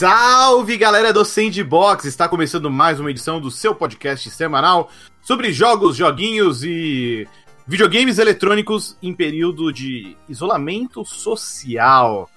Salve 0.00 0.78
galera 0.78 1.12
do 1.12 1.22
Sandbox! 1.26 2.06
Está 2.06 2.26
começando 2.26 2.70
mais 2.70 2.98
uma 2.98 3.10
edição 3.10 3.38
do 3.38 3.50
seu 3.50 3.74
podcast 3.74 4.30
semanal 4.30 4.88
sobre 5.20 5.52
jogos, 5.52 5.94
joguinhos 5.94 6.64
e 6.64 7.28
videogames 7.66 8.18
eletrônicos 8.18 8.96
em 9.02 9.12
período 9.12 9.70
de 9.70 10.16
isolamento 10.26 11.04
social. 11.04 12.30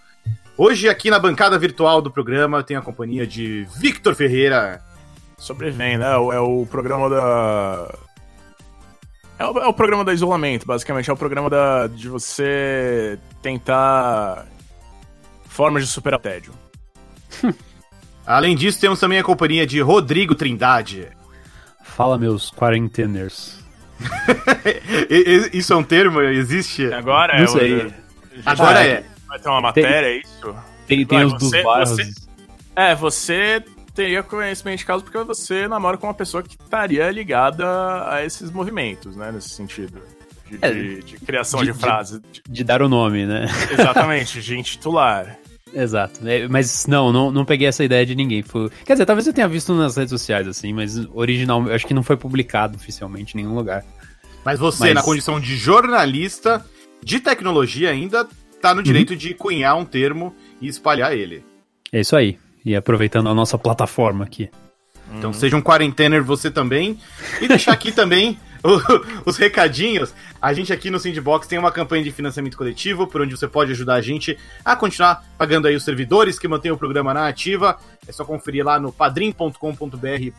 Hoje, 0.58 0.90
aqui 0.90 1.10
na 1.10 1.18
bancada 1.18 1.58
virtual 1.58 2.02
do 2.02 2.12
programa, 2.12 2.62
tenho 2.64 2.82
a 2.82 2.84
companhia 2.84 3.26
de 3.26 3.66
Victor 3.78 4.14
Ferreira. 4.14 4.84
Sobrevivendo, 5.38 6.00
né? 6.00 6.12
É 6.36 6.40
o 6.40 6.68
programa 6.70 7.10
da. 7.10 7.98
É 9.40 9.46
o, 9.46 9.60
é 9.60 9.68
o, 9.68 9.74
programa 9.74 10.04
do 10.04 10.12
isolamento, 10.12 10.68
basicamente. 10.68 11.10
É 11.10 11.14
o 11.14 11.18
programa 11.18 11.50
da, 11.50 11.88
de 11.88 12.10
você 12.10 13.18
tentar 13.42 14.48
formas 15.46 15.86
de 15.86 15.90
superar 15.90 16.20
o 16.20 16.22
tédio. 16.22 16.63
Além 18.26 18.56
disso, 18.56 18.80
temos 18.80 19.00
também 19.00 19.20
a 19.20 19.24
companhia 19.24 19.66
de 19.68 19.80
Rodrigo 19.82 20.34
Trindade. 20.36 21.08
Fala, 21.84 22.18
meus 22.18 22.50
quarenteners. 22.52 23.62
Isso 25.54 25.74
é 25.74 25.76
um 25.76 25.84
termo? 25.84 26.22
Existe? 26.22 26.92
Agora 26.94 27.34
é. 27.42 27.48
sei. 27.48 27.94
Agora 28.46 28.84
é. 28.86 29.04
Vai 29.28 29.40
ter 29.40 29.50
uma 29.50 29.62
matéria, 29.62 30.08
é 30.08 30.18
isso? 30.20 30.56
Tem, 30.88 31.06
tem 31.06 31.18
Ué, 31.20 31.26
os 31.26 31.34
dos 31.34 31.52
bairros. 31.64 31.90
Você, 31.92 32.12
é, 32.76 32.96
você 32.96 33.64
teria 33.94 34.22
conhecimento 34.24 34.80
de 34.80 34.86
caso 34.86 35.04
porque 35.04 35.18
você 35.20 35.68
namora 35.68 35.98
com 35.98 36.08
uma 36.08 36.14
pessoa 36.14 36.44
que 36.44 36.56
estaria 36.62 37.10
ligada 37.12 37.66
a 38.10 38.24
esses 38.26 38.52
movimentos, 38.52 39.16
né? 39.16 39.32
Nesse 39.32 39.50
sentido. 39.50 40.02
De, 40.50 40.60
É, 40.62 40.72
de- 40.72 41.04
de 41.04 41.18
criação 41.18 41.60
de- 41.62 41.68
de, 41.68 41.74
de- 41.74 41.80
frases. 41.80 42.22
De 42.48 42.64
dar 42.64 42.82
o 42.82 42.90
nome, 42.90 43.26
né? 43.26 43.46
Exatamente, 43.72 44.42
de 44.42 44.58
intitular. 44.58 45.38
Exato. 45.74 46.28
É, 46.28 46.48
Mas 46.48 46.86
não, 46.88 47.12
não, 47.12 47.32
não 47.32 47.46
peguei 47.46 47.68
essa 47.68 47.84
ideia 47.84 48.06
de 48.06 48.16
ninguém. 48.16 48.44
Foi... 48.44 48.70
Quer 48.86 48.94
dizer, 48.94 49.06
talvez 49.06 49.26
eu 49.28 49.34
tenha 49.34 49.48
visto 49.48 49.74
nas 49.74 49.98
redes 49.98 50.12
sociais, 50.12 50.48
assim, 50.48 50.72
mas 50.74 50.98
original, 51.14 51.68
eu 51.68 51.74
acho 51.74 51.88
que 51.88 51.94
não 51.94 52.04
foi 52.04 52.16
publicado 52.16 52.76
oficialmente 52.78 53.36
em 53.38 53.42
nenhum 53.42 53.56
lugar. 53.56 53.84
Mas 54.46 54.60
você, 54.60 54.86
Mas- 54.86 54.94
na 54.96 55.04
condição 55.04 55.40
de 55.40 55.56
jornalista 55.56 56.64
de 57.04 57.20
tecnologia, 57.20 57.90
ainda 57.90 58.28
tá 58.62 58.74
no 58.74 58.84
direito 58.84 59.16
de 59.16 59.34
cunhar 59.34 59.76
um 59.76 59.84
termo 59.86 60.34
e 60.62 60.68
espalhar 60.68 61.14
ele. 61.14 61.44
É 61.92 62.00
isso 62.00 62.16
aí. 62.16 62.38
E 62.66 62.76
aproveitando 62.76 63.28
a 63.28 63.34
nossa 63.34 63.58
plataforma 63.58 64.24
aqui. 64.24 64.50
Então 65.18 65.34
seja 65.34 65.56
um 65.58 65.62
quarentener 65.62 66.24
você 66.24 66.50
também. 66.50 66.98
E 67.42 67.48
deixar 67.48 67.74
aqui 67.74 67.92
também 67.94 68.38
os 69.26 69.38
recadinhos. 69.38 70.14
A 70.42 70.54
gente 70.54 70.72
aqui 70.72 70.90
no 70.90 71.00
Sandbox 71.00 71.48
tem 71.48 71.60
uma 71.60 71.72
campanha 71.72 72.04
de 72.04 72.12
financiamento 72.12 72.58
coletivo, 72.58 73.06
por 73.08 73.22
onde 73.22 73.36
você 73.36 73.48
pode 73.48 73.72
ajudar 73.72 73.96
a 73.96 74.02
gente 74.02 74.38
a 74.64 74.76
continuar 74.76 75.24
pagando 75.38 75.68
aí 75.68 75.76
os 75.76 75.84
servidores 75.84 76.40
que 76.40 76.48
mantêm 76.48 76.72
o 76.72 76.78
programa 76.78 77.14
na 77.14 77.28
ativa. 77.28 77.78
É 78.08 78.12
só 78.12 78.24
conferir 78.24 78.66
lá 78.66 78.80
no 78.80 78.92
padrim.com.br 78.92 79.58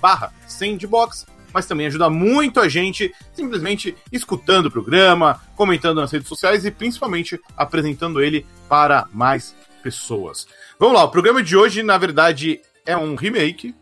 barra 0.00 0.32
Sandbox. 0.46 1.26
Mas 1.52 1.66
também 1.66 1.86
ajuda 1.86 2.10
muito 2.10 2.58
a 2.58 2.68
gente 2.68 3.14
simplesmente 3.32 3.94
escutando 4.10 4.66
o 4.66 4.70
programa, 4.70 5.40
comentando 5.54 6.00
nas 6.00 6.10
redes 6.10 6.26
sociais 6.26 6.64
e 6.64 6.70
principalmente 6.70 7.40
apresentando 7.56 8.20
ele 8.20 8.44
para 8.68 9.06
mais 9.12 9.54
pessoas. 9.80 10.48
Vamos 10.80 10.96
lá, 10.96 11.04
o 11.04 11.10
programa 11.10 11.40
de 11.44 11.56
hoje, 11.56 11.84
na 11.84 11.96
verdade, 11.96 12.60
é 12.84 12.96
um 12.96 13.14
remake 13.14 13.72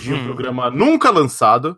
de 0.00 0.12
um 0.12 0.16
Hum. 0.16 0.24
programa 0.26 0.70
nunca 0.70 1.10
lançado. 1.10 1.76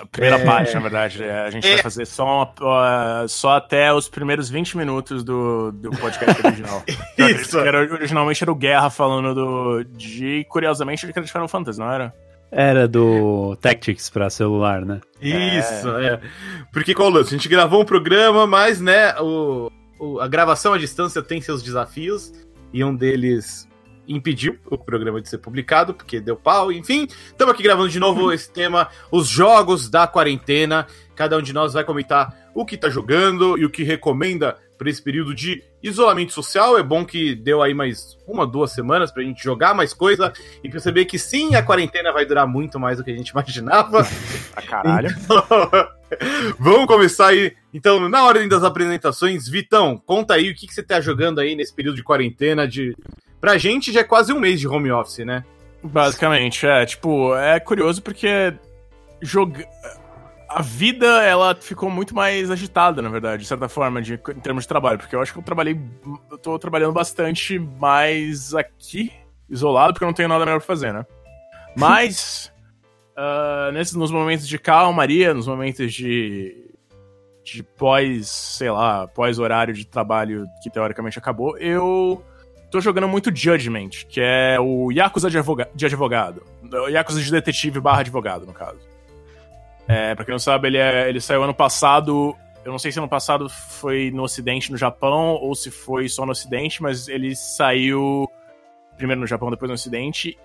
A 0.00 0.06
primeira 0.06 0.36
É. 0.36 0.44
parte, 0.44 0.74
na 0.74 0.80
verdade. 0.80 1.22
é, 1.22 1.40
A 1.42 1.50
gente 1.50 1.66
É. 1.68 1.74
vai 1.74 1.82
fazer 1.82 2.06
só, 2.06 2.24
uma- 2.24 3.24
uh, 3.24 3.28
só 3.28 3.56
até 3.56 3.92
os 3.92 4.08
primeiros 4.08 4.48
20 4.48 4.76
minutos 4.76 5.22
do, 5.22 5.70
do 5.72 5.90
podcast 5.90 6.44
original. 6.46 6.82
Isso. 7.18 7.58
Era, 7.58 7.80
originalmente 7.80 8.42
era 8.42 8.50
o 8.50 8.54
Guerra 8.54 8.88
falando 8.90 9.34
do, 9.34 9.84
de, 9.84 10.44
curiosamente, 10.48 11.06
de 11.06 11.12
Final 11.32 11.46
Fantasy, 11.48 11.78
não 11.78 11.90
era? 11.92 12.12
Era 12.50 12.86
do 12.88 13.56
Tactics 13.60 14.10
pra 14.10 14.28
celular, 14.28 14.84
né? 14.84 15.00
Isso, 15.20 15.88
é. 15.98 16.20
Porque 16.72 16.94
qual 16.94 17.08
o 17.08 17.10
lance? 17.12 17.34
A 17.34 17.36
gente 17.38 17.48
gravou 17.48 17.80
um 17.80 17.84
programa, 17.84 18.46
mas, 18.46 18.80
né, 18.80 19.14
o, 19.20 19.70
o- 19.98 20.20
a 20.20 20.28
gravação 20.28 20.72
à 20.74 20.78
distância 20.78 21.22
tem 21.22 21.40
seus 21.40 21.62
desafios, 21.62 22.32
e 22.72 22.82
um 22.84 22.94
deles 22.94 23.68
impediu 24.06 24.58
o 24.66 24.76
programa 24.76 25.20
de 25.20 25.28
ser 25.28 25.38
publicado, 25.38 25.94
porque 25.94 26.20
deu 26.20 26.36
pau, 26.36 26.72
enfim. 26.72 27.06
Estamos 27.26 27.54
aqui 27.54 27.62
gravando 27.62 27.88
de 27.88 28.00
novo 28.00 28.32
esse 28.34 28.50
tema, 28.50 28.88
os 29.10 29.28
jogos 29.28 29.88
da 29.88 30.06
quarentena. 30.06 30.86
Cada 31.14 31.36
um 31.36 31.42
de 31.42 31.52
nós 31.52 31.72
vai 31.72 31.84
comentar 31.84 32.50
o 32.54 32.64
que 32.64 32.76
tá 32.76 32.88
jogando 32.88 33.58
e 33.58 33.64
o 33.64 33.70
que 33.70 33.82
recomenda 33.82 34.56
para 34.82 34.90
esse 34.90 35.00
período 35.00 35.32
de 35.32 35.62
isolamento 35.80 36.32
social. 36.32 36.76
É 36.76 36.82
bom 36.82 37.04
que 37.04 37.36
deu 37.36 37.62
aí 37.62 37.72
mais 37.72 38.18
uma, 38.26 38.46
duas 38.46 38.72
semanas 38.72 39.12
pra 39.12 39.22
gente 39.22 39.42
jogar 39.42 39.74
mais 39.74 39.94
coisa 39.94 40.32
e 40.62 40.68
perceber 40.68 41.04
que 41.04 41.18
sim, 41.18 41.54
a 41.54 41.62
quarentena 41.62 42.12
vai 42.12 42.26
durar 42.26 42.46
muito 42.46 42.80
mais 42.80 42.98
do 42.98 43.04
que 43.04 43.10
a 43.12 43.16
gente 43.16 43.28
imaginava. 43.32 44.06
A 44.56 44.62
caralho. 44.62 45.10
Vamos 46.58 46.86
começar 46.86 47.28
aí. 47.28 47.54
Então, 47.72 48.08
na 48.08 48.24
ordem 48.24 48.48
das 48.48 48.64
apresentações, 48.64 49.48
Vitão, 49.48 49.96
conta 49.96 50.34
aí 50.34 50.50
o 50.50 50.54
que, 50.54 50.66
que 50.66 50.74
você 50.74 50.82
tá 50.82 51.00
jogando 51.00 51.40
aí 51.40 51.54
nesse 51.54 51.74
período 51.74 51.96
de 51.96 52.02
quarentena. 52.02 52.66
De... 52.66 52.94
Pra 53.42 53.58
gente 53.58 53.92
já 53.92 54.02
é 54.02 54.04
quase 54.04 54.32
um 54.32 54.38
mês 54.38 54.60
de 54.60 54.68
home 54.68 54.92
office, 54.92 55.26
né? 55.26 55.44
Basicamente, 55.82 56.64
é. 56.64 56.86
Tipo, 56.86 57.34
é 57.34 57.58
curioso 57.58 58.00
porque 58.00 58.54
joga... 59.20 59.66
a 60.48 60.62
vida, 60.62 61.24
ela 61.24 61.52
ficou 61.56 61.90
muito 61.90 62.14
mais 62.14 62.52
agitada, 62.52 63.02
na 63.02 63.08
verdade, 63.08 63.42
de 63.42 63.48
certa 63.48 63.68
forma, 63.68 64.00
de, 64.00 64.14
em 64.14 64.40
termos 64.40 64.62
de 64.62 64.68
trabalho. 64.68 64.96
Porque 64.96 65.16
eu 65.16 65.20
acho 65.20 65.32
que 65.32 65.40
eu 65.40 65.42
trabalhei. 65.42 65.76
Eu 66.30 66.38
tô 66.38 66.56
trabalhando 66.56 66.92
bastante 66.92 67.58
mais 67.58 68.54
aqui, 68.54 69.12
isolado, 69.50 69.94
porque 69.94 70.04
eu 70.04 70.08
não 70.08 70.14
tenho 70.14 70.28
nada 70.28 70.44
melhor 70.44 70.60
pra 70.60 70.66
fazer, 70.66 70.94
né? 70.94 71.04
Mas. 71.76 72.52
ah, 73.16 73.70
nesses, 73.72 73.96
nos 73.96 74.12
momentos 74.12 74.46
de 74.46 74.56
calmaria, 74.56 75.34
nos 75.34 75.48
momentos 75.48 75.92
de. 75.92 76.70
de 77.42 77.60
pós, 77.64 78.28
sei 78.28 78.70
lá, 78.70 79.08
pós-horário 79.08 79.74
de 79.74 79.84
trabalho 79.84 80.46
que 80.62 80.70
teoricamente 80.70 81.18
acabou, 81.18 81.58
eu 81.58 82.24
tô 82.72 82.80
jogando 82.80 83.06
muito 83.06 83.30
Judgment, 83.34 83.90
que 84.08 84.20
é 84.20 84.58
o 84.58 84.90
Yakuza 84.90 85.30
de, 85.30 85.38
advoga- 85.38 85.68
de 85.74 85.86
advogado. 85.86 86.42
Yakuza 86.90 87.20
de 87.22 87.30
detetive 87.30 87.78
barra 87.80 88.00
advogado, 88.00 88.44
no 88.46 88.52
caso. 88.52 88.80
É, 89.86 90.14
pra 90.14 90.24
quem 90.24 90.32
não 90.32 90.38
sabe, 90.38 90.68
ele, 90.68 90.78
é- 90.78 91.08
ele 91.08 91.20
saiu 91.20 91.42
ano 91.44 91.54
passado. 91.54 92.34
Eu 92.64 92.72
não 92.72 92.78
sei 92.78 92.90
se 92.90 92.98
ano 92.98 93.08
passado 93.08 93.48
foi 93.48 94.10
no 94.12 94.22
Ocidente, 94.22 94.72
no 94.72 94.78
Japão, 94.78 95.34
ou 95.34 95.54
se 95.54 95.70
foi 95.70 96.08
só 96.08 96.24
no 96.24 96.32
Ocidente, 96.32 96.82
mas 96.82 97.08
ele 97.08 97.36
saiu 97.36 98.28
primeiro 98.96 99.20
no 99.20 99.26
Japão, 99.26 99.50
depois 99.50 99.68
no 99.68 99.74
Ocidente. 99.74 100.38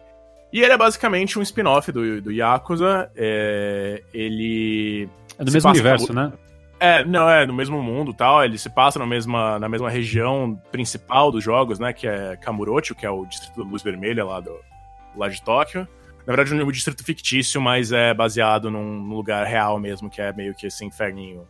E 0.52 0.62
ele 0.62 0.72
é 0.74 0.78
basicamente 0.78 1.38
um 1.38 1.42
spin-off 1.42 1.92
do, 1.92 2.22
do 2.22 2.32
Yakuza. 2.32 3.10
É, 3.16 4.02
ele. 4.14 5.08
É 5.40 5.44
do 5.44 5.52
mesmo 5.52 5.70
universo, 5.70 6.14
né? 6.14 6.32
É, 6.80 7.04
não, 7.04 7.28
é 7.30 7.46
no 7.46 7.54
mesmo 7.54 7.82
mundo 7.82 8.12
e 8.12 8.14
tal. 8.14 8.44
Ele 8.44 8.58
se 8.58 8.70
passa 8.70 9.00
na 9.00 9.06
mesma, 9.06 9.58
na 9.60 9.68
mesma 9.68 9.90
região 9.90 10.60
principal 10.72 11.32
dos 11.32 11.44
jogos, 11.44 11.80
né? 11.80 11.92
Que 11.94 12.08
é 12.08 12.38
Kamurocho, 12.38 12.94
que 12.94 13.06
é 13.06 13.10
o 13.10 13.26
distrito 13.26 13.64
da 13.64 13.70
Luz 13.70 13.82
Vermelha 13.82 14.24
lá, 14.24 14.40
do, 14.40 14.56
lá 15.16 15.28
de 15.28 15.42
Tóquio. 15.42 15.88
Na 16.26 16.36
verdade, 16.36 16.60
é 16.60 16.64
um 16.64 16.72
distrito 16.72 17.04
fictício, 17.04 17.60
mas 17.62 17.92
é 17.92 18.14
baseado 18.14 18.70
num, 18.70 18.84
num 19.02 19.16
lugar 19.16 19.46
real 19.48 19.80
mesmo, 19.80 20.10
que 20.10 20.22
é 20.22 20.32
meio 20.34 20.54
que 20.54 20.68
esse 20.68 20.86
inferninho. 20.86 21.48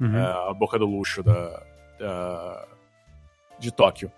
Uhum. 0.00 0.16
É, 0.18 0.50
a 0.50 0.52
boca 0.54 0.78
do 0.78 0.86
luxo 0.86 1.22
da, 1.22 1.62
da- 1.98 2.64
de 3.58 3.70
Tóquio. 3.72 4.10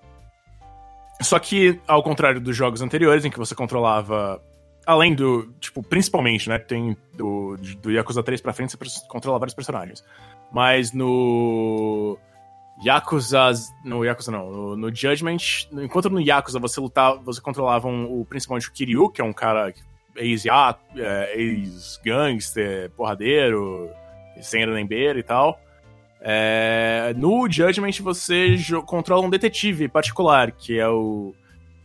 Só 1.23 1.39
que, 1.39 1.79
ao 1.87 2.03
contrário 2.03 2.41
dos 2.41 2.57
jogos 2.57 2.81
anteriores, 2.81 3.25
em 3.25 3.31
que 3.31 3.39
você 3.39 3.55
controlava. 3.55 4.43
Além 4.87 5.15
do. 5.15 5.53
Tipo, 5.61 5.83
principalmente, 5.83 6.49
né? 6.49 6.59
Tem 6.59 6.97
do, 7.15 7.57
do 7.83 7.91
Yakuza 7.91 8.23
3 8.23 8.41
pra 8.41 8.53
frente, 8.53 8.77
você 8.77 9.07
controla 9.09 9.39
vários 9.39 9.55
personagens. 9.55 10.03
Mas 10.53 10.93
no. 10.93 12.19
Yakuza. 12.85 13.51
No 13.85 14.05
Yakuza 14.05 14.33
não. 14.33 14.51
No, 14.51 14.77
no 14.77 14.95
Judgment. 14.95 15.37
Enquanto 15.73 16.09
no 16.11 16.21
Yakuza 16.21 16.59
você 16.59 16.81
lutava. 16.81 17.21
Você 17.23 17.41
controlava 17.41 17.87
um- 17.89 18.21
o, 18.21 18.25
principalmente 18.25 18.69
o 18.69 18.73
Kiryu, 18.73 19.11
que 19.11 19.21
é 19.21 19.25
um 19.25 19.33
cara 19.33 19.73
ex-ya- 20.17 20.77
é, 20.97 21.35
ex-gangster, 21.41 22.91
porradeiro, 22.93 23.91
sem 24.41 24.65
nem 24.67 24.87
beira 24.87 25.19
e 25.19 25.23
tal. 25.23 25.61
É, 26.23 27.15
no 27.17 27.51
Judgment 27.51 27.93
você 28.01 28.57
controla 28.87 29.25
um 29.27 29.31
detetive 29.31 29.89
particular, 29.89 30.53
que 30.53 30.79
é 30.79 30.89
o 30.89 31.35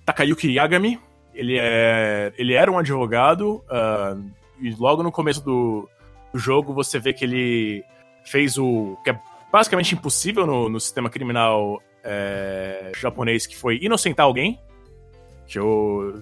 Takayuki 0.05 0.51
Yagami. 0.53 0.99
Ele, 1.35 1.57
é, 1.59 2.31
ele 2.37 2.53
era 2.53 2.71
um 2.71 2.77
advogado, 2.79 3.63
ah, 3.69 4.15
e 4.59 4.73
logo 4.79 5.03
no 5.03 5.11
começo 5.11 5.43
do, 5.43 5.87
do 6.33 6.39
jogo 6.39 6.73
você 6.73 6.97
vê 6.97 7.11
que 7.13 7.25
ele 7.25 7.83
fez 8.23 8.57
o. 8.57 8.97
que 9.03 9.09
é 9.11 9.19
basicamente 9.51 9.93
impossível 9.93 10.47
no, 10.47 10.69
no 10.69 10.79
sistema 10.79 11.09
criminal 11.09 11.81
é, 12.03 12.91
japonês, 12.97 13.45
que 13.45 13.55
foi 13.55 13.79
inocentar 13.81 14.25
alguém. 14.25 14.59
Que 15.47 15.59
o. 15.59 16.21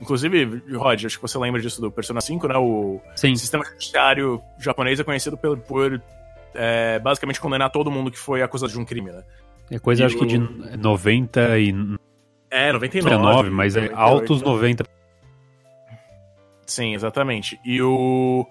Inclusive, 0.00 0.62
Rod, 0.76 1.04
acho 1.04 1.16
que 1.16 1.22
você 1.22 1.36
lembra 1.38 1.60
disso 1.60 1.80
do 1.80 1.90
Persona 1.90 2.20
5, 2.20 2.46
né? 2.48 2.56
O, 2.56 3.00
Sim. 3.16 3.34
sistema 3.34 3.64
judiciário 3.64 4.40
japonês 4.58 4.98
é 5.00 5.04
conhecido 5.04 5.36
por, 5.36 5.58
por 5.58 6.00
é, 6.54 6.98
basicamente 7.00 7.40
condenar 7.40 7.70
todo 7.70 7.90
mundo 7.90 8.10
que 8.10 8.18
foi 8.18 8.42
acusado 8.42 8.72
de 8.72 8.78
um 8.78 8.84
crime, 8.84 9.10
né? 9.10 9.22
É 9.70 9.78
coisa, 9.78 10.02
E 10.02 10.06
acho 10.06 10.16
que 10.18 10.26
de 10.26 10.36
o- 10.38 10.76
90 10.78 11.58
e 11.58 11.72
É, 12.52 12.70
99. 12.70 13.16
99, 13.16 13.50
mas 13.50 13.76
é 13.76 13.90
altos 13.94 14.42
90. 14.42 14.84
Sim, 16.66 16.94
exatamente. 16.94 17.58
E 17.64 17.80
o 17.80 18.46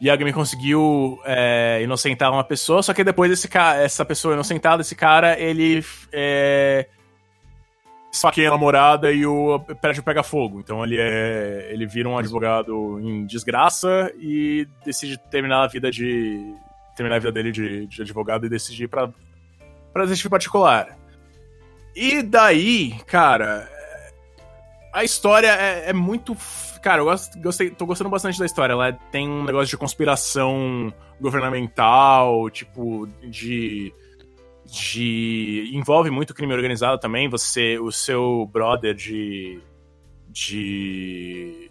Yagami 0.00 0.32
conseguiu 0.32 1.18
é, 1.24 1.80
inocentar 1.82 2.32
uma 2.32 2.44
pessoa, 2.44 2.84
só 2.84 2.94
que 2.94 3.02
depois 3.02 3.32
esse 3.32 3.48
cara, 3.48 3.82
essa 3.82 4.04
pessoa 4.04 4.34
inocentada, 4.34 4.82
esse 4.82 4.94
cara, 4.94 5.36
ele 5.40 5.84
é, 6.12 6.86
saqueia 8.12 8.46
a 8.46 8.52
namorada 8.52 9.10
e 9.10 9.26
o 9.26 9.58
prédio 9.80 10.04
pega 10.04 10.22
fogo. 10.22 10.60
Então 10.60 10.84
ele 10.84 10.96
é, 11.00 11.68
ele 11.72 11.84
vira 11.84 12.08
um 12.08 12.16
advogado 12.16 13.00
em 13.00 13.26
desgraça 13.26 14.12
e 14.20 14.68
decide 14.84 15.18
terminar 15.18 15.64
a 15.64 15.66
vida 15.66 15.90
de 15.90 16.40
terminar 16.94 17.16
a 17.16 17.18
vida 17.18 17.32
dele 17.32 17.50
de, 17.50 17.88
de 17.88 18.02
advogado 18.02 18.46
e 18.46 18.48
decidir 18.48 18.86
para 18.86 19.10
para 19.92 20.04
detetive 20.04 20.28
particular. 20.28 21.01
E 21.94 22.22
daí, 22.22 22.98
cara, 23.06 23.68
a 24.92 25.04
história 25.04 25.48
é, 25.48 25.90
é 25.90 25.92
muito 25.92 26.34
Cara, 26.82 27.00
eu 27.00 27.04
gosto, 27.04 27.40
gostei, 27.40 27.70
tô 27.70 27.86
gostando 27.86 28.10
bastante 28.10 28.40
da 28.40 28.44
história. 28.44 28.72
Ela 28.72 28.92
tem 28.92 29.28
um 29.28 29.44
negócio 29.44 29.68
de 29.68 29.76
conspiração 29.76 30.92
governamental, 31.20 32.50
tipo, 32.50 33.06
de. 33.22 33.94
de. 34.66 35.70
envolve 35.72 36.10
muito 36.10 36.34
crime 36.34 36.52
organizado 36.52 36.98
também. 36.98 37.28
Você, 37.28 37.78
o 37.78 37.92
seu 37.92 38.50
brother 38.52 38.94
de. 38.96 39.60
de. 40.28 41.70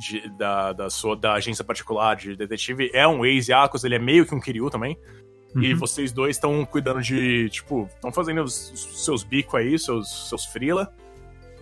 de 0.00 0.28
da, 0.30 0.72
da, 0.72 0.90
sua, 0.90 1.14
da 1.14 1.34
agência 1.34 1.64
particular 1.64 2.16
de 2.16 2.34
detetive 2.34 2.90
é 2.92 3.06
um 3.06 3.24
ex-Yakuza, 3.24 3.86
ele 3.86 3.94
é 3.94 4.00
meio 4.00 4.26
que 4.26 4.34
um 4.34 4.40
Kiryu 4.40 4.68
também. 4.68 4.98
Uhum. 5.54 5.62
E 5.62 5.74
vocês 5.74 6.12
dois 6.12 6.36
estão 6.36 6.64
cuidando 6.64 7.02
de, 7.02 7.48
tipo, 7.50 7.88
estão 7.94 8.10
fazendo 8.10 8.42
os, 8.42 9.04
seus 9.04 9.22
bicos 9.22 9.54
aí, 9.54 9.78
seus, 9.78 10.28
seus 10.28 10.46
frila 10.46 10.92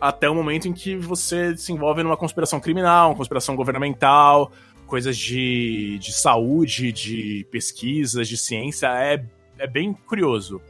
até 0.01 0.29
o 0.31 0.35
momento 0.35 0.67
em 0.67 0.73
que 0.73 0.97
você 0.97 1.55
se 1.57 1.73
envolve 1.73 2.03
numa 2.03 2.17
conspiração 2.17 2.59
criminal, 2.59 3.11
uma 3.11 3.17
conspiração 3.17 3.55
governamental, 3.55 4.51
coisas 4.87 5.17
de, 5.17 5.99
de 5.99 6.13
saúde, 6.13 6.91
de 6.91 7.47
pesquisas, 7.51 8.27
de 8.27 8.39
ciência, 8.39 8.87
é, 8.87 9.23
é 9.59 9.67
bem 9.67 9.93
curioso. 9.93 10.61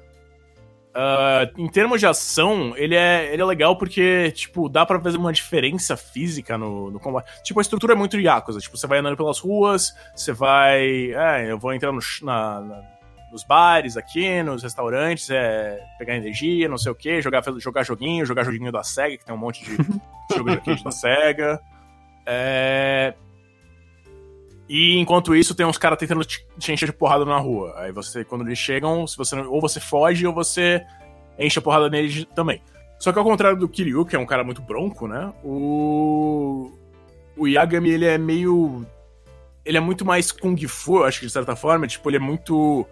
Uh, 0.91 1.47
em 1.57 1.69
termos 1.69 2.01
de 2.01 2.07
ação, 2.07 2.75
ele 2.77 2.97
é, 2.97 3.33
ele 3.33 3.41
é 3.41 3.45
legal 3.45 3.77
porque, 3.77 4.33
tipo, 4.33 4.69
dá 4.69 4.85
pra 4.85 5.01
fazer 5.01 5.19
uma 5.19 5.33
diferença 5.33 5.97
física 5.97 6.59
no, 6.59 6.91
no 6.91 6.99
combate. 6.99 7.31
Tipo, 7.45 7.61
a 7.61 7.63
estrutura 7.63 7.93
é 7.93 7.97
muito 7.97 8.19
Yakuza. 8.19 8.59
Tipo, 8.59 8.77
você 8.77 8.89
vai 8.89 8.99
andando 8.99 9.17
pelas 9.17 9.39
ruas, 9.39 9.95
você 10.17 10.33
vai... 10.33 11.13
É, 11.13 11.53
eu 11.53 11.57
vou 11.57 11.73
entrar 11.73 11.93
no, 11.93 12.01
na, 12.23 12.61
na 12.61 12.83
nos 13.31 13.45
bares 13.45 13.97
aqui, 13.97 14.43
nos 14.43 14.63
restaurantes, 14.63 15.31
é, 15.31 15.81
pegar 15.99 16.17
energia, 16.17 16.69
não 16.69 16.79
sei 16.79 16.91
o 16.91 16.95
que, 16.95 17.23
jogar, 17.23 17.43
jogar 17.59 17.85
joguinho, 17.85 18.27
jogar 18.27 18.45
joguinho 18.45 18.73
da 18.73 18.83
SEGA, 18.83 19.19
que 19.19 19.25
tem 19.25 19.35
um 19.35 19.39
monte 19.39 19.65
de 19.65 19.77
jogo 20.35 20.51
de 20.51 20.85
da 20.85 20.91
SEGA. 20.91 21.61
É... 22.27 23.15
E 24.69 24.99
enquanto 24.99 25.35
isso, 25.35 25.55
tem 25.55 25.67
uns 25.67 25.79
caras 25.79 25.99
tentando 25.99 26.25
te, 26.25 26.47
te, 26.59 26.73
encher 26.73 26.87
de 26.87 26.93
porrada 26.93 27.25
na 27.25 27.39
rua. 27.39 27.75
Aí 27.77 27.91
você, 27.91 28.25
quando 28.25 28.47
eles 28.47 28.59
chegam, 28.59 29.05
se 29.07 29.17
você, 29.17 29.35
ou 29.37 29.61
você 29.61 29.81
foge 29.81 30.27
ou 30.27 30.33
você 30.33 30.85
enche 31.39 31.59
a 31.59 31.63
porrada 31.63 31.91
neles 31.91 32.25
também. 32.37 32.63
Só 32.99 33.13
que 33.13 33.19
ao 33.19 33.25
contrário 33.25 33.59
do 33.59 33.69
Kiryu, 33.69 34.05
que 34.05 34.15
é 34.15 34.19
um 34.19 34.27
cara 34.27 34.45
muito 34.45 34.63
bronco, 34.63 35.09
né? 35.09 35.33
O. 35.43 36.71
O 37.37 37.49
Yagami, 37.49 37.91
ele 37.91 38.05
é 38.05 38.19
meio. 38.19 38.87
Ele 39.65 39.79
é 39.79 39.81
muito 39.81 40.05
mais 40.05 40.31
Kung 40.31 40.57
Fu, 40.69 41.03
acho 41.03 41.21
que 41.21 41.27
de 41.27 41.33
certa 41.33 41.57
forma. 41.57 41.87
Tipo, 41.87 42.11
ele 42.11 42.19
é 42.19 42.21
muito 42.21 42.87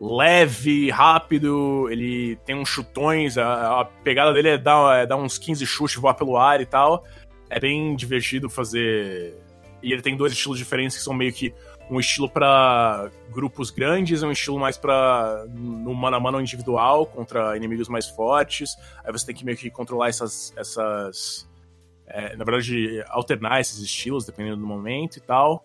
leve, 0.00 0.90
rápido, 0.90 1.88
ele 1.90 2.36
tem 2.44 2.54
uns 2.54 2.68
chutões, 2.68 3.38
a, 3.38 3.80
a 3.80 3.84
pegada 3.84 4.32
dele 4.32 4.50
é 4.50 4.58
dar, 4.58 4.98
é 4.98 5.06
dar 5.06 5.16
uns 5.16 5.38
15 5.38 5.66
chutes, 5.66 5.96
voar 5.96 6.14
pelo 6.14 6.36
ar 6.36 6.60
e 6.60 6.66
tal. 6.66 7.04
É 7.48 7.58
bem 7.58 7.94
divertido 7.96 8.50
fazer. 8.50 9.34
E 9.82 9.92
ele 9.92 10.02
tem 10.02 10.16
dois 10.16 10.32
estilos 10.32 10.58
diferentes 10.58 10.96
que 10.96 11.02
são 11.02 11.14
meio 11.14 11.32
que 11.32 11.54
um 11.90 12.00
estilo 12.00 12.28
para 12.28 13.10
grupos 13.30 13.70
grandes, 13.70 14.22
um 14.22 14.32
estilo 14.32 14.58
mais 14.58 14.76
para 14.76 15.46
no 15.48 15.94
mano 15.94 16.16
a 16.16 16.20
mano 16.20 16.40
individual 16.40 17.06
contra 17.06 17.56
inimigos 17.56 17.88
mais 17.88 18.06
fortes. 18.08 18.76
Aí 19.04 19.12
você 19.12 19.26
tem 19.26 19.34
que 19.34 19.44
meio 19.44 19.56
que 19.56 19.70
controlar 19.70 20.08
essas 20.08 20.52
essas 20.56 21.48
é, 22.08 22.36
na 22.36 22.44
verdade 22.44 23.04
alternar 23.08 23.60
esses 23.60 23.78
estilos 23.78 24.24
dependendo 24.24 24.56
do 24.56 24.66
momento 24.66 25.16
e 25.16 25.20
tal. 25.20 25.64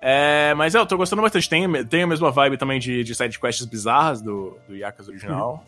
É, 0.00 0.54
mas 0.54 0.74
eu 0.74 0.86
tô 0.86 0.96
gostando 0.96 1.22
bastante. 1.22 1.48
Tem, 1.48 1.84
tem 1.86 2.02
a 2.02 2.06
mesma 2.06 2.30
vibe 2.30 2.56
também 2.56 2.78
de, 2.78 3.02
de 3.02 3.14
sidequests 3.14 3.66
bizarras 3.66 4.22
do, 4.22 4.56
do 4.68 4.76
Yakuza 4.76 5.10
original. 5.10 5.64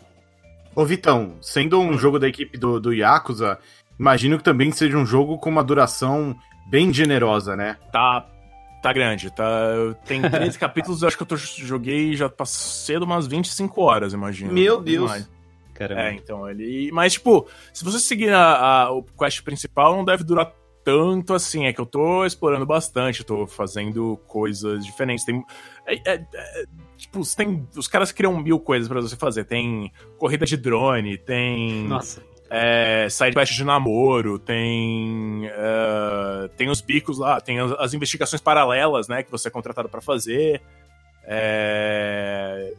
Ô 0.73 0.85
Vitão, 0.85 1.35
sendo 1.41 1.79
um 1.79 1.97
jogo 1.97 2.17
da 2.17 2.27
equipe 2.27 2.57
do, 2.57 2.79
do 2.79 2.93
Yakuza, 2.93 3.59
imagino 3.99 4.37
que 4.37 4.43
também 4.43 4.71
seja 4.71 4.97
um 4.97 5.05
jogo 5.05 5.37
com 5.37 5.49
uma 5.49 5.63
duração 5.63 6.35
bem 6.69 6.93
generosa, 6.93 7.57
né? 7.57 7.77
Tá, 7.91 8.25
tá 8.81 8.93
grande. 8.93 9.29
Tá, 9.31 9.45
tem 10.05 10.21
13 10.21 10.57
capítulos, 10.59 11.01
eu 11.01 11.09
acho 11.09 11.17
que 11.17 11.23
eu 11.23 11.27
tô, 11.27 11.35
joguei 11.35 12.15
já 12.15 12.29
passei 12.29 12.97
de 12.97 13.03
umas 13.03 13.27
25 13.27 13.81
horas, 13.81 14.13
imagino. 14.13 14.53
Meu 14.53 14.81
Deus! 14.81 15.27
Caramba. 15.73 16.01
É, 16.01 16.13
então 16.13 16.47
ele. 16.47 16.91
Mas, 16.91 17.13
tipo, 17.13 17.47
se 17.73 17.83
você 17.83 17.99
seguir 17.99 18.31
a, 18.31 18.83
a, 18.83 18.91
o 18.91 19.03
quest 19.03 19.41
principal, 19.41 19.95
não 19.95 20.05
deve 20.05 20.23
durar 20.23 20.53
tanto 20.83 21.33
assim, 21.33 21.65
é 21.65 21.73
que 21.73 21.79
eu 21.79 21.85
tô 21.85 22.25
explorando 22.25 22.65
bastante, 22.65 23.23
tô 23.23 23.45
fazendo 23.45 24.19
coisas 24.27 24.85
diferentes. 24.85 25.25
Tem. 25.25 25.43
É, 25.85 25.95
é, 25.95 26.25
é, 26.33 26.65
tipo, 26.97 27.21
tem. 27.35 27.67
Os 27.75 27.87
caras 27.87 28.11
criam 28.11 28.37
mil 28.41 28.59
coisas 28.59 28.87
para 28.87 29.01
você 29.01 29.15
fazer. 29.15 29.45
Tem 29.45 29.91
corrida 30.17 30.45
de 30.45 30.57
drone, 30.57 31.17
tem. 31.17 31.87
Nossa. 31.87 32.23
É, 32.49 33.07
sidequest 33.09 33.53
de 33.53 33.63
namoro, 33.63 34.37
tem. 34.37 35.47
Uh, 35.47 36.49
tem 36.57 36.69
os 36.69 36.81
bicos 36.81 37.17
lá, 37.17 37.39
tem 37.39 37.59
as, 37.59 37.71
as, 37.73 37.93
investigações 37.93 38.41
paralelas, 38.41 39.07
né, 39.07 39.23
que 39.23 39.31
você 39.31 39.47
é 39.47 39.51
contratado 39.51 39.87
para 39.87 40.01
fazer. 40.01 40.61
É, 41.23 42.73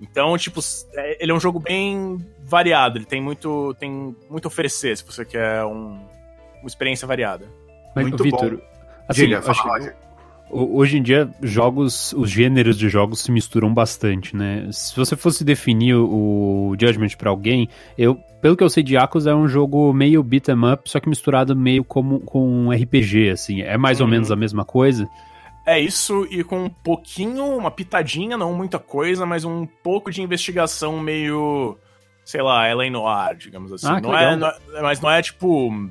então, 0.00 0.36
tipo, 0.36 0.60
é, 0.94 1.22
ele 1.22 1.30
é 1.30 1.34
um 1.34 1.38
jogo 1.38 1.60
bem 1.60 2.18
variado, 2.44 2.98
ele 2.98 3.04
tem 3.04 3.20
muito, 3.20 3.74
tem 3.78 4.16
muito 4.28 4.46
a 4.46 4.48
oferecer 4.48 4.96
se 4.96 5.04
você 5.04 5.24
quer 5.24 5.64
um, 5.64 6.00
uma 6.66 6.68
experiência 6.68 7.06
variada. 7.06 7.46
Mas, 7.94 8.08
Muito 8.08 8.22
Vitor, 8.22 8.60
assim, 9.08 9.22
Diga, 9.22 9.38
acho 9.38 9.62
hoje 10.50 10.98
em 10.98 11.02
dia 11.02 11.28
jogos, 11.42 12.12
os 12.12 12.30
gêneros 12.30 12.78
de 12.78 12.88
jogos 12.88 13.20
se 13.20 13.32
misturam 13.32 13.72
bastante, 13.72 14.36
né? 14.36 14.68
Se 14.70 14.94
você 14.96 15.16
fosse 15.16 15.44
definir 15.44 15.94
o 15.94 16.74
Judgment 16.78 17.16
para 17.18 17.30
alguém, 17.30 17.68
eu, 17.98 18.16
pelo 18.40 18.56
que 18.56 18.62
eu 18.62 18.70
sei 18.70 18.82
de 18.82 18.94
Yakuza 18.94 19.30
é 19.30 19.34
um 19.34 19.48
jogo 19.48 19.92
meio 19.92 20.22
beat 20.22 20.48
'em 20.48 20.72
up, 20.72 20.88
só 20.88 21.00
que 21.00 21.08
misturado 21.08 21.56
meio 21.56 21.82
como 21.84 22.20
com 22.20 22.48
um 22.48 22.70
RPG, 22.70 23.30
assim. 23.30 23.62
É 23.62 23.76
mais 23.76 24.00
ou 24.00 24.06
uhum. 24.06 24.12
menos 24.12 24.30
a 24.30 24.36
mesma 24.36 24.64
coisa. 24.64 25.08
É 25.66 25.80
isso, 25.80 26.26
e 26.30 26.44
com 26.44 26.64
um 26.64 26.68
pouquinho, 26.68 27.44
uma 27.56 27.72
pitadinha, 27.72 28.36
não 28.36 28.52
muita 28.52 28.78
coisa, 28.78 29.26
mas 29.26 29.44
um 29.44 29.66
pouco 29.66 30.12
de 30.12 30.22
investigação 30.22 31.00
meio, 31.00 31.76
sei 32.24 32.40
lá, 32.40 32.70
Ellen 32.70 32.92
Noir, 32.92 33.36
digamos 33.36 33.72
assim. 33.72 33.88
Ah, 33.88 34.00
não, 34.00 34.16
é, 34.16 34.36
não 34.36 34.48
é, 34.48 34.82
mas 34.82 35.00
não 35.00 35.10
é 35.10 35.20
tipo 35.20 35.90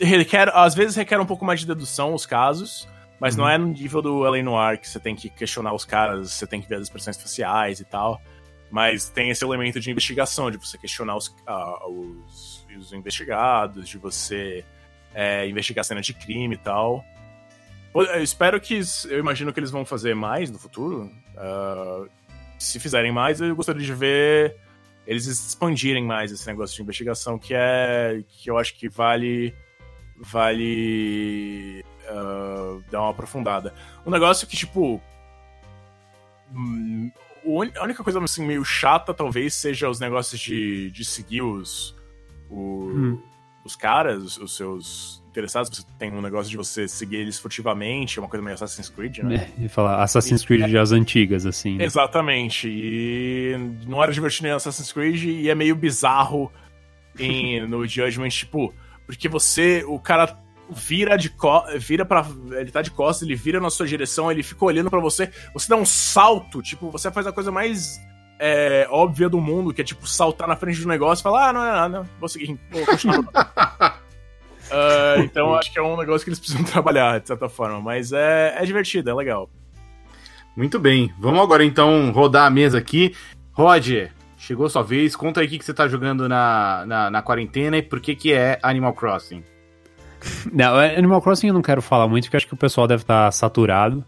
requer, 0.00 0.50
às 0.54 0.74
vezes 0.74 0.96
requer 0.96 1.20
um 1.20 1.26
pouco 1.26 1.44
mais 1.44 1.60
de 1.60 1.66
dedução 1.66 2.14
os 2.14 2.26
casos, 2.26 2.88
mas 3.20 3.34
uhum. 3.34 3.42
não 3.42 3.48
é 3.48 3.58
no 3.58 3.66
nível 3.66 4.02
do 4.02 4.26
L.A. 4.26 4.42
Noir 4.42 4.80
que 4.80 4.88
você 4.88 5.00
tem 5.00 5.14
que 5.14 5.28
questionar 5.28 5.72
os 5.72 5.84
caras, 5.84 6.32
você 6.32 6.46
tem 6.46 6.60
que 6.60 6.68
ver 6.68 6.76
as 6.76 6.82
expressões 6.82 7.16
faciais 7.16 7.80
e 7.80 7.84
tal. 7.84 8.20
Mas 8.70 9.08
tem 9.08 9.30
esse 9.30 9.44
elemento 9.44 9.78
de 9.78 9.90
investigação, 9.90 10.50
de 10.50 10.58
você 10.58 10.76
questionar 10.76 11.16
os, 11.16 11.28
uh, 11.28 11.88
os, 11.88 12.66
os, 12.76 12.92
investigados, 12.92 13.88
de 13.88 13.96
você 13.96 14.64
é, 15.14 15.48
investigar 15.48 15.84
cena 15.84 16.00
de 16.00 16.12
crime 16.12 16.56
e 16.56 16.58
tal. 16.58 17.04
Eu 17.94 18.22
espero 18.22 18.60
que. 18.60 18.80
Eu 19.08 19.18
imagino 19.18 19.52
que 19.52 19.60
eles 19.60 19.70
vão 19.70 19.84
fazer 19.84 20.14
mais 20.14 20.50
no 20.50 20.58
futuro. 20.58 21.10
Uh, 21.36 22.08
se 22.58 22.80
fizerem 22.80 23.12
mais, 23.12 23.40
eu 23.40 23.54
gostaria 23.54 23.82
de 23.82 23.94
ver 23.94 24.56
eles 25.06 25.26
expandirem 25.26 26.04
mais 26.04 26.32
esse 26.32 26.46
negócio 26.46 26.74
de 26.74 26.82
investigação, 26.82 27.38
que 27.38 27.54
é. 27.54 28.22
que 28.28 28.50
eu 28.50 28.58
acho 28.58 28.74
que 28.74 28.88
vale 28.88 29.54
vale 30.18 31.84
uh, 32.08 32.82
dar 32.90 33.00
uma 33.00 33.10
aprofundada. 33.10 33.74
Um 34.04 34.10
negócio 34.10 34.46
que, 34.46 34.56
tipo. 34.56 35.00
Hum, 36.54 37.10
a 37.76 37.84
única 37.84 38.02
coisa 38.02 38.22
assim, 38.22 38.44
meio 38.44 38.64
chata, 38.64 39.14
talvez, 39.14 39.54
seja 39.54 39.88
os 39.88 40.00
negócios 40.00 40.40
de, 40.40 40.90
de 40.90 41.04
seguir 41.04 41.42
os. 41.42 41.94
O, 42.50 42.90
hum. 42.94 43.22
Os 43.64 43.74
caras, 43.74 44.22
os, 44.22 44.38
os, 44.38 44.56
seus 44.56 45.22
interessados. 45.28 45.76
Você 45.76 45.84
tem 45.98 46.12
um 46.12 46.22
negócio 46.22 46.48
de 46.48 46.56
você 46.56 46.86
seguir 46.86 47.16
eles 47.16 47.38
furtivamente, 47.38 48.18
é 48.18 48.22
uma 48.22 48.28
coisa 48.28 48.42
meio 48.42 48.54
Assassin's 48.54 48.88
Creed, 48.88 49.18
né? 49.18 49.50
É, 49.58 49.64
e 49.64 49.68
falar 49.68 50.02
Assassin's 50.02 50.44
Creed 50.44 50.70
e, 50.70 50.78
as 50.78 50.92
antigas, 50.92 51.44
assim. 51.44 51.76
Né? 51.76 51.84
Exatamente. 51.84 52.68
E 52.68 53.56
não 53.86 54.00
era 54.00 54.12
divertido 54.12 54.46
em 54.46 54.52
Assassin's 54.52 54.92
Creed 54.92 55.24
e 55.24 55.50
é 55.50 55.54
meio 55.54 55.74
bizarro 55.74 56.50
em, 57.18 57.66
no 57.66 57.84
Judgment, 57.86 58.28
tipo 58.28 58.72
porque 59.06 59.28
você, 59.28 59.84
o 59.86 59.98
cara 59.98 60.36
vira 60.68 61.16
de 61.16 61.30
co 61.30 61.64
vira 61.78 62.04
para 62.04 62.26
ele 62.50 62.70
tá 62.70 62.82
de 62.82 62.90
costas, 62.90 63.26
ele 63.26 63.36
vira 63.36 63.60
na 63.60 63.70
sua 63.70 63.86
direção, 63.86 64.30
ele 64.30 64.42
fica 64.42 64.64
olhando 64.64 64.90
para 64.90 65.00
você, 65.00 65.30
você 65.54 65.68
dá 65.68 65.76
um 65.76 65.86
salto, 65.86 66.60
tipo, 66.60 66.90
você 66.90 67.10
faz 67.10 67.26
a 67.26 67.32
coisa 67.32 67.52
mais 67.52 68.00
é, 68.38 68.86
óbvia 68.90 69.28
do 69.28 69.40
mundo, 69.40 69.72
que 69.72 69.80
é 69.80 69.84
tipo 69.84 70.06
saltar 70.06 70.48
na 70.48 70.56
frente 70.56 70.80
do 70.80 70.88
negócio 70.88 71.22
e 71.22 71.24
falar, 71.24 71.48
ah, 71.48 71.52
não 71.52 71.64
é 71.64 71.72
nada, 71.72 72.10
vou 72.18 72.28
seguir, 72.28 72.58
vou 72.70 72.84
continuar. 72.84 74.00
uh, 74.70 75.20
então 75.24 75.54
acho 75.54 75.72
que 75.72 75.78
é 75.78 75.82
um 75.82 75.96
negócio 75.96 76.24
que 76.24 76.30
eles 76.30 76.40
precisam 76.40 76.64
trabalhar, 76.66 77.20
de 77.20 77.28
certa 77.28 77.48
forma. 77.48 77.80
Mas 77.80 78.12
é, 78.12 78.56
é 78.58 78.64
divertido, 78.64 79.10
é 79.10 79.14
legal. 79.14 79.48
Muito 80.56 80.78
bem. 80.78 81.12
Vamos 81.18 81.40
agora 81.40 81.64
então 81.64 82.10
rodar 82.12 82.46
a 82.46 82.50
mesa 82.50 82.78
aqui. 82.78 83.14
Roger, 83.52 84.12
chegou 84.46 84.68
sua 84.68 84.82
vez. 84.82 85.16
Conta 85.16 85.40
aí 85.40 85.46
o 85.46 85.50
que, 85.50 85.58
que 85.58 85.64
você 85.64 85.74
tá 85.74 85.88
jogando 85.88 86.28
na, 86.28 86.84
na, 86.86 87.10
na 87.10 87.22
quarentena 87.22 87.76
e 87.76 87.82
por 87.82 88.00
que, 88.00 88.14
que 88.14 88.32
é 88.32 88.58
Animal 88.62 88.94
Crossing. 88.94 89.42
Não, 90.52 90.76
Animal 90.76 91.20
Crossing 91.20 91.48
eu 91.48 91.54
não 91.54 91.62
quero 91.62 91.82
falar 91.82 92.08
muito, 92.08 92.24
porque 92.24 92.36
acho 92.36 92.46
que 92.46 92.54
o 92.54 92.56
pessoal 92.56 92.86
deve 92.86 93.02
estar 93.02 93.26
tá 93.26 93.30
saturado 93.30 94.04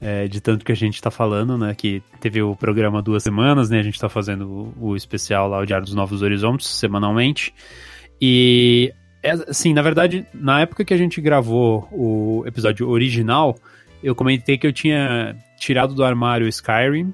é, 0.00 0.28
de 0.28 0.40
tanto 0.40 0.64
que 0.64 0.72
a 0.72 0.76
gente 0.76 0.94
está 0.94 1.10
falando, 1.10 1.58
né? 1.58 1.74
Que 1.74 2.02
teve 2.20 2.40
o 2.40 2.54
programa 2.54 3.02
duas 3.02 3.22
semanas, 3.22 3.68
né? 3.68 3.80
A 3.80 3.82
gente 3.82 3.94
está 3.94 4.08
fazendo 4.08 4.74
o, 4.78 4.90
o, 4.90 4.96
especial 4.96 5.48
lá, 5.48 5.58
o 5.58 5.66
Diário 5.66 5.84
dos 5.84 5.94
Novos 5.94 6.22
Horizontes, 6.22 6.68
semanalmente. 6.68 7.52
E, 8.20 8.92
é, 9.22 9.32
assim, 9.32 9.74
na 9.74 9.82
verdade, 9.82 10.24
na 10.32 10.60
época 10.60 10.84
que 10.84 10.94
a 10.94 10.96
gente 10.96 11.20
gravou 11.20 11.88
o 11.90 12.44
episódio 12.46 12.88
original, 12.88 13.56
eu 14.02 14.14
comentei 14.14 14.56
que 14.56 14.66
eu 14.66 14.72
tinha 14.72 15.36
tirado 15.58 15.94
do 15.94 16.04
armário 16.04 16.46
Skyrim. 16.46 17.12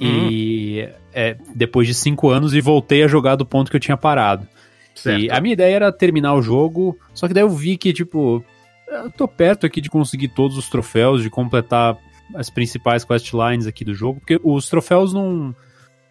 E 0.00 0.88
uhum. 0.88 1.01
É, 1.12 1.36
depois 1.54 1.86
de 1.86 1.94
cinco 1.94 2.28
anos 2.30 2.54
e 2.54 2.60
voltei 2.60 3.02
a 3.02 3.08
jogar 3.08 3.36
do 3.36 3.46
ponto 3.46 3.70
que 3.70 3.76
eu 3.76 3.80
tinha 3.80 3.96
parado. 3.96 4.46
Certo. 4.94 5.20
E 5.20 5.30
a 5.30 5.40
minha 5.40 5.54
ideia 5.54 5.76
era 5.76 5.92
terminar 5.92 6.34
o 6.34 6.42
jogo, 6.42 6.98
só 7.14 7.26
que 7.26 7.34
daí 7.34 7.42
eu 7.42 7.50
vi 7.50 7.76
que, 7.76 7.92
tipo, 7.92 8.44
eu 8.88 9.10
tô 9.10 9.26
perto 9.26 9.66
aqui 9.66 9.80
de 9.80 9.88
conseguir 9.88 10.28
todos 10.28 10.56
os 10.56 10.68
troféus, 10.68 11.22
de 11.22 11.30
completar 11.30 11.96
as 12.34 12.50
principais 12.50 13.04
questlines 13.04 13.66
aqui 13.66 13.84
do 13.84 13.94
jogo, 13.94 14.20
porque 14.20 14.38
os 14.42 14.68
troféus 14.68 15.12
não, 15.12 15.54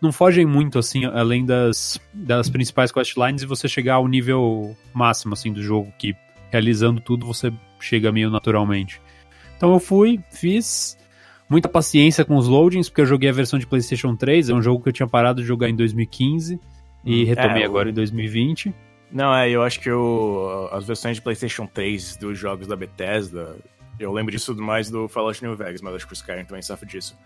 não 0.01 0.11
fogem 0.11 0.45
muito, 0.45 0.79
assim, 0.79 1.05
além 1.05 1.45
das, 1.45 1.99
das 2.13 2.49
principais 2.49 2.91
questlines 2.91 3.43
e 3.43 3.45
você 3.45 3.67
chegar 3.67 3.95
ao 3.95 4.07
nível 4.07 4.75
máximo, 4.93 5.33
assim, 5.33 5.51
do 5.53 5.61
jogo, 5.61 5.93
que 5.97 6.15
realizando 6.51 6.99
tudo 6.99 7.25
você 7.25 7.51
chega 7.79 8.11
meio 8.11 8.29
naturalmente. 8.29 9.01
Então 9.55 9.73
eu 9.73 9.79
fui, 9.79 10.19
fiz, 10.31 10.97
muita 11.51 11.67
paciência 11.67 12.23
com 12.23 12.37
os 12.37 12.47
loadings, 12.47 12.87
porque 12.87 13.01
eu 13.01 13.05
joguei 13.05 13.29
a 13.29 13.33
versão 13.33 13.59
de 13.59 13.67
PlayStation 13.67 14.15
3, 14.15 14.49
é 14.49 14.53
um 14.53 14.61
jogo 14.61 14.81
que 14.81 14.87
eu 14.87 14.93
tinha 14.93 15.07
parado 15.07 15.41
de 15.41 15.47
jogar 15.47 15.69
em 15.69 15.75
2015 15.75 16.57
e 17.03 17.23
hum, 17.23 17.27
retomei 17.27 17.63
é, 17.63 17.65
agora 17.65 17.89
em 17.89 17.93
2020. 17.93 18.73
Não, 19.11 19.35
é, 19.35 19.49
eu 19.49 19.61
acho 19.61 19.77
que 19.81 19.89
eu, 19.89 20.69
as 20.71 20.85
versões 20.85 21.17
de 21.17 21.21
PlayStation 21.21 21.67
3 21.67 22.15
dos 22.15 22.39
jogos 22.39 22.67
da 22.67 22.75
Bethesda, 22.77 23.57
eu 23.99 24.13
lembro 24.13 24.31
disso 24.31 24.55
mais 24.55 24.89
do 24.89 25.09
Fallout 25.09 25.43
New 25.43 25.53
Vegas, 25.57 25.81
mas 25.81 25.95
acho 25.95 26.07
que 26.07 26.13
o 26.13 26.15
Skyrim 26.15 26.45
também 26.45 26.61
sofre 26.61 26.87
disso. 26.87 27.17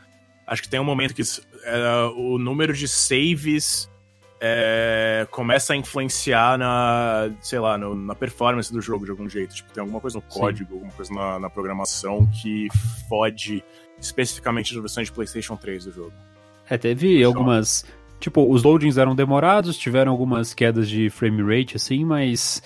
Acho 0.48 0.64
que 0.64 0.70
tem 0.70 0.80
um 0.80 0.84
momento 0.84 1.14
que 1.14 1.22
é, 1.22 2.12
o 2.16 2.40
número 2.40 2.74
de 2.74 2.88
saves 2.88 3.88
é, 4.42 5.28
começa 5.32 5.74
a 5.74 5.76
influenciar 5.76 6.58
na, 6.58 7.30
sei 7.42 7.60
lá, 7.60 7.78
no, 7.78 7.96
na 7.96 8.14
performance 8.14 8.72
do 8.72 8.82
jogo 8.82 9.06
de 9.06 9.12
algum 9.12 9.30
jeito. 9.30 9.56
Tipo, 9.56 9.72
tem 9.72 9.82
alguma 9.82 10.00
coisa 10.00 10.18
no 10.18 10.22
código, 10.24 10.70
Sim. 10.70 10.76
alguma 10.76 10.94
coisa 10.94 11.14
na, 11.14 11.40
na, 11.40 11.50
programação 11.50 12.28
que 12.28 12.68
fode 13.08 13.64
especificamente 14.00 14.74
as 14.74 14.80
versões 14.80 15.08
de 15.08 15.14
PlayStation 15.14 15.56
3 15.56 15.86
do 15.86 15.92
jogo. 15.92 16.14
É, 16.70 16.78
teve 16.78 17.24
algumas 17.24 17.86
Tipo, 18.20 18.50
os 18.52 18.64
loadings 18.64 18.98
eram 18.98 19.16
demorados, 19.16 19.78
tiveram 19.78 20.12
algumas 20.12 20.54
quedas 20.54 20.90
de 20.90 21.10
frame 21.10 21.44
rate, 21.44 21.76
assim, 21.76 22.04
mas. 22.04 22.62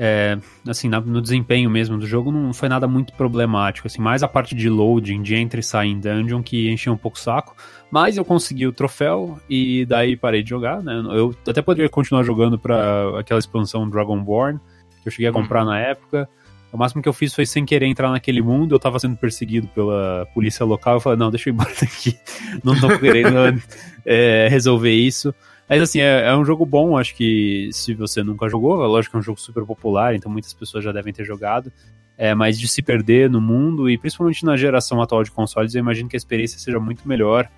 É, 0.00 0.38
assim, 0.68 0.88
no 0.88 1.20
desempenho 1.20 1.68
mesmo 1.68 1.98
do 1.98 2.06
jogo 2.06 2.30
não 2.30 2.52
foi 2.52 2.68
nada 2.68 2.86
muito 2.86 3.12
problemático, 3.14 3.88
assim, 3.88 4.00
mais 4.00 4.22
a 4.22 4.28
parte 4.28 4.54
de 4.54 4.68
loading, 4.68 5.22
de 5.22 5.34
entre 5.34 5.58
e 5.58 5.62
sair 5.62 5.90
em 5.90 5.98
dungeon 5.98 6.40
que 6.40 6.70
enchia 6.70 6.92
um 6.92 6.96
pouco 6.96 7.16
o 7.16 7.20
saco, 7.20 7.56
mas 7.90 8.16
eu 8.16 8.24
consegui 8.24 8.64
o 8.64 8.72
troféu 8.72 9.40
e 9.50 9.84
daí 9.86 10.16
parei 10.16 10.44
de 10.44 10.50
jogar, 10.50 10.80
né, 10.84 11.02
eu 11.12 11.34
até 11.48 11.60
poderia 11.60 11.88
continuar 11.88 12.22
jogando 12.22 12.56
para 12.56 13.18
aquela 13.18 13.40
expansão 13.40 13.90
Dragonborn, 13.90 14.60
que 15.02 15.08
eu 15.08 15.10
cheguei 15.10 15.30
a 15.30 15.32
comprar 15.32 15.62
uhum. 15.62 15.70
na 15.70 15.80
época, 15.80 16.28
o 16.72 16.76
máximo 16.76 17.02
que 17.02 17.08
eu 17.08 17.12
fiz 17.12 17.34
foi 17.34 17.46
sem 17.46 17.64
querer 17.64 17.86
entrar 17.86 18.10
naquele 18.10 18.42
mundo, 18.42 18.74
eu 18.74 18.78
tava 18.78 18.98
sendo 18.98 19.16
perseguido 19.16 19.68
pela 19.68 20.26
polícia 20.34 20.64
local, 20.64 20.94
eu 20.94 21.00
falei, 21.00 21.18
não, 21.18 21.30
deixa 21.30 21.48
eu 21.48 21.52
ir 21.52 21.54
embora 21.54 21.70
daqui, 21.80 22.18
não 22.62 22.78
tô 22.78 22.98
querendo 22.98 23.60
é, 24.04 24.48
resolver 24.50 24.92
isso. 24.92 25.34
Mas 25.68 25.82
assim, 25.82 26.00
é, 26.00 26.28
é, 26.28 26.36
um 26.36 26.44
jogo 26.44 26.64
bom, 26.64 26.96
acho 26.96 27.14
que 27.14 27.68
se 27.72 27.94
você 27.94 28.22
nunca 28.22 28.48
jogou, 28.48 28.82
é 28.82 28.86
lógico 28.86 29.12
que 29.12 29.16
é 29.18 29.20
um 29.20 29.22
jogo 29.22 29.40
super 29.40 29.64
popular, 29.66 30.14
então 30.14 30.30
muitas 30.30 30.54
pessoas 30.54 30.82
já 30.82 30.92
devem 30.92 31.12
ter 31.12 31.24
jogado. 31.24 31.72
É, 32.16 32.34
mas 32.34 32.58
de 32.58 32.66
se 32.66 32.82
perder 32.82 33.30
no 33.30 33.40
mundo, 33.40 33.88
e 33.88 33.96
principalmente 33.96 34.44
na 34.44 34.56
geração 34.56 35.00
atual 35.00 35.22
de 35.22 35.30
consoles, 35.30 35.74
eu 35.74 35.78
imagino 35.78 36.08
que 36.08 36.16
a 36.16 36.18
experiência 36.18 36.58
seja 36.58 36.80
muito 36.80 37.06
melhor. 37.06 37.48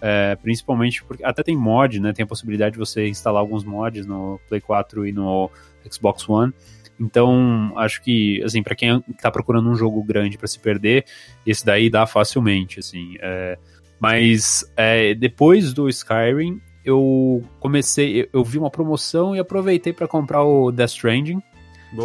É, 0.00 0.36
principalmente 0.36 1.02
porque 1.04 1.24
até 1.24 1.42
tem 1.42 1.56
mod, 1.56 2.00
né? 2.00 2.12
Tem 2.12 2.22
a 2.22 2.26
possibilidade 2.26 2.74
de 2.74 2.78
você 2.78 3.08
instalar 3.08 3.40
alguns 3.40 3.64
mods 3.64 4.06
no 4.06 4.40
Play 4.48 4.60
4 4.60 5.06
e 5.06 5.12
no 5.12 5.50
Xbox 5.90 6.28
One. 6.28 6.52
Então, 7.00 7.72
acho 7.76 8.02
que, 8.02 8.42
assim, 8.42 8.62
para 8.62 8.74
quem 8.74 9.00
tá 9.20 9.30
procurando 9.30 9.68
um 9.68 9.74
jogo 9.74 10.02
grande 10.02 10.36
para 10.36 10.48
se 10.48 10.58
perder, 10.58 11.04
esse 11.46 11.64
daí 11.64 11.88
dá 11.88 12.06
facilmente, 12.06 12.80
assim. 12.80 13.16
É, 13.20 13.56
mas 14.00 14.70
é, 14.76 15.14
depois 15.14 15.72
do 15.72 15.88
Skyrim, 15.88 16.60
eu 16.84 17.42
comecei, 17.60 18.28
eu 18.32 18.42
vi 18.42 18.58
uma 18.58 18.70
promoção 18.70 19.36
e 19.36 19.38
aproveitei 19.38 19.92
para 19.92 20.08
comprar 20.08 20.42
o 20.42 20.72
Death 20.72 20.90
Stranding, 20.90 21.42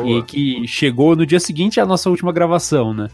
e 0.05 0.21
que 0.23 0.67
chegou 0.67 1.15
no 1.15 1.25
dia 1.25 1.39
seguinte 1.39 1.79
à 1.79 1.85
nossa 1.85 2.09
última 2.09 2.31
gravação, 2.31 2.93
né? 2.93 3.09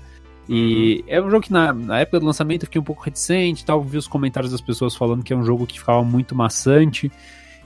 E 0.47 1.03
uhum. 1.07 1.13
é 1.13 1.21
um 1.21 1.29
jogo 1.29 1.43
que 1.43 1.53
na, 1.53 1.71
na, 1.71 1.99
época 1.99 2.19
do 2.19 2.25
lançamento 2.25 2.63
eu 2.63 2.67
fiquei 2.67 2.81
um 2.81 2.83
pouco 2.83 3.03
reticente, 3.03 3.63
tal, 3.63 3.83
vi 3.83 3.97
os 3.97 4.07
comentários 4.07 4.51
das 4.51 4.61
pessoas 4.61 4.95
falando 4.95 5.23
que 5.23 5.31
é 5.31 5.35
um 5.35 5.43
jogo 5.43 5.67
que 5.67 5.79
ficava 5.79 6.03
muito 6.03 6.35
maçante. 6.35 7.11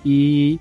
E 0.06 0.60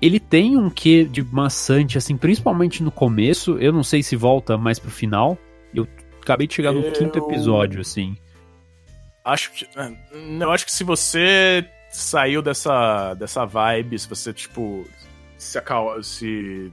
ele 0.00 0.20
tem 0.20 0.56
um 0.56 0.70
quê 0.70 1.04
de 1.04 1.22
maçante, 1.22 1.98
assim, 1.98 2.16
principalmente 2.16 2.82
no 2.82 2.90
começo. 2.90 3.58
Eu 3.58 3.72
não 3.72 3.82
sei 3.82 4.02
se 4.02 4.16
volta 4.16 4.56
mais 4.56 4.78
pro 4.78 4.90
final. 4.90 5.36
Eu 5.74 5.86
acabei 6.22 6.46
de 6.46 6.54
chegar 6.54 6.72
no 6.72 6.80
eu... 6.80 6.92
quinto 6.92 7.18
episódio, 7.18 7.80
assim. 7.80 8.16
Acho 9.24 9.52
que. 9.52 9.66
É, 9.76 9.92
eu 10.40 10.50
acho 10.50 10.64
que 10.64 10.72
se 10.72 10.84
você 10.84 11.68
saiu 11.90 12.40
dessa, 12.40 13.14
dessa 13.14 13.44
vibe, 13.44 13.98
se 13.98 14.08
você, 14.08 14.32
tipo. 14.32 14.86
Se 15.36 15.58
acalma. 15.58 16.02
Se. 16.02 16.72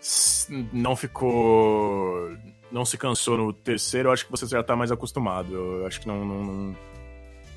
se 0.00 0.68
não 0.72 0.94
ficou. 0.94 2.30
Não 2.70 2.84
se 2.84 2.96
cansou 2.96 3.36
no 3.38 3.52
terceiro, 3.52 4.08
eu 4.08 4.12
acho 4.12 4.24
que 4.24 4.30
você 4.30 4.46
já 4.46 4.62
tá 4.62 4.74
mais 4.74 4.90
acostumado. 4.90 5.54
Eu 5.54 5.86
acho 5.86 6.00
que 6.00 6.08
não, 6.08 6.24
não, 6.24 6.42
não 6.42 6.76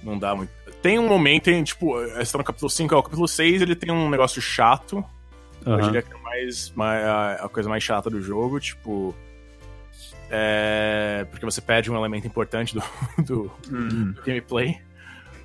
não 0.04 0.18
dá 0.18 0.36
muito. 0.36 0.52
Tem 0.82 1.00
um 1.00 1.08
momento 1.08 1.50
em, 1.50 1.64
tipo, 1.64 2.02
está 2.20 2.38
no 2.38 2.44
capítulo 2.44 2.70
5, 2.70 2.94
é 2.94 2.98
o 2.98 3.04
capítulo 3.04 3.28
6, 3.28 3.62
ele 3.62 3.76
tem 3.76 3.92
um 3.92 4.10
negócio 4.10 4.42
chato. 4.42 5.04
Uhum. 5.66 5.74
Eu 5.74 5.82
diria 5.82 6.02
que 6.02 6.14
é 6.14 6.18
mais, 6.22 6.72
mais, 6.76 7.06
a 7.42 7.50
coisa 7.50 7.68
mais 7.68 7.84
chata 7.84 8.10
do 8.10 8.22
jogo, 8.22 8.60
tipo. 8.60 9.16
É, 10.30 11.26
porque 11.32 11.46
você 11.46 11.62
perde 11.62 11.90
um 11.90 11.96
elemento 11.96 12.28
importante 12.28 12.74
do, 12.74 12.84
do, 13.24 13.52
uhum. 13.72 14.12
do 14.12 14.22
gameplay. 14.22 14.80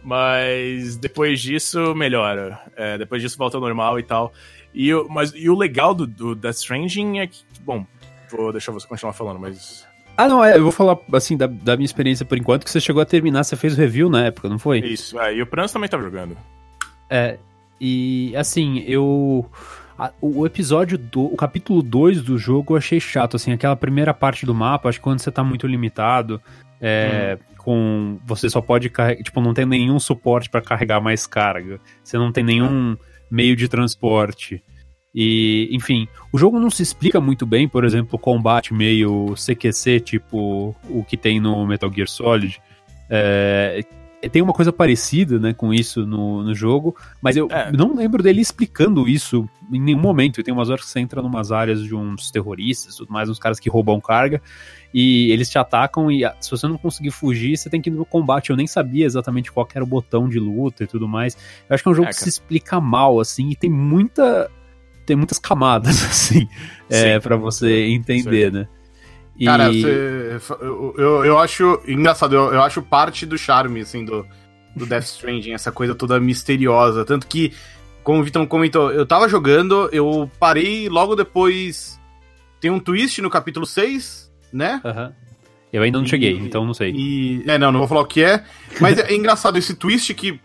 Mas 0.03 0.97
depois 0.97 1.41
disso, 1.41 1.95
melhora. 1.95 2.61
É, 2.77 2.99
depois 2.99 3.23
disso, 3.23 3.39
volta 3.39 3.57
ao 3.57 3.61
normal 3.61 3.99
e 3.99 4.03
tal. 4.03 4.33
E, 4.75 4.93
mas, 5.09 5.33
e 5.35 5.49
o 5.49 5.57
legal 5.57 5.95
do, 5.95 6.07
do 6.07 6.35
Death 6.35 6.57
Stranding 6.57 7.19
é 7.21 7.27
que. 7.27 7.45
Bom, 7.61 7.87
vou 8.31 8.51
deixar 8.53 8.73
você 8.73 8.87
continuar 8.87 9.12
falando, 9.12 9.39
mas 9.39 9.87
ah, 10.16 10.28
não, 10.28 10.45
é, 10.45 10.57
eu 10.57 10.62
vou 10.62 10.73
falar, 10.73 10.99
assim, 11.12 11.37
da, 11.37 11.47
da 11.47 11.76
minha 11.76 11.85
experiência 11.85 12.25
por 12.25 12.37
enquanto, 12.37 12.64
que 12.64 12.71
você 12.71 12.81
chegou 12.81 13.02
a 13.02 13.07
terminar, 13.07 13.45
você 13.45 13.57
fez 13.57 13.75
o 13.75 13.76
review 13.76 14.11
na 14.11 14.26
época, 14.26 14.49
não 14.49 14.59
foi? 14.59 14.81
Isso, 14.81 15.19
é, 15.19 15.35
e 15.35 15.42
o 15.42 15.47
Prans 15.47 15.73
também 15.73 15.88
tava 15.88 16.02
jogando. 16.02 16.37
É, 17.09 17.38
e, 17.81 18.35
assim, 18.37 18.81
eu... 18.87 19.47
A, 19.99 20.11
o 20.21 20.47
episódio, 20.47 20.97
do, 20.97 21.25
o 21.25 21.37
capítulo 21.37 21.83
2 21.83 22.23
do 22.23 22.38
jogo 22.38 22.75
eu 22.75 22.78
achei 22.78 22.99
chato, 22.99 23.37
assim, 23.37 23.52
aquela 23.52 23.76
primeira 23.76 24.12
parte 24.12 24.47
do 24.47 24.54
mapa, 24.54 24.88
acho 24.88 24.99
que 24.99 25.04
quando 25.04 25.21
você 25.21 25.31
tá 25.31 25.45
muito 25.45 25.66
limitado, 25.66 26.40
é, 26.81 27.38
hum. 27.38 27.54
com... 27.57 28.19
Você 28.26 28.49
só 28.50 28.61
pode 28.61 28.88
carregar, 28.90 29.23
tipo, 29.23 29.40
não 29.40 29.54
tem 29.54 29.66
nenhum 29.66 29.99
suporte 29.99 30.50
para 30.50 30.61
carregar 30.61 31.00
mais 31.00 31.26
carga, 31.26 31.81
você 32.02 32.19
não 32.19 32.33
tem 32.33 32.45
nenhum 32.45 32.97
meio 33.31 33.57
de 33.57 33.66
transporte. 33.66 34.62
E, 35.14 35.69
enfim, 35.71 36.09
o 36.33 36.38
jogo 36.38 36.59
não 36.59 36.71
se 36.71 36.83
explica 36.83 37.21
muito 37.21 37.45
bem, 37.45 37.69
por 37.69 37.85
exemplo, 37.85 38.16
o 38.16 38.19
combate 38.19 38.73
meio 38.73 39.35
CQC, 39.35 40.00
tipo 40.00 40.75
o 40.88 41.04
que 41.04 41.16
tem 41.16 41.38
no 41.38 41.66
Metal 41.66 41.92
Gear 41.92 42.09
Solid. 42.09 42.61
É, 43.11 43.85
tem 44.31 44.40
uma 44.40 44.52
coisa 44.52 44.73
parecida 44.73 45.38
né, 45.38 45.52
com 45.52 45.75
isso 45.75 46.07
no, 46.07 46.42
no 46.42 46.54
jogo, 46.54 46.97
mas 47.21 47.37
eu 47.37 47.49
é. 47.50 47.73
não 47.73 47.95
lembro 47.95 48.23
dele 48.23 48.40
explicando 48.40 49.09
isso 49.09 49.49
em 49.71 49.81
nenhum 49.81 49.99
momento. 49.99 50.40
E 50.40 50.45
tem 50.45 50.54
umas 50.54 50.71
horas 50.71 50.85
que 50.85 50.90
você 50.90 51.00
entra 51.00 51.21
em 51.21 51.25
umas 51.25 51.50
áreas 51.50 51.83
de 51.83 51.95
uns 51.95 52.31
terroristas, 52.31 52.97
tudo 52.97 53.12
mais, 53.12 53.28
uns 53.28 53.38
caras 53.38 53.59
que 53.59 53.69
roubam 53.69 54.00
carga, 54.00 54.40
e 54.95 55.31
eles 55.33 55.50
te 55.50 55.59
atacam, 55.59 56.11
e 56.11 56.23
se 56.40 56.50
você 56.50 56.69
não 56.69 56.78
conseguir 56.78 57.11
fugir, 57.11 57.57
você 57.57 57.69
tem 57.69 57.83
que 57.83 57.90
ir 57.90 57.92
no 57.92 58.04
combate. 58.04 58.50
Eu 58.50 58.57
nem 58.57 58.66
sabia 58.66 59.04
exatamente 59.04 59.50
qual 59.50 59.69
era 59.75 59.85
o 59.85 59.87
botão 59.87 60.28
de 60.28 60.38
luta 60.38 60.85
e 60.85 60.87
tudo 60.87 61.09
mais. 61.09 61.37
Eu 61.69 61.75
acho 61.75 61.83
que 61.83 61.88
é 61.88 61.92
um 61.92 61.95
jogo 61.95 62.09
é, 62.09 62.11
que 62.11 62.16
se 62.16 62.28
explica 62.28 62.81
mal, 62.81 63.19
assim, 63.19 63.50
e 63.50 63.57
tem 63.57 63.71
muita 63.71 64.49
tem 65.06 65.16
muitas 65.16 65.38
camadas, 65.38 66.02
assim, 66.04 66.49
é, 66.88 67.18
para 67.18 67.37
você 67.37 67.87
entender, 67.87 68.50
Sim. 68.50 68.59
né? 68.59 68.68
E... 69.37 69.47
Cara, 69.47 69.73
você, 69.73 70.40
eu, 70.61 70.94
eu, 70.99 71.25
eu, 71.25 71.38
acho 71.38 71.80
engraçado, 71.87 72.35
eu, 72.35 72.52
eu 72.52 72.62
acho 72.62 72.82
parte 72.82 73.25
do 73.25 73.38
charme, 73.38 73.80
assim, 73.80 74.04
do, 74.04 74.26
do 74.76 74.87
Death 74.87 75.04
Stranding, 75.04 75.52
essa 75.52 75.73
coisa 75.73 75.94
toda 75.94 76.21
misteriosa. 76.21 77.04
Tanto 77.04 77.26
que, 77.26 77.52
como 78.02 78.21
o 78.21 78.23
Vitor 78.23 78.47
comentou, 78.47 78.90
eu 78.92 79.06
tava 79.06 79.28
jogando, 79.28 79.88
eu 79.92 80.30
parei 80.38 80.88
logo 80.88 81.16
depois. 81.16 81.99
Tem 82.61 82.71
um 82.71 82.78
twist 82.78 83.21
no 83.21 83.30
capítulo 83.30 83.66
6, 83.66 84.30
né? 84.52 84.80
Uhum. 84.85 85.12
Eu 85.73 85.82
ainda 85.82 85.99
não 85.99 86.06
cheguei, 86.06 86.37
então 86.37 86.66
não 86.66 86.75
sei. 86.75 86.92
E, 86.94 87.44
é, 87.47 87.56
não, 87.56 87.73
não 87.73 87.80
vou 87.80 87.88
falar 87.88 88.02
o 88.02 88.06
que 88.06 88.23
é. 88.23 88.44
Mas 88.80 88.99
é, 88.99 89.12
engraçado 89.16 89.56
esse 89.56 89.75
twist 89.75 90.12
que, 90.12 90.38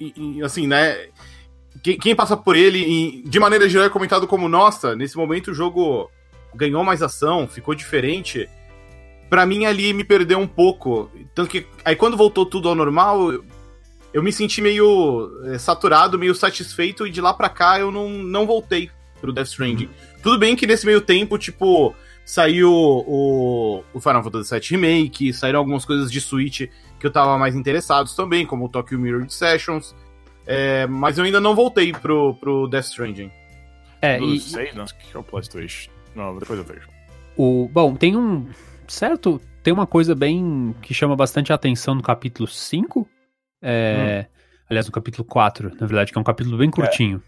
e, 0.00 0.42
assim, 0.42 0.66
né? 0.66 0.96
Quem, 1.82 1.98
quem, 1.98 2.14
passa 2.14 2.36
por 2.36 2.56
ele, 2.56 3.22
de 3.24 3.38
maneira 3.38 3.68
geral, 3.68 3.86
é 3.86 3.90
comentado 3.90 4.26
como: 4.26 4.48
nossa, 4.48 4.94
nesse 4.94 5.16
momento 5.16 5.50
o 5.50 5.54
jogo 5.54 6.10
ganhou 6.54 6.84
mais 6.84 7.02
ação, 7.02 7.46
ficou 7.46 7.74
diferente. 7.74 8.48
Pra 9.28 9.46
mim, 9.46 9.64
ali 9.64 9.92
me 9.92 10.02
perdeu 10.02 10.38
um 10.38 10.46
pouco. 10.46 11.10
Tanto 11.34 11.48
que 11.48 11.66
aí 11.84 11.94
quando 11.94 12.16
voltou 12.16 12.44
tudo 12.44 12.68
ao 12.68 12.74
normal, 12.74 13.32
eu, 13.32 13.44
eu 14.12 14.22
me 14.22 14.32
senti 14.32 14.60
meio 14.60 15.30
é, 15.44 15.58
saturado, 15.58 16.18
meio 16.18 16.34
satisfeito, 16.34 17.06
e 17.06 17.10
de 17.10 17.20
lá 17.20 17.32
pra 17.32 17.48
cá 17.48 17.78
eu 17.78 17.92
não, 17.92 18.08
não 18.08 18.46
voltei 18.46 18.90
pro 19.20 19.32
Death 19.32 19.48
Stranding. 19.48 19.84
Uhum. 19.84 20.20
Tudo 20.22 20.38
bem 20.38 20.56
que 20.56 20.66
nesse 20.66 20.84
meio 20.84 21.00
tempo, 21.00 21.38
tipo 21.38 21.94
Saiu 22.30 22.70
o, 22.72 23.82
o 23.92 24.00
Final 24.00 24.22
Fantasy 24.22 24.54
VII 24.54 24.68
Remake, 24.70 25.32
saíram 25.32 25.58
algumas 25.58 25.84
coisas 25.84 26.12
de 26.12 26.20
Switch 26.20 26.60
que 27.00 27.04
eu 27.04 27.10
tava 27.10 27.36
mais 27.36 27.56
interessado 27.56 28.08
também, 28.14 28.46
como 28.46 28.66
o 28.66 28.68
Tokyo 28.68 29.00
Mirror 29.00 29.28
Sessions. 29.28 29.96
É, 30.52 30.84
mas 30.88 31.16
eu 31.16 31.24
ainda 31.24 31.38
não 31.38 31.54
voltei 31.54 31.92
pro, 31.92 32.34
pro 32.34 32.66
Death 32.66 32.86
Stranding. 32.86 33.30
É, 34.02 34.20
e... 34.20 34.40
sei, 34.40 34.72
não, 34.72 34.84
que 34.84 35.16
é 35.16 35.18
o 35.18 35.22
plot 35.22 35.48
twist. 35.48 35.88
Não, 36.12 36.36
depois 36.36 36.58
eu 36.58 36.64
vejo. 36.64 36.88
O, 37.36 37.70
bom, 37.72 37.94
tem 37.94 38.16
um. 38.16 38.48
Certo? 38.88 39.40
Tem 39.62 39.72
uma 39.72 39.86
coisa 39.86 40.12
bem. 40.12 40.74
que 40.82 40.92
chama 40.92 41.14
bastante 41.14 41.52
atenção 41.52 41.94
no 41.94 42.02
capítulo 42.02 42.48
5. 42.48 43.08
É, 43.62 44.26
hum. 44.26 44.34
Aliás, 44.70 44.86
no 44.86 44.92
capítulo 44.92 45.24
4, 45.24 45.70
na 45.80 45.86
verdade, 45.86 46.10
que 46.10 46.18
é 46.18 46.20
um 46.20 46.24
capítulo 46.24 46.58
bem 46.58 46.68
curtinho. 46.68 47.22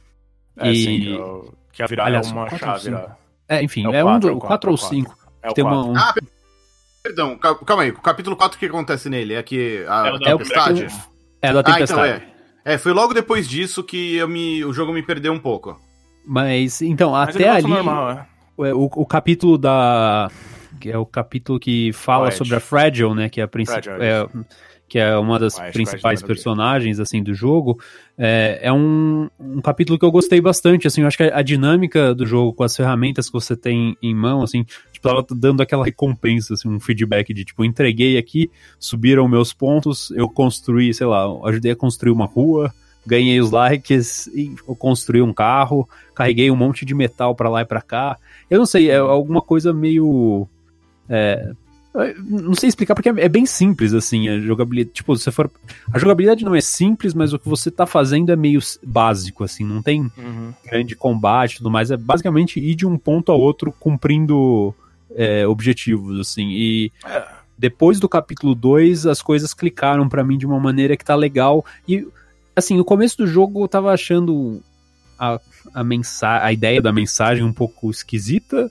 É, 0.57 0.69
é 0.69 0.73
e... 0.73 0.85
sim, 0.85 1.01
que, 1.01 1.13
é 1.13 1.53
que 1.75 1.83
a 1.85 1.87
virar 1.87 2.07
aliás, 2.07 2.29
é 2.29 2.33
uma 2.33 2.51
chave. 2.51 2.91
É, 3.49 3.63
enfim, 3.63 3.87
é, 3.93 3.99
é 3.99 4.05
um 4.05 4.19
do 4.19 4.37
4 4.39 4.69
ou 4.69 4.77
5. 4.77 5.17
É 5.45 5.51
o 5.51 5.55
tem 5.55 5.63
uma, 5.63 5.87
um... 5.87 5.97
Ah, 5.97 6.13
perdão, 7.05 7.39
calma 7.39 7.85
aí. 7.85 7.91
O 7.91 8.01
capítulo 8.01 8.35
4 8.35 8.57
o 8.57 8.59
que 8.59 8.67
acontece 8.67 9.09
nele? 9.09 9.35
É 9.35 9.43
que 9.45 9.85
a 9.87 10.09
é 10.09 10.19
tempestade? 10.19 10.87
É 11.41 11.53
da 11.53 11.63
tempestade. 11.63 12.01
Ah, 12.01 12.17
então 12.17 12.29
é. 12.29 12.32
É, 12.65 12.79
foi 12.79 12.93
logo 12.93 13.13
depois 13.13 13.49
disso 13.49 13.83
que 13.83 14.17
eu 14.17 14.29
me, 14.29 14.65
o 14.65 14.73
jogo 14.73 14.93
me 14.93 15.03
perdeu 15.03 15.33
um 15.33 15.39
pouco. 15.39 15.81
Mas, 16.25 16.81
então, 16.81 17.13
Mas 17.13 17.35
até 17.35 17.49
ali. 17.49 17.69
Normal, 17.69 18.27
é. 18.59 18.75
o, 18.75 18.85
o 18.85 19.07
capítulo 19.07 19.59
da. 19.59 20.31
Que 20.81 20.91
é 20.91 20.99
o 20.99 21.07
capítulo 21.07 21.61
que 21.61 21.93
fala 21.93 22.31
sobre 22.31 22.57
a 22.57 22.61
Fragile, 22.61 23.15
né? 23.15 23.29
Que 23.29 23.41
é 23.41 23.45
a 23.45 23.49
principal. 23.49 24.01
É, 24.01 24.27
que 24.93 24.99
é 24.99 25.17
uma 25.17 25.39
das 25.39 25.59
principais 25.73 26.23
personagens 26.23 27.01
assim 27.01 27.23
do 27.23 27.33
jogo, 27.33 27.81
é, 28.19 28.59
é 28.61 28.71
um, 28.71 29.27
um, 29.41 29.59
capítulo 29.63 29.99
que 29.99 30.05
eu 30.05 30.11
gostei 30.11 30.39
bastante, 30.39 30.87
assim, 30.87 31.01
eu 31.01 31.07
acho 31.07 31.17
que 31.17 31.23
a, 31.23 31.39
a, 31.39 31.41
dinâmica 31.41 32.15
do 32.15 32.27
jogo 32.27 32.53
com 32.53 32.63
as 32.63 32.77
ferramentas 32.77 33.29
que 33.29 33.33
você 33.33 33.57
tem 33.57 33.97
em 34.03 34.15
mão, 34.15 34.43
assim, 34.43 34.67
tipo, 34.93 35.09
ela 35.09 35.23
tá 35.23 35.35
dando 35.35 35.63
aquela 35.63 35.83
recompensa, 35.83 36.53
assim, 36.53 36.69
um 36.69 36.79
feedback 36.79 37.33
de, 37.33 37.43
tipo, 37.43 37.65
entreguei 37.65 38.19
aqui, 38.19 38.51
subiram 38.79 39.27
meus 39.27 39.55
pontos, 39.55 40.11
eu 40.11 40.29
construí, 40.29 40.93
sei 40.93 41.07
lá, 41.07 41.25
ajudei 41.47 41.73
a 41.73 41.77
construir 41.77 42.13
uma 42.13 42.27
rua, 42.27 42.71
ganhei 43.07 43.41
os 43.41 43.51
likes, 43.51 44.29
construí 44.79 45.23
um 45.23 45.33
carro, 45.33 45.89
carreguei 46.15 46.51
um 46.51 46.57
monte 46.57 46.85
de 46.85 46.95
metal 46.95 47.35
para 47.35 47.49
lá 47.49 47.63
e 47.63 47.65
para 47.65 47.81
cá, 47.81 48.19
eu 48.51 48.59
não 48.59 48.67
sei, 48.67 48.91
é 48.91 48.99
alguma 48.99 49.41
coisa 49.41 49.73
meio... 49.73 50.47
É, 51.09 51.51
não 52.25 52.55
sei 52.55 52.71
explicar 52.71 52.95
porque 52.95 53.11
é 53.11 53.29
bem 53.29 53.45
simples, 53.45 53.93
assim, 53.93 54.29
a 54.29 54.41
jogabilidade. 54.41 54.95
Tipo, 54.95 55.15
se 55.17 55.31
for. 55.31 55.51
A 55.93 55.99
jogabilidade 55.99 56.45
não 56.45 56.55
é 56.55 56.61
simples, 56.61 57.13
mas 57.13 57.35
o 57.35 57.39
que 57.39 57.49
você 57.49 57.71
tá 57.71 57.85
fazendo 57.85 58.33
é 58.33 58.37
meio 58.37 58.61
básico, 58.83 59.45
assim, 59.45 59.63
não 59.63 59.83
tem 59.83 60.11
uhum. 60.17 60.55
grande 60.65 60.97
combate 60.97 61.55
e 61.55 61.57
tudo 61.59 61.71
mais. 61.71 61.91
É 61.91 61.97
basicamente 61.97 62.59
ir 62.59 62.75
de 62.75 62.87
um 62.87 62.97
ponto 62.97 63.31
a 63.31 63.35
outro 63.35 63.71
cumprindo 63.73 64.75
é, 65.15 65.47
objetivos, 65.47 66.19
assim. 66.19 66.49
E 66.51 66.93
depois 67.59 68.01
do 68.01 68.09
capítulo 68.09 68.55
2, 68.55 69.07
as 69.07 69.21
coisas 69.21 69.53
clicaram 69.53 70.09
para 70.09 70.25
mim 70.25 70.39
de 70.39 70.47
uma 70.47 70.59
maneira 70.59 70.97
que 70.97 71.05
tá 71.05 71.15
legal. 71.15 71.65
E, 71.87 72.07
assim, 72.57 72.77
no 72.77 72.85
começo 72.85 73.19
do 73.19 73.27
jogo 73.27 73.63
eu 73.63 73.69
tava 73.69 73.93
achando 73.93 74.63
a, 75.19 75.39
a, 75.75 75.85
mensa 75.85 76.43
a 76.43 76.53
ideia 76.53 76.81
da 76.81 76.93
mensagem 76.93 77.45
um 77.45 77.53
pouco 77.53 77.91
esquisita 77.91 78.71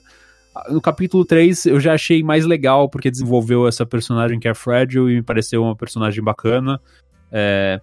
no 0.68 0.80
capítulo 0.80 1.24
3 1.24 1.66
eu 1.66 1.80
já 1.80 1.94
achei 1.94 2.22
mais 2.22 2.44
legal, 2.44 2.88
porque 2.88 3.10
desenvolveu 3.10 3.66
essa 3.66 3.86
personagem 3.86 4.38
que 4.38 4.48
é 4.48 4.54
Fragile 4.54 5.12
e 5.12 5.16
me 5.16 5.22
pareceu 5.22 5.62
uma 5.62 5.76
personagem 5.76 6.22
bacana. 6.22 6.80
É, 7.30 7.80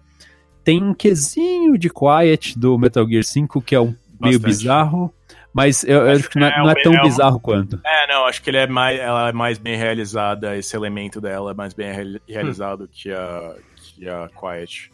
tem 0.62 0.82
um 0.82 0.94
quesinho 0.94 1.76
de 1.76 1.90
Quiet 1.90 2.58
do 2.58 2.78
Metal 2.78 3.06
Gear 3.08 3.24
5 3.24 3.60
que 3.62 3.74
é 3.74 3.80
um 3.80 3.94
meio 4.20 4.38
bizarro, 4.38 5.12
mas 5.52 5.82
eu, 5.82 6.06
eu 6.06 6.12
acho 6.12 6.30
que 6.30 6.38
não 6.38 6.46
é, 6.46 6.58
não 6.58 6.70
é 6.70 6.74
tão 6.82 6.94
é 6.94 7.02
bizarro 7.02 7.36
uma... 7.36 7.40
quanto. 7.40 7.80
É, 7.84 8.06
não, 8.06 8.26
acho 8.26 8.42
que 8.42 8.50
ele 8.50 8.58
é 8.58 8.66
mais, 8.66 9.00
ela 9.00 9.28
é 9.30 9.32
mais 9.32 9.58
bem 9.58 9.76
realizada, 9.76 10.56
esse 10.56 10.76
elemento 10.76 11.20
dela 11.20 11.50
é 11.50 11.54
mais 11.54 11.74
bem 11.74 12.20
realizado 12.28 12.84
hum. 12.84 12.88
que, 12.92 13.10
a, 13.10 13.54
que 13.76 14.08
a 14.08 14.28
Quiet. 14.28 14.92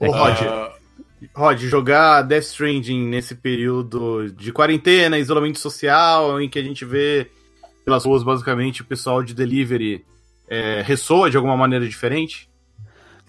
Ô, 0.00 0.10
Roger, 0.10 0.52
uh, 0.52 0.85
Rod, 1.34 1.60
jogar 1.60 2.22
Death 2.22 2.44
Stranding 2.44 3.06
nesse 3.06 3.34
período 3.34 4.30
de 4.32 4.52
quarentena, 4.52 5.18
isolamento 5.18 5.58
social, 5.58 6.40
em 6.40 6.48
que 6.48 6.58
a 6.58 6.62
gente 6.62 6.84
vê 6.84 7.30
pelas 7.84 8.04
ruas 8.04 8.22
basicamente 8.22 8.82
o 8.82 8.84
pessoal 8.84 9.22
de 9.22 9.34
delivery 9.34 10.04
é, 10.48 10.82
ressoa 10.82 11.30
de 11.30 11.36
alguma 11.36 11.56
maneira 11.56 11.86
diferente? 11.86 12.48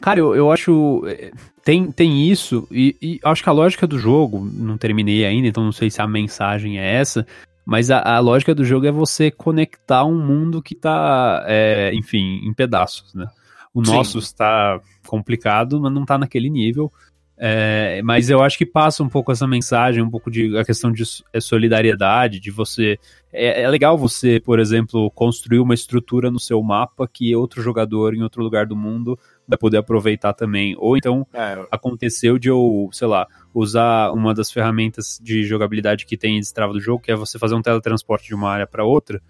Cara, 0.02 0.20
eu, 0.20 0.36
eu 0.36 0.52
acho. 0.52 1.04
É, 1.08 1.32
tem, 1.64 1.92
tem 1.92 2.30
isso, 2.30 2.68
e, 2.72 2.96
e, 3.02 3.20
acho 3.24 3.44
que 3.44 3.50
a 3.50 3.54
lógica 3.54 3.86
do 3.86 4.00
jogo, 4.00 4.50
não 4.54 4.78
terminei 4.78 5.26
ainda, 5.26 5.48
então 5.48 5.64
não 5.64 5.72
sei 5.72 5.90
se 5.90 6.02
a 6.02 6.08
mensagem 6.08 6.80
é 6.80 6.96
essa, 6.96 7.26
mas 7.66 7.92
a, 7.92 8.00
a 8.00 8.20
lógica 8.20 8.56
do 8.56 8.64
jogo 8.64 8.86
é 8.86 8.92
você 8.92 9.30
conectar 9.30 10.06
um 10.06 10.18
mundo 10.18 10.62
que 10.62 10.74
tá, 10.74 11.44
é, 11.48 11.92
enfim, 11.94 12.40
em 12.44 12.54
pedaços, 12.54 13.14
né? 13.14 13.28
O 13.74 13.84
Sim. 13.84 13.92
nosso 13.92 14.18
está 14.18 14.80
complicado, 15.06 15.80
mas 15.82 15.92
não 15.92 16.06
tá 16.06 16.18
naquele 16.18 16.50
nível. 16.50 16.92
É, 17.40 18.02
mas 18.04 18.32
eu 18.32 18.42
acho 18.42 18.58
que 18.58 18.66
passa 18.66 19.04
um 19.04 19.10
pouco 19.10 19.32
essa 19.32 19.46
mensagem, 19.46 20.02
um 20.02 20.10
pouco 20.10 20.32
de 20.32 20.58
a 20.58 20.66
questão 20.66 20.92
de 20.92 21.04
é, 21.32 21.40
solidariedade, 21.40 22.40
de 22.40 22.50
você. 22.50 22.98
É, 23.32 23.62
é, 23.62 23.70
legal 23.70 23.96
você, 23.96 24.40
por 24.40 24.60
exemplo, 24.60 25.12
construir 25.12 25.60
uma 25.60 25.76
estrutura 25.76 26.32
no 26.32 26.40
seu 26.40 26.62
mapa 26.64 27.08
que 27.08 27.36
outro 27.36 27.62
jogador 27.62 28.16
em 28.16 28.24
outro 28.24 28.42
lugar 28.42 28.66
do 28.66 28.76
mundo 28.76 29.20
vai 29.48 29.58
poder 29.58 29.78
aproveitar 29.78 30.34
também. 30.34 30.76
Ou 30.80 30.98
então 30.98 31.28
é. 31.32 31.64
aconteceu 31.72 32.40
de 32.40 32.50
eu, 32.50 32.90
sei 32.92 33.08
lá, 33.08 33.28
usar 33.54 34.12
uma 34.12 34.34
das 34.34 34.52
ferramentas 34.52 35.20
de 35.22 35.44
jogabilidade 35.44 36.08
que 36.08 36.18
tem 36.18 36.38
em 36.38 36.40
Destrava 36.40 36.74
do 36.74 36.82
jogo, 36.82 37.04
que 37.04 37.12
é 37.12 37.16
você 37.16 37.38
fazer 37.38 37.54
um 37.54 37.62
teletransporte 37.62 38.26
de 38.26 38.34
uma 38.34 38.50
área 38.50 38.66
para 38.66 38.84
outra. 38.84 39.22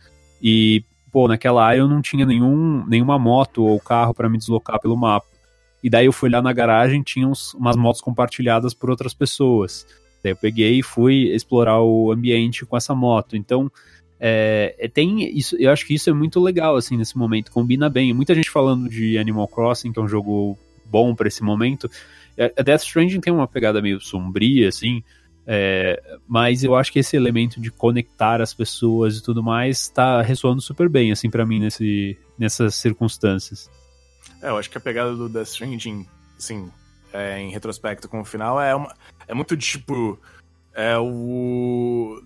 E, 0.41 0.81
pô, 1.11 1.27
naquela 1.27 1.65
área 1.65 1.79
eu 1.79 1.89
não 1.89 2.01
tinha 2.01 2.25
nenhum, 2.25 2.85
nenhuma 2.87 3.19
moto 3.19 3.65
ou 3.65 3.77
carro 3.81 4.13
para 4.13 4.29
me 4.29 4.37
deslocar 4.37 4.79
pelo 4.79 4.95
mapa. 4.95 5.27
E 5.83 5.89
daí 5.89 6.05
eu 6.05 6.13
fui 6.13 6.29
lá 6.29 6.41
na 6.41 6.51
garagem, 6.51 7.03
tinha 7.03 7.27
uns, 7.27 7.53
umas 7.53 7.75
motos 7.75 8.01
compartilhadas 8.01 8.73
por 8.73 8.89
outras 8.89 9.13
pessoas. 9.13 9.85
Daí 10.23 10.31
eu 10.31 10.35
peguei 10.35 10.79
e 10.79 10.83
fui 10.83 11.29
explorar 11.33 11.81
o 11.81 12.11
ambiente 12.11 12.65
com 12.65 12.75
essa 12.75 12.95
moto. 12.95 13.35
Então, 13.35 13.71
é, 14.19 14.75
é, 14.79 14.87
tem 14.87 15.37
isso, 15.37 15.55
eu 15.57 15.71
acho 15.71 15.85
que 15.85 15.93
isso 15.93 16.09
é 16.09 16.13
muito 16.13 16.39
legal 16.39 16.75
assim 16.75 16.97
nesse 16.97 17.17
momento, 17.17 17.51
combina 17.51 17.89
bem. 17.89 18.13
Muita 18.13 18.33
gente 18.33 18.49
falando 18.49 18.89
de 18.89 19.17
Animal 19.17 19.47
Crossing, 19.47 19.91
que 19.91 19.99
é 19.99 20.01
um 20.01 20.07
jogo 20.07 20.57
bom 20.85 21.13
para 21.13 21.27
esse 21.27 21.43
momento. 21.43 21.89
É, 22.35 22.51
a 22.57 22.61
Death 22.61 22.83
Stranding 22.83 23.19
tem 23.19 23.31
uma 23.31 23.47
pegada 23.47 23.81
meio 23.81 24.01
sombria 24.01 24.69
assim, 24.69 25.03
é, 25.45 26.01
mas 26.27 26.63
eu 26.63 26.75
acho 26.75 26.91
que 26.91 26.99
esse 26.99 27.15
elemento 27.15 27.61
de 27.61 27.71
conectar 27.71 28.41
as 28.41 28.53
pessoas 28.53 29.17
e 29.17 29.23
tudo 29.23 29.43
mais 29.43 29.81
está 29.81 30.21
ressoando 30.21 30.61
super 30.61 30.89
bem 30.89 31.11
assim 31.11 31.29
para 31.29 31.45
mim 31.45 31.59
nesse, 31.59 32.17
nessas 32.37 32.75
circunstâncias. 32.75 33.69
É, 34.41 34.49
eu 34.49 34.57
acho 34.57 34.69
que 34.69 34.77
a 34.77 34.81
pegada 34.81 35.15
do 35.15 35.29
Death 35.29 35.47
Stranding, 35.47 36.07
assim, 36.37 36.71
é, 37.13 37.39
em 37.39 37.51
retrospecto 37.51 38.07
com 38.07 38.21
o 38.21 38.25
final, 38.25 38.61
é, 38.61 38.75
uma, 38.75 38.93
é 39.27 39.33
muito 39.33 39.55
tipo. 39.57 40.19
É 40.73 40.97
o. 40.97 42.21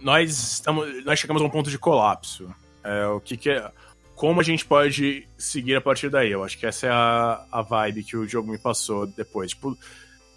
Nós, 0.00 0.30
estamos, 0.30 1.04
nós 1.04 1.18
chegamos 1.18 1.42
a 1.42 1.44
um 1.44 1.50
ponto 1.50 1.70
de 1.70 1.78
colapso. 1.78 2.54
É, 2.82 3.06
o 3.06 3.20
que, 3.20 3.36
que 3.36 3.50
é. 3.50 3.70
Como 4.14 4.40
a 4.40 4.42
gente 4.42 4.64
pode 4.64 5.28
seguir 5.36 5.76
a 5.76 5.80
partir 5.80 6.08
daí? 6.08 6.30
Eu 6.30 6.42
acho 6.42 6.56
que 6.56 6.64
essa 6.64 6.86
é 6.86 6.90
a, 6.90 7.44
a 7.52 7.60
vibe 7.60 8.04
que 8.04 8.16
o 8.16 8.26
jogo 8.26 8.50
me 8.50 8.56
passou 8.56 9.06
depois. 9.06 9.50
Tipo, 9.50 9.76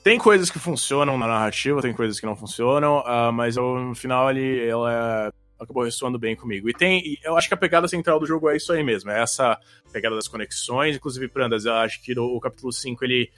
tem 0.03 0.17
coisas 0.17 0.49
que 0.49 0.59
funcionam 0.59 1.17
na 1.17 1.27
narrativa, 1.27 1.81
tem 1.81 1.93
coisas 1.93 2.19
que 2.19 2.25
não 2.25 2.35
funcionam, 2.35 2.99
uh, 2.99 3.31
mas 3.31 3.55
eu, 3.55 3.79
no 3.79 3.95
final 3.95 4.29
ele, 4.29 4.67
é 4.67 5.31
acabou 5.59 5.83
ressoando 5.83 6.17
bem 6.17 6.35
comigo. 6.35 6.69
E 6.69 6.73
tem, 6.73 7.17
eu 7.23 7.37
acho 7.37 7.47
que 7.47 7.53
a 7.53 7.57
pegada 7.57 7.87
central 7.87 8.19
do 8.19 8.25
jogo 8.25 8.49
é 8.49 8.55
isso 8.55 8.71
aí 8.71 8.83
mesmo, 8.83 9.11
é 9.11 9.21
essa 9.21 9.57
pegada 9.91 10.15
das 10.15 10.27
conexões, 10.27 10.95
inclusive 10.95 11.27
Prandas, 11.27 11.65
eu 11.65 11.73
acho 11.73 12.01
que 12.01 12.17
o, 12.17 12.35
o 12.35 12.39
capítulo 12.39 12.71
5 12.71 13.03
ele 13.03 13.29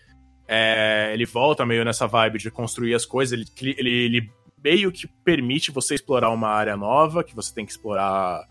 é, 0.47 1.11
ele 1.13 1.25
volta 1.25 1.65
meio 1.65 1.85
nessa 1.85 2.05
vibe 2.07 2.37
de 2.37 2.51
construir 2.51 2.93
as 2.93 3.05
coisas, 3.05 3.31
ele, 3.31 3.45
ele, 3.77 3.89
ele, 3.89 4.29
meio 4.63 4.91
que 4.91 5.07
permite 5.07 5.71
você 5.71 5.95
explorar 5.95 6.29
uma 6.29 6.49
área 6.49 6.75
nova, 6.75 7.23
que 7.23 7.35
você 7.35 7.53
tem 7.53 7.65
que 7.65 7.71
explorar 7.71 8.45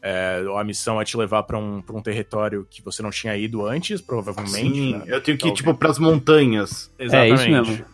É, 0.00 0.42
a 0.56 0.64
missão 0.64 1.00
é 1.00 1.04
te 1.04 1.16
levar 1.16 1.42
para 1.44 1.58
um, 1.58 1.80
pra 1.82 1.96
um 1.96 2.02
território 2.02 2.66
que 2.68 2.82
você 2.82 3.02
não 3.02 3.10
tinha 3.10 3.36
ido 3.36 3.66
antes, 3.66 4.00
provavelmente. 4.00 4.74
Sim, 4.74 4.96
né? 4.98 5.04
eu 5.06 5.20
tenho 5.20 5.38
que 5.38 5.48
ir, 5.48 5.52
tipo, 5.52 5.74
pras 5.74 5.98
montanhas. 5.98 6.92
Exatamente. 6.98 7.30
É 7.30 7.34
isso 7.34 7.50
mesmo. 7.50 7.84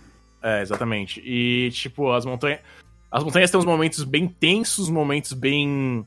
É, 0.42 0.62
exatamente. 0.62 1.20
E, 1.24 1.70
tipo, 1.72 2.10
as 2.12 2.24
montanhas. 2.24 2.60
As 3.10 3.24
montanhas 3.24 3.50
têm 3.50 3.58
uns 3.58 3.64
momentos 3.64 4.04
bem 4.04 4.28
tensos, 4.28 4.88
momentos 4.88 5.32
bem. 5.32 6.06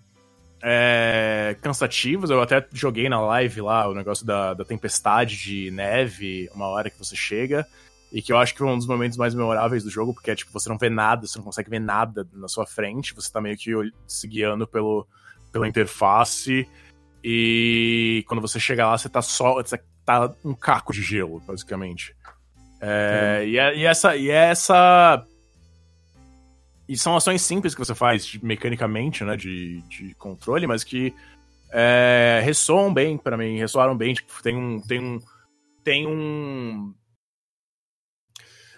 É, 0.64 1.58
cansativos. 1.60 2.30
Eu 2.30 2.40
até 2.40 2.64
joguei 2.72 3.10
na 3.10 3.20
live 3.20 3.62
lá 3.62 3.88
o 3.90 3.96
negócio 3.96 4.24
da, 4.24 4.54
da 4.54 4.64
tempestade 4.64 5.36
de 5.36 5.72
neve, 5.72 6.48
uma 6.54 6.68
hora 6.68 6.90
que 6.90 7.00
você 7.00 7.16
chega. 7.16 7.66
E 8.12 8.22
que 8.22 8.32
eu 8.32 8.38
acho 8.38 8.54
que 8.54 8.62
é 8.62 8.66
um 8.66 8.78
dos 8.78 8.86
momentos 8.86 9.18
mais 9.18 9.34
memoráveis 9.34 9.84
do 9.84 9.90
jogo, 9.90 10.14
porque 10.14 10.30
é 10.30 10.36
tipo, 10.36 10.52
você 10.52 10.70
não 10.70 10.78
vê 10.78 10.90
nada, 10.90 11.26
você 11.26 11.38
não 11.40 11.46
consegue 11.46 11.70
ver 11.70 11.80
nada 11.80 12.28
na 12.34 12.48
sua 12.48 12.68
frente, 12.68 13.16
você 13.16 13.32
tá 13.32 13.40
meio 13.42 13.58
que 13.58 13.72
se 14.06 14.28
guiando 14.28 14.68
pelo, 14.68 15.08
pela 15.52 15.68
interface. 15.68 16.68
E 17.24 18.24
quando 18.28 18.42
você 18.42 18.60
chega 18.60 18.88
lá, 18.88 18.98
você 18.98 19.10
tá 19.10 19.22
só. 19.22 19.56
Você 19.56 19.80
tá 20.06 20.32
um 20.44 20.54
caco 20.54 20.92
de 20.92 21.02
gelo, 21.02 21.40
basicamente. 21.48 22.16
É, 22.80 23.44
e, 23.46 23.58
é, 23.58 23.78
e, 23.78 23.86
essa. 23.86 24.16
E 24.16 24.30
é 24.30 24.50
essa. 24.50 25.26
E 26.92 26.98
são 26.98 27.16
ações 27.16 27.42
simples 27.42 27.74
que 27.74 27.80
você 27.80 27.96
faz 27.96 28.26
de, 28.26 28.44
mecanicamente, 28.44 29.24
né? 29.24 29.38
De, 29.38 29.82
de 29.84 30.14
controle, 30.16 30.68
mas 30.68 30.84
que 30.84 31.16
é, 31.72 32.42
ressoam 32.44 32.94
bem 32.94 33.18
para 33.18 33.38
mim, 33.38 33.58
ressoaram 33.58 33.96
bem. 33.96 34.14
Tipo, 34.14 34.44
tem 34.44 34.58
um. 34.58 34.82
Tem 34.82 35.00
um. 35.00 35.22
Tem 35.86 36.06
um 36.06 36.94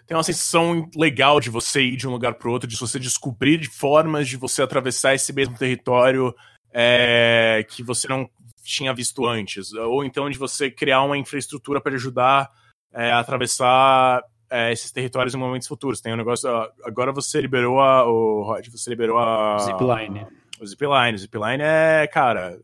tem 0.06 0.16
uma 0.16 0.24
sensação 0.24 0.88
legal 0.96 1.40
de 1.40 1.50
você 1.50 1.82
ir 1.82 1.96
de 1.96 2.08
um 2.08 2.12
lugar 2.12 2.36
para 2.36 2.52
outro, 2.52 2.68
de 2.68 2.78
você 2.78 3.00
descobrir 3.00 3.66
formas 3.66 4.28
de 4.28 4.38
você 4.38 4.62
atravessar 4.62 5.16
esse 5.16 5.34
mesmo 5.34 5.58
território 5.58 6.36
é, 6.72 7.66
que 7.68 7.82
você 7.82 8.08
não 8.08 8.30
tinha 8.64 8.94
visto 8.94 9.26
antes, 9.26 9.74
ou 9.74 10.06
então 10.06 10.30
de 10.30 10.38
você 10.38 10.70
criar 10.70 11.02
uma 11.02 11.18
infraestrutura 11.18 11.82
para 11.82 11.96
ajudar 11.96 12.52
é, 12.94 13.12
a 13.12 13.20
atravessar 13.20 14.22
é, 14.54 14.72
esses 14.72 14.92
territórios 14.92 15.34
em 15.34 15.38
momentos 15.38 15.68
futuros. 15.68 16.00
Tem 16.00 16.14
um 16.14 16.18
negócio. 16.18 16.48
Agora 16.86 17.12
você 17.12 17.42
liberou 17.42 17.80
a. 17.80 18.08
O 18.08 18.44
Rod, 18.44 18.68
você 18.68 18.92
liberou 18.92 19.18
a. 19.18 19.58
Zipline. 19.58 20.28
O 20.62 20.66
Zipline. 20.68 21.16
O 21.16 21.18
Zipline 21.18 21.64
é, 21.64 22.06
cara. 22.06 22.60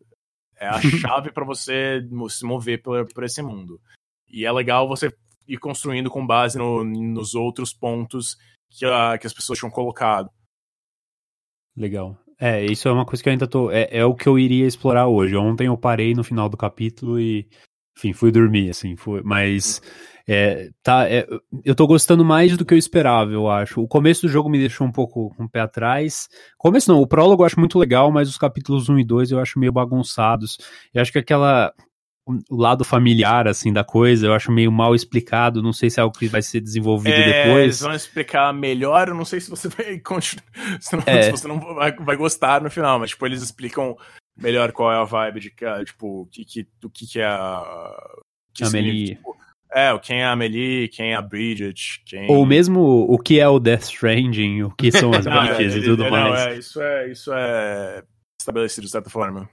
É 0.56 0.68
a 0.68 0.80
chave 1.02 1.32
para 1.32 1.44
você 1.44 2.08
se 2.30 2.46
mover 2.46 2.84
por, 2.84 3.12
por 3.12 3.24
esse 3.24 3.42
mundo. 3.42 3.82
E 4.30 4.46
é 4.46 4.52
legal 4.52 4.88
você 4.88 5.12
ir 5.48 5.58
construindo 5.58 6.12
com 6.12 6.26
base 6.26 6.60
no, 6.60 6.84
nos 6.84 7.34
outros 7.34 7.74
pontos 7.74 8.38
que, 8.70 8.86
a, 8.86 9.18
que 9.18 9.26
as 9.26 9.34
pessoas 9.34 9.58
tinham 9.58 9.72
colocado. 9.72 10.30
Legal. 11.76 12.16
É, 12.40 12.64
isso 12.64 12.88
é 12.88 12.92
uma 12.92 13.06
coisa 13.06 13.24
que 13.24 13.30
eu 13.30 13.32
ainda 13.32 13.48
tô. 13.48 13.72
É, 13.72 13.88
é 13.90 14.06
o 14.06 14.14
que 14.14 14.28
eu 14.28 14.38
iria 14.38 14.68
explorar 14.68 15.08
hoje. 15.08 15.36
Ontem 15.36 15.66
eu 15.66 15.78
parei 15.78 16.14
no 16.14 16.24
final 16.24 16.48
do 16.48 16.56
capítulo 16.56 17.20
e, 17.20 17.50
enfim, 18.00 18.14
fui 18.14 18.32
dormir, 18.32 18.70
assim, 18.70 18.96
foi. 18.96 19.22
Mas. 19.24 19.82
É, 20.32 20.70
tá, 20.84 21.10
é, 21.10 21.28
eu 21.66 21.74
tô 21.74 21.88
gostando 21.88 22.24
mais 22.24 22.56
do 22.56 22.64
que 22.64 22.74
eu 22.74 22.78
esperava, 22.78 23.32
eu 23.32 23.50
acho. 23.50 23.82
O 23.82 23.88
começo 23.88 24.22
do 24.22 24.32
jogo 24.32 24.48
me 24.48 24.60
deixou 24.60 24.86
um 24.86 24.92
pouco 24.92 25.34
com 25.36 25.44
um 25.44 25.46
o 25.48 25.50
pé 25.50 25.60
atrás. 25.60 26.30
Começo 26.56 26.92
não, 26.92 27.02
o 27.02 27.08
prólogo 27.08 27.42
eu 27.42 27.48
acho 27.48 27.60
muito 27.60 27.80
legal, 27.80 28.12
mas 28.12 28.30
os 28.30 28.38
capítulos 28.38 28.90
1 28.90 29.00
e 29.00 29.04
2 29.04 29.32
eu 29.32 29.40
acho 29.40 29.58
meio 29.58 29.72
bagunçados. 29.72 30.60
Eu 30.94 31.02
acho 31.02 31.12
que 31.12 31.18
aquela 31.18 31.74
o 32.50 32.56
lado 32.56 32.86
familiar, 32.86 33.48
assim, 33.48 33.74
da 33.74 33.84
coisa, 33.84 34.28
eu 34.28 34.34
acho 34.34 34.52
meio 34.52 34.72
mal 34.72 34.94
explicado, 34.94 35.64
não 35.64 35.74
sei 35.74 35.90
se 35.90 36.00
é 36.00 36.04
algo 36.04 36.18
que 36.18 36.28
vai 36.28 36.42
ser 36.42 36.62
desenvolvido 36.62 37.16
é, 37.16 37.44
depois. 37.44 37.64
Eles 37.64 37.80
vão 37.80 37.94
explicar 37.94 38.54
melhor, 38.54 39.08
eu 39.08 39.16
não 39.16 39.26
sei 39.26 39.40
se 39.40 39.50
você 39.50 39.68
vai 39.76 39.98
continuar, 40.00 40.46
se, 40.80 40.96
não, 40.96 41.04
é. 41.06 41.24
se 41.24 41.32
você 41.32 41.48
não 41.48 41.60
vai, 41.60 41.92
vai, 41.96 42.16
gostar 42.16 42.62
no 42.62 42.70
final, 42.70 43.00
mas, 43.00 43.10
tipo, 43.12 43.26
eles 43.26 43.42
explicam 43.42 43.98
melhor 44.42 44.72
qual 44.72 44.92
é 44.92 44.98
a 44.98 45.04
vibe 45.04 45.40
de, 45.40 45.54
tipo, 45.86 46.22
o 46.22 46.26
que, 46.28 46.46
que, 46.46 46.68
o 46.84 46.90
que, 46.90 47.08
que 47.08 47.20
é 47.20 47.26
a... 47.26 47.94
Que 48.54 48.64
Amelie. 48.64 49.16
Tipo, 49.16 49.38
é, 49.72 49.98
quem 50.00 50.22
é 50.22 50.26
a 50.26 50.32
Amelie, 50.32 50.88
quem 50.88 51.12
é 51.12 51.16
a 51.16 51.22
Bridget, 51.22 52.02
quem... 52.06 52.30
Ou 52.30 52.46
mesmo 52.46 52.82
o 52.82 53.18
que 53.20 53.40
é 53.40 53.48
o 53.48 53.60
Death 53.60 53.84
Stranding, 53.84 54.64
o 54.64 54.72
que 54.72 54.92
são 54.92 55.12
as 55.12 55.26
Bridges 55.28 55.76
é, 55.76 55.78
e 55.78 55.84
tudo 55.84 56.04
não, 56.04 56.10
mais. 56.10 56.40
É, 56.40 56.58
isso 56.58 56.82
é, 56.82 57.12
isso 57.12 57.32
é 57.34 58.04
estabelecido 58.40 58.86
de 58.86 58.92
certa 58.92 59.10
forma. 59.10 59.48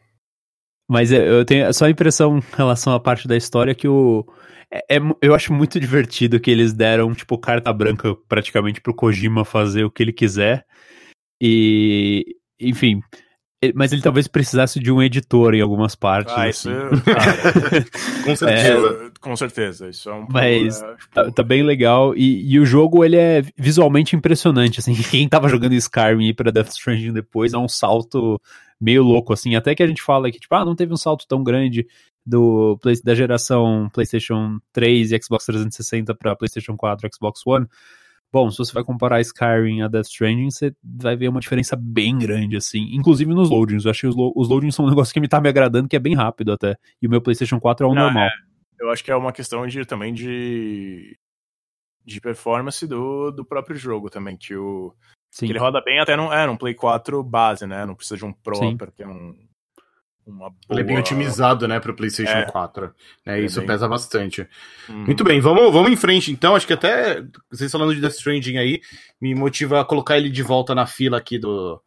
Mas 0.89 1.11
eu 1.11 1.45
tenho 1.45 1.73
só 1.75 1.87
a 1.87 1.91
impressão 1.91 2.39
em 2.39 2.57
relação 2.57 2.95
à 2.95 3.01
parte 3.01 3.27
da 3.27 3.37
história 3.37 3.75
que 3.75 3.89
o. 3.89 4.25
É, 4.73 4.97
é, 4.97 5.01
eu 5.21 5.35
acho 5.35 5.53
muito 5.53 5.79
divertido 5.81 6.41
que 6.41 6.51
eles 6.51 6.73
deram, 6.73 7.13
tipo, 7.15 7.37
carta 7.39 7.73
branca 7.73 8.15
praticamente 8.29 8.81
pro 8.81 8.95
Kojima 8.95 9.45
fazer 9.45 9.85
o 9.85 9.91
que 9.91 10.03
ele 10.03 10.13
quiser. 10.13 10.65
E. 11.43 12.25
Enfim. 12.61 13.01
Mas 13.75 13.91
ele 13.91 14.03
talvez 14.03 14.29
precisasse 14.29 14.79
de 14.79 14.93
um 14.93 15.03
editor 15.03 15.55
em 15.55 15.63
algumas 15.63 15.95
partes. 15.95 16.35
Ah, 16.37 16.49
isso. 16.49 16.69
Assim. 16.69 18.23
com 18.25 18.37
certeza. 18.37 18.89
É, 18.89 19.11
com 19.19 19.37
certeza. 19.37 19.89
Isso 19.89 20.11
é 20.11 20.15
um 20.15 20.27
Mas 20.31 20.83
é, 20.83 20.95
tipo... 20.95 21.15
tá, 21.15 21.31
tá, 21.31 21.43
bem 21.43 21.63
legal. 21.63 22.15
E, 22.15 22.53
e, 22.53 22.61
o 22.61 22.67
jogo, 22.67 23.03
ele 23.03 23.17
é 23.17 23.43
visualmente 23.57 24.15
impressionante. 24.15 24.81
Assim, 24.81 24.95
quem 25.11 25.29
tava 25.29 25.49
jogando 25.49 25.73
Skyrim 25.73 26.27
e 26.27 26.29
ir 26.31 26.35
pra 26.35 26.51
Death 26.51 26.69
Stranding 26.69 27.15
depois 27.15 27.55
é 27.55 27.59
um 27.59 27.69
salto 27.69 28.41
meio 28.79 29.03
louco, 29.03 29.33
assim. 29.33 29.55
Até 29.55 29.75
que 29.75 29.83
a 29.83 29.87
gente 29.87 30.03
fala 30.03 30.31
que, 30.31 30.39
tipo, 30.39 30.55
ah, 30.55 30.65
não 30.65 30.77
teve 30.77 30.93
um 30.93 30.99
salto 30.99 31.27
tão 31.27 31.43
grande 31.43 31.87
do 32.27 32.79
da 33.05 33.15
geração 33.15 33.89
PlayStation 33.93 34.59
3 34.73 35.13
e 35.13 35.23
Xbox 35.23 35.47
360 35.47 36.15
para 36.15 36.35
PlayStation 36.37 36.77
4 36.77 37.07
e 37.07 37.11
Xbox 37.15 37.41
One. 37.47 37.67
Bom, 38.33 38.51
se 38.51 38.59
você 38.59 38.73
vai 38.73 38.85
comparar 38.85 39.21
Skyrim 39.21 39.83
a 39.83 39.89
Death 39.89 40.07
Stranding, 40.07 40.51
você 40.51 40.75
vai 40.83 41.17
ver 41.17 41.29
uma 41.29 41.41
diferença 41.41 41.77
bem 41.77 42.19
grande, 42.19 42.57
assim. 42.57 42.89
Inclusive 42.93 43.33
nos 43.33 43.51
loadings. 43.51 43.85
Eu 43.85 43.91
achei 43.91 44.09
os, 44.09 44.17
lo 44.17 44.33
os 44.37 44.49
loadings 44.49 44.75
são 44.75 44.85
um 44.85 44.89
negócio 44.89 45.15
que 45.15 45.21
me 45.21 45.29
tá 45.29 45.41
me 45.41 45.49
agradando, 45.49 45.89
que 45.89 45.97
é 45.97 46.01
bem 46.01 46.15
rápido 46.15 46.53
até. 46.53 46.77
E 47.01 47.07
o 47.07 47.11
meu 47.11 47.21
PlayStation 47.21 47.59
4 47.61 47.87
é 47.87 47.89
o 47.89 47.95
não, 47.95 48.05
normal. 48.05 48.25
É, 48.25 48.31
eu 48.81 48.91
acho 48.91 49.03
que 49.03 49.11
é 49.11 49.17
uma 49.17 49.33
questão 49.33 49.67
de 49.67 49.85
também 49.85 50.13
de 50.13 51.17
de 52.05 52.21
performance 52.21 52.87
do, 52.87 53.33
do 53.33 53.45
próprio 53.45 53.77
jogo 53.77 54.09
também, 54.09 54.37
que 54.37 54.55
o. 54.55 54.95
Que 55.37 55.47
ele 55.47 55.59
roda 55.59 55.83
bem 55.83 55.99
até 55.99 56.17
num, 56.17 56.33
é, 56.33 56.47
num 56.47 56.57
Play 56.57 56.73
4 56.73 57.23
base, 57.23 57.67
né? 57.67 57.85
Não 57.85 57.95
precisa 57.95 58.17
de 58.17 58.25
um 58.25 58.33
Pro 58.33 58.57
Sim. 58.57 58.77
para 58.77 58.91
ter 58.91 59.07
um, 59.07 59.37
uma 60.27 60.51
boa... 60.51 60.61
Ele 60.71 60.81
é 60.81 60.85
bem 60.85 60.99
otimizado, 60.99 61.69
né, 61.69 61.79
para 61.79 61.93
o 61.93 61.97
PlayStation 61.97 62.39
é. 62.39 62.51
4. 62.51 62.95
Né, 63.25 63.41
isso 63.41 63.61
bem... 63.61 63.67
pesa 63.67 63.89
bastante. 63.89 64.49
Hum. 64.89 65.05
Muito 65.05 65.25
bem, 65.25 65.41
vamos, 65.41 65.73
vamos 65.73 65.91
em 65.91 65.97
frente 65.97 66.31
então. 66.31 66.57
Acho 66.57 66.67
que 66.67 66.73
até 66.73 67.25
vocês 67.51 67.71
falando 67.71 67.95
de 67.95 68.01
Death 68.01 68.15
Stranding 68.15 68.57
aí 68.57 68.81
me 69.21 69.35
motiva 69.35 69.81
a 69.81 69.85
colocar 69.85 70.17
ele 70.17 70.29
de 70.29 70.43
volta 70.43 70.75
na 70.75 70.87
fila 70.87 71.19
aqui 71.19 71.39
do, 71.39 71.81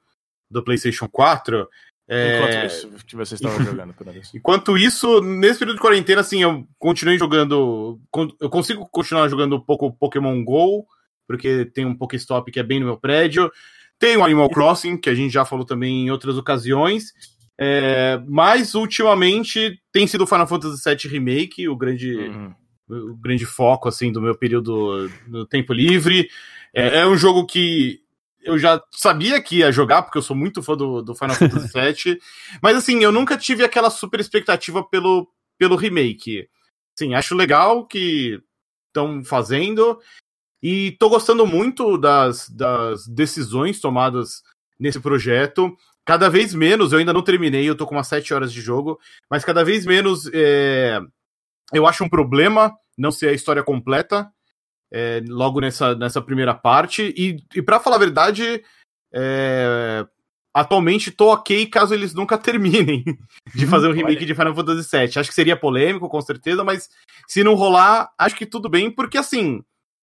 do 0.49 0.63
PlayStation 0.63 1.07
4. 1.07 1.67
É... 2.07 2.37
Enquanto 2.37 2.65
isso, 2.65 3.05
que 3.05 3.15
vocês 3.15 3.39
estavam 3.39 3.63
jogando, 3.63 3.93
Enquanto 4.33 4.77
isso, 4.77 5.21
nesse 5.21 5.59
período 5.59 5.75
de 5.75 5.81
quarentena, 5.81 6.21
assim, 6.21 6.41
eu 6.41 6.67
continuei 6.79 7.19
jogando. 7.19 7.99
Eu 8.39 8.49
consigo 8.49 8.87
continuar 8.89 9.27
jogando 9.27 9.57
um 9.57 9.61
pouco 9.61 9.91
Pokémon 9.93 10.43
GO 10.43 10.87
porque 11.29 11.65
tem 11.65 11.85
um 11.85 11.95
Pokéstop 11.95 12.51
que 12.51 12.59
é 12.59 12.63
bem 12.63 12.79
no 12.79 12.87
meu 12.87 12.97
prédio. 12.97 13.51
Tem 13.99 14.17
o 14.17 14.23
Animal 14.23 14.49
Crossing, 14.49 14.97
que 14.97 15.11
a 15.11 15.13
gente 15.13 15.31
já 15.31 15.45
falou 15.45 15.63
também 15.63 16.07
em 16.07 16.09
outras 16.09 16.39
ocasiões. 16.39 17.13
É, 17.61 18.17
mas 18.25 18.73
ultimamente 18.73 19.81
tem 19.91 20.07
sido 20.07 20.23
o 20.23 20.27
Final 20.27 20.47
Fantasy 20.47 20.81
VII 20.81 21.11
Remake, 21.11 21.67
o 21.67 21.75
grande, 21.75 22.15
uhum. 22.15 22.55
o 22.87 23.17
grande 23.17 23.45
foco 23.45 23.89
assim 23.89 24.13
do 24.13 24.21
meu 24.21 24.33
período 24.33 25.11
no 25.27 25.45
tempo 25.45 25.73
livre. 25.73 26.29
É, 26.73 26.99
é, 26.99 27.07
um 27.07 27.17
jogo 27.17 27.45
que 27.45 28.01
eu 28.41 28.57
já 28.57 28.81
sabia 28.91 29.41
que 29.41 29.57
ia 29.57 29.73
jogar, 29.73 30.03
porque 30.03 30.17
eu 30.17 30.21
sou 30.21 30.37
muito 30.37 30.63
fã 30.63 30.77
do, 30.77 31.01
do 31.01 31.13
Final 31.13 31.35
Fantasy 31.35 31.73
VII. 31.73 32.21
mas 32.63 32.77
assim, 32.77 33.03
eu 33.03 33.11
nunca 33.11 33.37
tive 33.37 33.65
aquela 33.65 33.89
super 33.89 34.21
expectativa 34.21 34.81
pelo, 34.81 35.29
pelo 35.57 35.75
remake. 35.75 36.47
Sim, 36.97 37.13
acho 37.13 37.35
legal 37.35 37.85
que 37.85 38.41
estão 38.87 39.21
fazendo. 39.25 39.99
E 40.63 40.91
tô 40.99 41.09
gostando 41.09 41.45
muito 41.45 41.97
das, 41.97 42.49
das 42.49 43.05
decisões 43.05 43.81
tomadas 43.81 44.43
nesse 44.79 44.99
projeto. 44.99 45.75
Cada 46.09 46.27
vez 46.27 46.55
menos, 46.55 46.91
eu 46.91 46.97
ainda 46.97 47.13
não 47.13 47.21
terminei, 47.21 47.69
eu 47.69 47.75
tô 47.75 47.85
com 47.85 47.93
umas 47.93 48.07
7 48.07 48.33
horas 48.33 48.51
de 48.51 48.61
jogo, 48.61 48.99
mas 49.29 49.45
cada 49.45 49.63
vez 49.63 49.85
menos 49.85 50.27
é, 50.33 50.99
eu 51.71 51.85
acho 51.85 52.03
um 52.03 52.09
problema 52.09 52.75
não 52.97 53.11
ser 53.11 53.29
a 53.29 53.31
história 53.31 53.61
completa 53.61 54.27
é, 54.91 55.21
logo 55.27 55.61
nessa, 55.61 55.93
nessa 55.93 56.19
primeira 56.19 56.55
parte. 56.55 57.13
E, 57.15 57.37
e 57.53 57.61
para 57.61 57.79
falar 57.79 57.97
a 57.97 57.99
verdade, 57.99 58.63
é, 59.13 60.03
atualmente 60.51 61.11
tô 61.11 61.31
ok 61.31 61.67
caso 61.67 61.93
eles 61.93 62.15
nunca 62.15 62.39
terminem 62.41 63.03
de 63.53 63.67
fazer 63.67 63.87
um 63.87 63.93
remake 63.93 64.25
de 64.25 64.33
Final 64.33 64.55
Fantasy 64.55 64.89
VII. 64.89 65.19
Acho 65.19 65.29
que 65.29 65.35
seria 65.35 65.55
polêmico, 65.55 66.09
com 66.09 66.21
certeza, 66.21 66.63
mas 66.63 66.89
se 67.27 67.43
não 67.43 67.53
rolar, 67.53 68.11
acho 68.17 68.35
que 68.35 68.47
tudo 68.47 68.67
bem, 68.67 68.89
porque 68.89 69.19
assim 69.19 69.61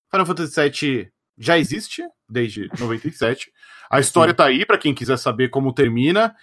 Final 0.09 0.25
Fantasy 0.25 0.71
VII 0.71 1.11
já 1.37 1.59
existe 1.59 2.05
desde 2.29 2.69
97. 2.79 3.51
A 3.91 4.01
história 4.01 4.33
Sim. 4.33 4.37
tá 4.37 4.45
aí 4.47 4.67
para 4.67 4.79
quem 4.79 4.95
quiser 4.95 5.17
saber 5.17 5.49
como 5.49 5.73
termina. 5.73 6.35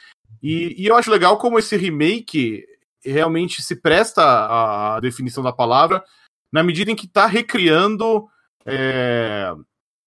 E, 0.41 0.75
e, 0.77 0.87
eu 0.87 0.95
acho 0.95 1.11
legal 1.11 1.37
como 1.37 1.57
esse 1.57 1.75
remake 1.77 2.65
realmente 3.03 3.61
se 3.61 3.75
presta 3.75 4.23
à, 4.23 4.99
definição 4.99 5.43
da 5.43 5.51
palavra, 5.51 6.03
na 6.51 6.63
medida 6.63 6.91
em 6.91 6.95
que 6.95 7.07
tá 7.07 7.25
recriando 7.25 8.27
é, 8.65 9.53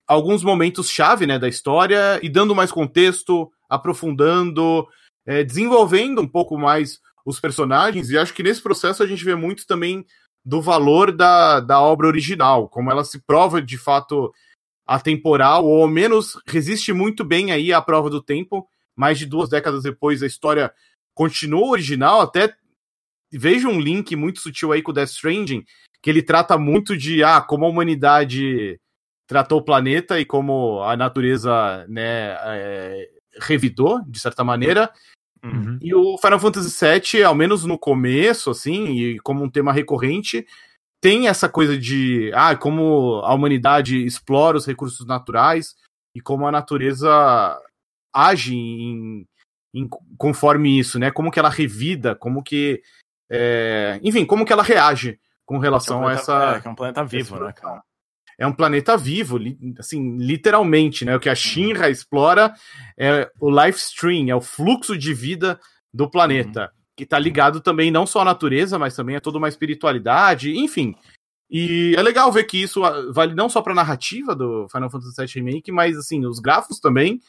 alguns 0.06 0.42
momentos 0.42 0.88
chave 0.88 1.26
né, 1.26 1.38
da 1.38 1.48
história 1.48 2.18
e 2.22 2.28
dando 2.28 2.54
mais 2.54 2.72
contexto, 2.72 3.50
aprofundando. 3.68 4.86
é, 5.26 5.42
desenvolvendo 5.42 6.20
um 6.20 6.28
pouco 6.28 6.56
mais 6.56 7.00
os 7.24 7.40
personagens, 7.40 8.08
e 8.08 8.16
acho 8.16 8.32
que 8.32 8.42
nesse 8.42 8.62
processo 8.62 9.02
a 9.02 9.06
gente 9.06 9.24
vê 9.24 9.34
muito 9.34 9.66
também 9.66 10.06
do 10.44 10.62
valor 10.62 11.10
da, 11.10 11.58
da 11.58 11.80
obra 11.80 12.06
original, 12.06 12.68
como 12.68 12.88
ela 12.88 13.04
se 13.04 13.20
prova 13.26 13.60
de 13.60 13.76
fato 13.76 14.32
atemporal, 14.86 15.64
ou 15.64 15.82
ao 15.82 15.88
menos 15.88 16.38
resiste 16.46 16.92
muito 16.92 17.24
bem 17.24 17.50
aí 17.50 17.72
à 17.72 17.82
prova 17.82 18.08
do 18.08 18.22
tempo. 18.22 18.66
Mais 18.94 19.18
de 19.18 19.26
duas 19.26 19.48
décadas 19.48 19.82
depois, 19.82 20.22
a 20.22 20.26
história 20.26 20.72
continua 21.14 21.68
original, 21.68 22.20
até 22.20 22.54
vejo 23.32 23.68
um 23.68 23.80
link 23.80 24.14
muito 24.14 24.40
sutil 24.40 24.72
aí 24.72 24.82
com 24.82 24.90
o 24.90 24.94
Death 24.94 25.10
Stranding, 25.10 25.64
que 26.02 26.08
ele 26.08 26.22
trata 26.22 26.56
muito 26.56 26.96
de 26.96 27.22
ah, 27.22 27.40
como 27.40 27.64
a 27.64 27.68
humanidade 27.68 28.78
tratou 29.26 29.58
o 29.58 29.64
planeta 29.64 30.20
e 30.20 30.24
como 30.24 30.82
a 30.82 30.96
natureza 30.96 31.84
né, 31.88 32.36
é, 32.44 33.08
revidou, 33.40 34.00
de 34.06 34.18
certa 34.20 34.44
maneira. 34.44 34.90
Uhum. 35.42 35.78
E 35.80 35.94
o 35.94 36.16
Final 36.18 36.38
Fantasy 36.38 36.84
VII, 36.84 37.24
ao 37.24 37.34
menos 37.34 37.64
no 37.64 37.78
começo, 37.78 38.50
assim, 38.50 38.86
e 38.92 39.18
como 39.20 39.42
um 39.42 39.50
tema 39.50 39.72
recorrente, 39.72 40.46
tem 41.00 41.28
essa 41.28 41.48
coisa 41.48 41.78
de 41.78 42.30
ah, 42.34 42.56
como 42.56 43.20
a 43.24 43.34
humanidade 43.34 44.04
explora 44.04 44.56
os 44.56 44.66
recursos 44.66 45.06
naturais 45.06 45.74
e 46.14 46.20
como 46.20 46.46
a 46.46 46.52
natureza 46.52 47.58
age 48.12 48.54
em, 48.54 49.26
em 49.74 49.88
conforme 50.16 50.78
isso, 50.78 50.98
né? 50.98 51.10
Como 51.10 51.30
que 51.30 51.38
ela 51.38 51.50
revida, 51.50 52.14
como 52.14 52.42
que. 52.42 52.82
É, 53.30 54.00
enfim, 54.02 54.24
como 54.24 54.44
que 54.44 54.52
ela 54.52 54.62
reage 54.62 55.18
com 55.44 55.58
relação 55.58 55.96
é 55.96 55.98
um 55.98 56.02
planeta, 56.02 56.20
a 56.20 56.22
essa. 56.22 56.62
É, 56.64 56.68
é 56.68 56.70
um 56.70 56.74
planeta 56.74 57.04
vivo, 57.04 57.40
né, 57.40 57.52
cara? 57.52 57.82
é 58.38 58.46
um 58.46 58.52
planeta 58.52 58.96
vivo, 58.96 59.38
assim, 59.78 60.18
literalmente, 60.18 61.04
né? 61.04 61.16
O 61.16 61.20
que 61.20 61.28
a 61.28 61.34
Shinra 61.34 61.88
explora 61.88 62.52
é 62.98 63.30
o 63.40 63.50
life 63.50 63.78
stream, 63.78 64.28
é 64.28 64.34
o 64.34 64.40
fluxo 64.40 64.96
de 64.96 65.14
vida 65.14 65.58
do 65.92 66.10
planeta, 66.10 66.62
uhum. 66.62 66.84
Que 66.96 67.04
está 67.04 67.18
ligado 67.18 67.60
também 67.60 67.90
não 67.90 68.06
só 68.06 68.20
à 68.20 68.24
natureza, 68.24 68.78
mas 68.78 68.96
também 68.96 69.16
a 69.16 69.20
toda 69.20 69.38
uma 69.38 69.48
espiritualidade, 69.48 70.56
enfim. 70.56 70.96
E 71.48 71.94
é 71.96 72.02
legal 72.02 72.32
ver 72.32 72.44
que 72.44 72.60
isso 72.60 72.80
vale 73.12 73.34
não 73.34 73.48
só 73.48 73.62
para 73.62 73.72
a 73.72 73.76
narrativa 73.76 74.34
do 74.34 74.66
Final 74.68 74.90
Fantasy 74.90 75.14
VII 75.16 75.44
Remake, 75.44 75.70
mas 75.70 75.96
assim, 75.96 76.24
os 76.26 76.40
gráficos 76.40 76.80
também 76.80 77.20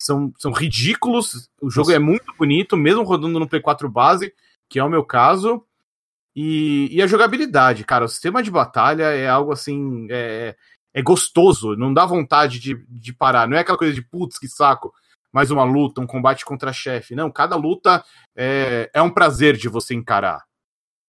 são, 0.00 0.32
são 0.38 0.52
ridículos. 0.52 1.50
O 1.60 1.68
jogo 1.68 1.88
Nossa. 1.88 1.96
é 1.96 1.98
muito 1.98 2.32
bonito, 2.38 2.76
mesmo 2.76 3.02
rodando 3.02 3.38
no 3.38 3.48
Play 3.48 3.60
4 3.60 3.88
base, 3.88 4.32
que 4.68 4.78
é 4.78 4.84
o 4.84 4.88
meu 4.88 5.04
caso. 5.04 5.62
E, 6.34 6.88
e, 6.90 7.02
a 7.02 7.06
jogabilidade, 7.06 7.84
cara, 7.84 8.04
o 8.04 8.08
sistema 8.08 8.42
de 8.42 8.50
batalha 8.50 9.04
é 9.04 9.28
algo 9.28 9.52
assim. 9.52 10.06
É, 10.10 10.54
é 10.94 11.02
gostoso, 11.02 11.76
não 11.76 11.92
dá 11.92 12.06
vontade 12.06 12.58
de, 12.58 12.74
de 12.88 13.12
parar. 13.12 13.46
Não 13.46 13.56
é 13.56 13.60
aquela 13.60 13.76
coisa 13.76 13.92
de 13.92 14.00
putz, 14.00 14.38
que 14.38 14.48
saco, 14.48 14.94
mais 15.36 15.50
uma 15.50 15.64
luta, 15.64 16.00
um 16.00 16.06
combate 16.06 16.46
contra 16.46 16.72
chefe. 16.72 17.14
Não, 17.14 17.30
cada 17.30 17.56
luta 17.56 18.02
é, 18.34 18.88
é 18.94 19.02
um 19.02 19.10
prazer 19.10 19.54
de 19.54 19.68
você 19.68 19.94
encarar. 19.94 20.44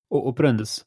Ô, 0.10 0.28
ô 0.28 0.34
Prandas, 0.34 0.86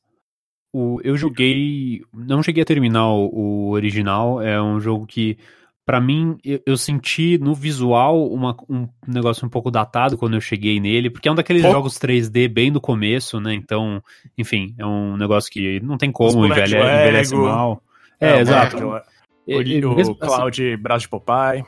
o, 0.70 1.00
eu 1.03 1.16
joguei. 1.16 2.03
Não 2.12 2.42
cheguei 2.42 2.62
a 2.62 2.66
terminar 2.66 3.09
o, 3.09 3.31
o 3.33 3.70
original, 3.70 4.42
é 4.42 4.61
um 4.61 4.79
jogo 4.79 5.07
que 5.07 5.38
para 5.87 6.03
mim, 6.03 6.37
eu, 6.44 6.61
eu, 6.66 6.76
senti 6.76 7.38
no 7.38 7.55
visual 7.55 8.31
uma, 8.31 8.55
um 8.68 8.87
negócio 9.09 9.44
um 9.46 9.48
pouco 9.48 9.70
datado 9.70 10.18
quando 10.18 10.35
eu 10.35 10.40
cheguei 10.40 10.79
nele, 10.79 11.09
porque 11.09 11.26
é 11.26 11.33
um 11.33 11.35
daqueles 11.35 11.62
Pô. 11.62 11.70
jogos 11.72 11.98
3D 11.98 12.46
bem 12.46 12.70
do 12.70 12.81
começo, 12.81 13.40
né? 13.40 13.55
Então, 13.55 14.00
enfim, 14.37 14.74
é 14.79 14.85
um 14.85 15.16
negócio 15.16 15.50
que 15.50 15.81
não 15.81 15.96
tem 15.96 16.12
como, 16.12 16.44
envelhece, 16.44 16.76
envelhece 16.76 17.35
mal. 17.35 17.83
É, 18.20 18.33
é 18.37 18.40
exato. 18.40 18.76
O, 18.76 19.57
o, 19.57 19.96
mesmo, 19.96 20.12
o 20.12 20.14
Cloud, 20.14 20.62
assim, 20.62 20.81
braço 20.81 21.07
de 21.07 21.09
Popeye. 21.09 21.64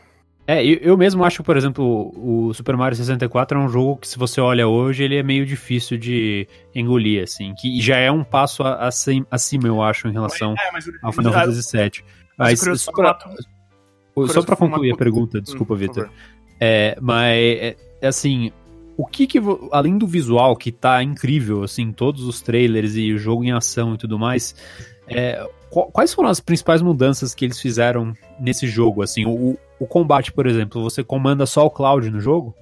É, 0.46 0.64
eu, 0.64 0.78
eu 0.78 0.96
mesmo 0.96 1.24
acho, 1.24 1.42
por 1.42 1.56
exemplo, 1.56 2.12
o 2.16 2.52
Super 2.52 2.76
Mario 2.76 2.96
64 2.96 3.58
é 3.58 3.62
um 3.62 3.68
jogo 3.68 3.96
que, 3.96 4.08
se 4.08 4.18
você 4.18 4.40
olha 4.40 4.66
hoje, 4.66 5.04
ele 5.04 5.16
é 5.16 5.22
meio 5.22 5.46
difícil 5.46 5.96
de 5.96 6.48
engolir, 6.74 7.22
assim, 7.22 7.54
que 7.54 7.80
já 7.80 7.96
é 7.96 8.10
um 8.10 8.24
passo 8.24 8.62
acima, 8.64 9.68
eu 9.68 9.80
acho, 9.80 10.08
em 10.08 10.12
relação 10.12 10.54
é, 10.58 10.72
mas, 10.72 10.84
ao 11.00 11.12
Final 11.12 11.32
Fantasy 11.32 11.76
VII. 11.76 12.04
Mas, 12.36 12.60
só 12.60 12.90
pra, 12.92 13.18
só 14.28 14.42
para 14.42 14.56
concluir 14.56 14.92
a 14.92 14.96
pergunta, 14.96 15.40
desculpa, 15.40 15.74
hum, 15.74 15.76
Vitor. 15.76 16.10
É, 16.60 16.98
mas, 17.00 17.36
é, 17.36 17.76
é, 18.00 18.06
assim, 18.08 18.50
o 18.96 19.06
que 19.06 19.28
que, 19.28 19.38
além 19.70 19.96
do 19.96 20.08
visual, 20.08 20.56
que 20.56 20.72
tá 20.72 21.04
incrível, 21.04 21.62
assim, 21.62 21.92
todos 21.92 22.24
os 22.24 22.40
trailers 22.40 22.96
e 22.96 23.12
o 23.12 23.18
jogo 23.18 23.44
em 23.44 23.52
ação 23.52 23.94
e 23.94 23.98
tudo 23.98 24.18
mais, 24.18 24.56
é, 25.06 25.48
quais 25.72 26.12
foram 26.12 26.28
as 26.28 26.40
principais 26.40 26.82
mudanças 26.82 27.34
que 27.34 27.44
eles 27.44 27.58
fizeram 27.58 28.12
nesse 28.38 28.66
jogo, 28.66 29.02
assim? 29.02 29.24
O, 29.24 29.58
o 29.80 29.86
combate, 29.86 30.30
por 30.30 30.46
exemplo, 30.46 30.82
você 30.82 31.02
comanda 31.02 31.46
só 31.46 31.64
o 31.64 31.70
Cloud 31.70 32.10
no 32.10 32.20
jogo? 32.20 32.54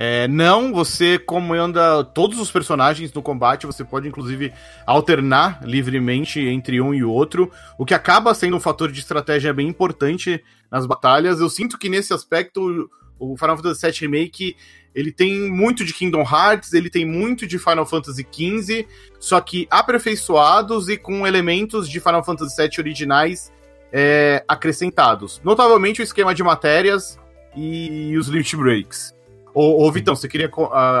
É, 0.00 0.28
não, 0.28 0.72
você 0.72 1.18
comanda 1.18 2.04
todos 2.04 2.38
os 2.38 2.52
personagens 2.52 3.12
no 3.12 3.20
combate, 3.20 3.66
você 3.66 3.84
pode 3.84 4.06
inclusive 4.06 4.52
alternar 4.86 5.60
livremente 5.64 6.38
entre 6.38 6.80
um 6.80 6.94
e 6.94 7.02
outro, 7.02 7.50
o 7.76 7.84
que 7.84 7.92
acaba 7.92 8.32
sendo 8.32 8.56
um 8.56 8.60
fator 8.60 8.92
de 8.92 9.00
estratégia 9.00 9.52
bem 9.52 9.66
importante 9.66 10.40
nas 10.70 10.86
batalhas. 10.86 11.40
Eu 11.40 11.50
sinto 11.50 11.76
que 11.76 11.88
nesse 11.88 12.14
aspecto 12.14 12.88
o 13.18 13.36
Final 13.36 13.56
Fantasy 13.56 13.86
VII 13.90 14.00
Remake 14.02 14.56
ele 14.98 15.12
tem 15.12 15.48
muito 15.48 15.84
de 15.84 15.94
Kingdom 15.94 16.22
Hearts, 16.22 16.72
ele 16.72 16.90
tem 16.90 17.06
muito 17.06 17.46
de 17.46 17.56
Final 17.56 17.86
Fantasy 17.86 18.26
XV, 18.32 18.84
só 19.20 19.40
que 19.40 19.68
aperfeiçoados 19.70 20.88
e 20.88 20.96
com 20.96 21.24
elementos 21.24 21.88
de 21.88 22.00
Final 22.00 22.24
Fantasy 22.24 22.60
VII 22.60 22.70
originais 22.80 23.52
é, 23.92 24.42
acrescentados. 24.48 25.40
Notavelmente 25.44 26.00
o 26.00 26.02
esquema 26.02 26.34
de 26.34 26.42
matérias 26.42 27.16
e 27.56 28.16
os 28.18 28.26
limit 28.26 28.56
breaks. 28.56 29.14
Ô, 29.54 29.86
ô 29.86 29.92
Vitão, 29.92 30.16
você 30.16 30.28
queria 30.28 30.50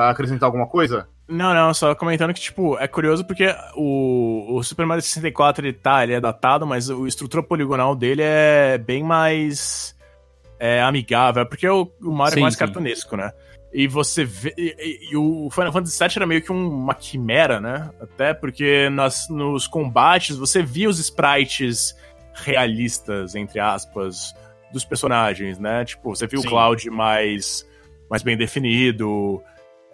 acrescentar 0.08 0.46
alguma 0.46 0.68
coisa? 0.68 1.08
Não, 1.26 1.52
não, 1.52 1.74
só 1.74 1.92
comentando 1.96 2.32
que, 2.32 2.40
tipo, 2.40 2.78
é 2.78 2.86
curioso 2.86 3.24
porque 3.24 3.52
o, 3.74 4.56
o 4.56 4.62
Super 4.62 4.86
Mario 4.86 5.02
64, 5.02 5.66
ele 5.66 5.72
tá, 5.72 6.04
ele 6.04 6.14
é 6.14 6.20
datado, 6.20 6.64
mas 6.64 6.88
a 6.88 6.94
estrutura 7.08 7.42
poligonal 7.42 7.96
dele 7.96 8.22
é 8.22 8.78
bem 8.78 9.02
mais 9.02 9.94
é, 10.60 10.80
amigável, 10.80 11.44
porque 11.44 11.68
o, 11.68 11.90
o 12.00 12.12
Mario 12.12 12.32
é 12.32 12.34
sim, 12.34 12.40
é 12.40 12.42
mais 12.42 12.54
sim. 12.54 12.60
cartunesco, 12.60 13.16
né? 13.16 13.32
E 13.72 13.86
você 13.86 14.24
vê. 14.24 14.54
E, 14.56 15.10
e, 15.10 15.16
o 15.16 15.48
Final 15.50 15.72
Fantasy 15.72 15.98
VII 15.98 16.12
era 16.16 16.26
meio 16.26 16.42
que 16.42 16.50
um, 16.50 16.68
uma 16.68 16.94
quimera, 16.94 17.60
né? 17.60 17.90
Até 18.00 18.32
porque 18.32 18.88
nas, 18.90 19.28
nos 19.28 19.66
combates 19.66 20.36
você 20.36 20.62
via 20.62 20.88
os 20.88 20.98
sprites 20.98 21.94
realistas, 22.32 23.34
entre 23.34 23.60
aspas, 23.60 24.34
dos 24.72 24.84
personagens, 24.84 25.58
né? 25.58 25.84
Tipo, 25.84 26.14
você 26.14 26.26
viu 26.26 26.40
Sim. 26.40 26.46
o 26.46 26.50
Cloud 26.50 26.90
mais 26.90 27.66
mais 28.08 28.22
bem 28.22 28.36
definido. 28.36 29.42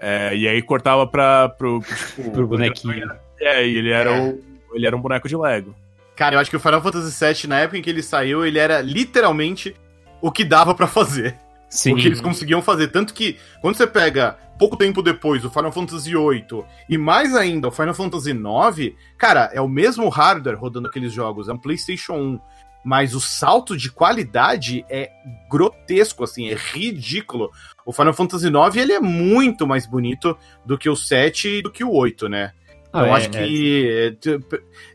É, 0.00 0.36
e 0.36 0.46
aí 0.46 0.60
cortava 0.62 1.06
pra, 1.06 1.48
pro, 1.48 1.80
tipo, 1.80 2.30
pro 2.32 2.46
bonequinho. 2.46 3.10
É, 3.40 3.66
e 3.66 3.76
ele 3.76 3.90
era, 3.90 4.10
é. 4.10 4.20
O, 4.20 4.40
ele 4.74 4.86
era 4.86 4.96
um 4.96 5.00
boneco 5.00 5.28
de 5.28 5.36
Lego. 5.36 5.74
Cara, 6.14 6.36
eu 6.36 6.40
acho 6.40 6.50
que 6.50 6.56
o 6.56 6.60
Final 6.60 6.80
Fantasy 6.80 7.24
VII, 7.24 7.48
na 7.48 7.60
época 7.60 7.78
em 7.78 7.82
que 7.82 7.90
ele 7.90 8.02
saiu, 8.02 8.46
ele 8.46 8.58
era 8.58 8.80
literalmente 8.80 9.74
o 10.20 10.30
que 10.30 10.44
dava 10.44 10.74
para 10.74 10.86
fazer. 10.86 11.36
Sim. 11.74 11.92
O 11.92 11.96
que 11.96 12.06
eles 12.06 12.20
conseguiam 12.20 12.62
fazer. 12.62 12.88
Tanto 12.88 13.12
que, 13.12 13.36
quando 13.60 13.76
você 13.76 13.86
pega 13.86 14.38
pouco 14.56 14.76
tempo 14.76 15.02
depois 15.02 15.44
o 15.44 15.50
Final 15.50 15.72
Fantasy 15.72 16.12
VIII 16.14 16.64
e 16.88 16.96
mais 16.96 17.34
ainda 17.34 17.66
o 17.66 17.72
Final 17.72 17.94
Fantasy 17.94 18.30
IX, 18.30 18.94
cara, 19.18 19.50
é 19.52 19.60
o 19.60 19.68
mesmo 19.68 20.08
hardware 20.08 20.56
rodando 20.56 20.86
aqueles 20.86 21.12
jogos. 21.12 21.48
É 21.48 21.52
um 21.52 21.58
PlayStation 21.58 22.14
1 22.14 22.40
mas 22.84 23.14
o 23.14 23.20
salto 23.20 23.74
de 23.76 23.90
qualidade 23.90 24.84
é 24.90 25.10
grotesco, 25.50 26.22
assim, 26.22 26.48
é 26.48 26.54
ridículo. 26.54 27.50
O 27.84 27.92
Final 27.92 28.12
Fantasy 28.12 28.46
IX 28.46 28.76
ele 28.76 28.92
é 28.92 29.00
muito 29.00 29.66
mais 29.66 29.86
bonito 29.86 30.36
do 30.66 30.76
que 30.76 30.90
o 30.90 30.94
7 30.94 31.48
e 31.48 31.62
do 31.62 31.72
que 31.72 31.82
o 31.82 31.90
8, 31.90 32.28
né? 32.28 32.52
Ah, 32.92 33.00
então 33.00 33.06
é, 33.06 33.10
acho 33.12 33.30
que 33.30 34.16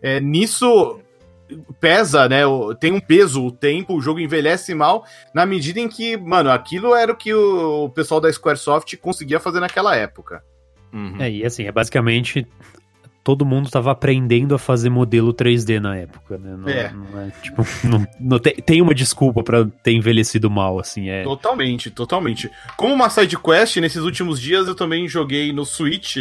é. 0.01 0.17
É, 0.17 0.19
nisso 0.19 1.01
pesa, 1.79 2.27
né? 2.27 2.41
Tem 2.79 2.91
um 2.91 2.99
peso 2.99 3.45
o 3.45 3.51
tempo, 3.51 3.95
o 3.95 4.01
jogo 4.01 4.19
envelhece 4.19 4.73
mal, 4.73 5.05
na 5.33 5.45
medida 5.45 5.79
em 5.79 5.87
que, 5.87 6.17
mano, 6.17 6.49
aquilo 6.49 6.95
era 6.95 7.11
o 7.11 7.15
que 7.15 7.33
o 7.33 7.89
pessoal 7.89 8.21
da 8.21 8.31
Squaresoft 8.31 8.95
conseguia 8.97 9.39
fazer 9.39 9.59
naquela 9.59 9.95
época. 9.95 10.43
Uhum. 10.93 11.17
É, 11.19 11.29
e 11.29 11.45
assim, 11.45 11.65
é 11.65 11.71
basicamente 11.71 12.47
todo 13.23 13.45
mundo 13.45 13.67
estava 13.67 13.91
aprendendo 13.91 14.55
a 14.55 14.59
fazer 14.59 14.89
modelo 14.89 15.33
3D 15.33 15.79
na 15.79 15.95
época, 15.95 16.37
né? 16.37 16.55
Não, 16.57 16.67
é. 16.67 16.91
Não 16.91 17.21
é 17.21 17.31
tipo, 17.43 17.63
não, 17.87 18.07
não 18.19 18.39
tem, 18.39 18.55
tem, 18.55 18.81
uma 18.81 18.95
desculpa 18.95 19.43
para 19.43 19.65
ter 19.65 19.91
envelhecido 19.91 20.49
mal, 20.49 20.79
assim, 20.79 21.09
é. 21.09 21.23
Totalmente, 21.23 21.91
totalmente. 21.91 22.49
Como 22.75 22.93
uma 22.93 23.09
side 23.09 23.37
quest, 23.37 23.77
nesses 23.77 24.01
últimos 24.01 24.39
dias 24.41 24.67
eu 24.67 24.75
também 24.75 25.07
joguei 25.07 25.53
no 25.53 25.65
Switch. 25.65 26.17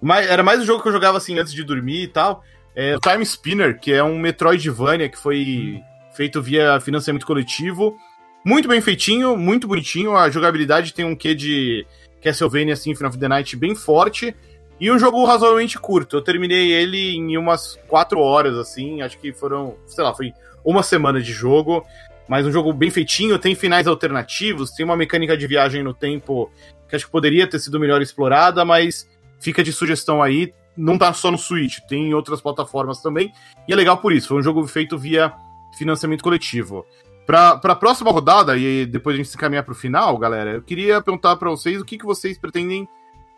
Mas, 0.00 0.28
era 0.28 0.42
mais 0.42 0.60
um 0.60 0.64
jogo 0.64 0.82
que 0.82 0.88
eu 0.88 0.92
jogava 0.92 1.16
assim 1.16 1.38
antes 1.38 1.52
de 1.52 1.64
dormir 1.64 2.02
e 2.02 2.08
tal. 2.08 2.42
É 2.74 2.96
o 2.96 3.00
Time 3.00 3.22
Spinner, 3.22 3.78
que 3.78 3.92
é 3.92 4.02
um 4.02 4.18
Metroidvania 4.18 5.08
que 5.08 5.18
foi 5.18 5.82
feito 6.12 6.40
via 6.40 6.80
financiamento 6.80 7.26
coletivo. 7.26 7.96
Muito 8.44 8.68
bem 8.68 8.80
feitinho, 8.80 9.36
muito 9.36 9.68
bonitinho. 9.68 10.16
A 10.16 10.30
jogabilidade 10.30 10.94
tem 10.94 11.04
um 11.04 11.14
quê 11.14 11.34
de 11.34 11.86
Castlevania, 12.22 12.74
assim, 12.74 12.94
Final 12.94 13.10
of 13.10 13.18
the 13.18 13.28
Night 13.28 13.56
bem 13.56 13.74
forte. 13.74 14.34
E 14.80 14.90
um 14.90 14.98
jogo 14.98 15.24
razoavelmente 15.24 15.78
curto. 15.78 16.16
Eu 16.16 16.22
terminei 16.22 16.72
ele 16.72 17.14
em 17.14 17.36
umas 17.36 17.78
4 17.86 18.18
horas, 18.18 18.56
assim. 18.56 19.00
Acho 19.02 19.18
que 19.18 19.32
foram, 19.32 19.76
sei 19.86 20.02
lá, 20.02 20.14
foi 20.14 20.32
uma 20.64 20.82
semana 20.82 21.20
de 21.20 21.32
jogo. 21.32 21.86
Mas 22.26 22.46
um 22.46 22.52
jogo 22.52 22.72
bem 22.72 22.90
feitinho, 22.90 23.38
tem 23.38 23.54
finais 23.54 23.86
alternativos, 23.86 24.70
tem 24.70 24.86
uma 24.86 24.96
mecânica 24.96 25.36
de 25.36 25.46
viagem 25.46 25.82
no 25.82 25.92
tempo 25.92 26.50
que 26.88 26.96
acho 26.96 27.04
que 27.04 27.12
poderia 27.12 27.46
ter 27.46 27.58
sido 27.58 27.80
melhor 27.80 28.00
explorada, 28.00 28.64
mas 28.64 29.08
fica 29.40 29.62
de 29.62 29.72
sugestão 29.72 30.22
aí. 30.22 30.52
Não 30.76 30.96
tá 30.96 31.12
só 31.12 31.30
no 31.30 31.38
Switch, 31.38 31.78
tem 31.88 32.08
em 32.08 32.14
outras 32.14 32.40
plataformas 32.40 33.00
também. 33.00 33.32
E 33.68 33.72
é 33.72 33.76
legal 33.76 33.98
por 33.98 34.12
isso, 34.12 34.28
foi 34.28 34.38
um 34.38 34.42
jogo 34.42 34.66
feito 34.66 34.98
via 34.98 35.32
financiamento 35.76 36.22
coletivo. 36.22 36.84
Para 37.26 37.60
a 37.62 37.76
próxima 37.76 38.10
rodada, 38.10 38.56
e 38.56 38.84
depois 38.84 39.14
a 39.14 39.16
gente 39.18 39.28
se 39.28 39.36
encaminhar 39.36 39.64
para 39.64 39.72
o 39.72 39.76
final, 39.76 40.16
galera, 40.18 40.52
eu 40.52 40.62
queria 40.62 41.00
perguntar 41.00 41.36
para 41.36 41.50
vocês 41.50 41.80
o 41.80 41.84
que, 41.84 41.96
que 41.96 42.04
vocês 42.04 42.36
pretendem 42.36 42.88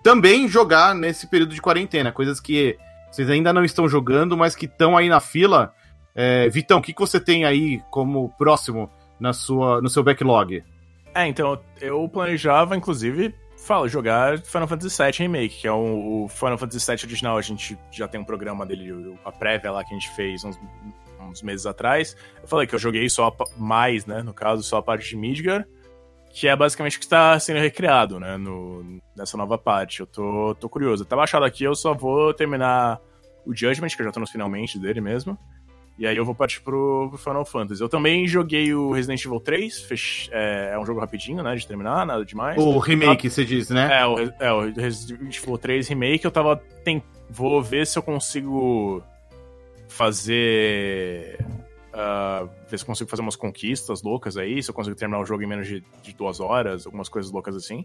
também 0.02 0.48
jogar 0.48 0.94
nesse 0.94 1.26
período 1.26 1.54
de 1.54 1.60
quarentena. 1.60 2.12
Coisas 2.12 2.40
que 2.40 2.78
vocês 3.10 3.28
ainda 3.30 3.52
não 3.52 3.64
estão 3.64 3.88
jogando, 3.88 4.36
mas 4.36 4.56
que 4.56 4.66
estão 4.66 4.96
aí 4.96 5.08
na 5.08 5.20
fila. 5.20 5.72
É, 6.14 6.48
Vitão, 6.48 6.78
o 6.78 6.82
que, 6.82 6.92
que 6.92 7.00
você 7.00 7.20
tem 7.20 7.44
aí 7.44 7.82
como 7.90 8.30
próximo 8.36 8.90
na 9.20 9.32
sua, 9.32 9.80
no 9.80 9.88
seu 9.88 10.02
backlog? 10.02 10.62
É, 11.14 11.26
então, 11.28 11.58
eu 11.80 12.08
planejava, 12.08 12.76
inclusive, 12.76 13.34
fala, 13.64 13.88
jogar 13.88 14.38
Final 14.40 14.68
Fantasy 14.68 15.02
VII 15.02 15.12
Remake, 15.18 15.60
que 15.60 15.66
é 15.66 15.72
o, 15.72 16.24
o, 16.24 16.28
Final 16.28 16.58
Fantasy 16.58 16.86
VII 16.86 17.06
original. 17.06 17.36
A 17.38 17.42
gente 17.42 17.78
já 17.90 18.06
tem 18.06 18.20
um 18.20 18.24
programa 18.24 18.64
dele, 18.64 19.16
a 19.24 19.32
prévia 19.32 19.72
lá 19.72 19.82
que 19.84 19.94
a 19.94 19.98
gente 19.98 20.10
fez 20.14 20.44
uns, 20.44 20.58
uns 21.20 21.42
meses 21.42 21.66
atrás. 21.66 22.16
Eu 22.42 22.48
falei 22.48 22.66
que 22.66 22.74
eu 22.74 22.78
joguei 22.78 23.08
só 23.08 23.34
mais, 23.56 24.06
né? 24.06 24.22
No 24.22 24.34
caso, 24.34 24.62
só 24.62 24.78
a 24.78 24.82
parte 24.82 25.08
de 25.08 25.16
Midgar, 25.16 25.66
que 26.30 26.46
é 26.46 26.54
basicamente 26.54 26.96
o 26.96 27.00
que 27.00 27.06
está 27.06 27.38
sendo 27.40 27.58
recriado, 27.58 28.20
né? 28.20 28.36
No, 28.36 29.00
nessa 29.16 29.36
nova 29.36 29.56
parte. 29.56 30.00
Eu 30.00 30.06
tô, 30.06 30.54
tô 30.54 30.68
curioso. 30.68 31.04
Tá 31.04 31.16
baixado 31.16 31.44
aqui, 31.44 31.64
eu 31.64 31.74
só 31.74 31.94
vou 31.94 32.34
terminar 32.34 33.00
o 33.46 33.54
Judgment, 33.54 33.88
que 33.88 34.00
eu 34.00 34.06
já 34.06 34.12
tô 34.12 34.26
finalmente 34.26 34.78
dele 34.78 35.00
mesmo. 35.00 35.38
E 35.96 36.06
aí 36.06 36.16
eu 36.16 36.24
vou 36.24 36.34
partir 36.34 36.60
pro, 36.60 37.08
pro, 37.08 37.18
Final 37.18 37.44
Fantasy. 37.44 37.80
Eu 37.80 37.88
também 37.88 38.26
joguei 38.26 38.74
o 38.74 38.90
Resident 38.90 39.24
Evil 39.24 39.38
3, 39.38 39.82
fech... 39.82 40.28
é, 40.32 40.70
é, 40.72 40.78
um 40.78 40.84
jogo 40.84 40.98
rapidinho, 40.98 41.42
né, 41.42 41.54
de 41.54 41.66
terminar, 41.66 42.04
nada 42.04 42.24
demais. 42.24 42.58
O 42.58 42.78
remake, 42.78 43.30
você 43.30 43.44
diz, 43.44 43.70
né? 43.70 44.00
É 44.00 44.06
o, 44.06 44.18
é, 44.40 44.52
o 44.52 44.72
Resident 44.72 45.36
Evil 45.36 45.58
3 45.58 45.88
remake, 45.88 46.24
eu 46.24 46.30
tava... 46.30 46.60
Vou 47.30 47.62
ver 47.62 47.86
se 47.86 47.98
eu 47.98 48.02
consigo 48.02 49.02
fazer... 49.88 51.38
Uh, 51.94 52.50
ver 52.68 52.76
se 52.76 52.82
eu 52.82 52.86
consigo 52.86 53.08
fazer 53.08 53.22
umas 53.22 53.36
conquistas 53.36 54.02
loucas 54.02 54.36
aí, 54.36 54.60
se 54.60 54.68
eu 54.68 54.74
consigo 54.74 54.96
terminar 54.96 55.20
o 55.20 55.24
jogo 55.24 55.44
em 55.44 55.46
menos 55.46 55.68
de, 55.68 55.80
de 56.02 56.12
duas 56.12 56.40
horas, 56.40 56.86
algumas 56.86 57.08
coisas 57.08 57.30
loucas 57.30 57.54
assim. 57.54 57.84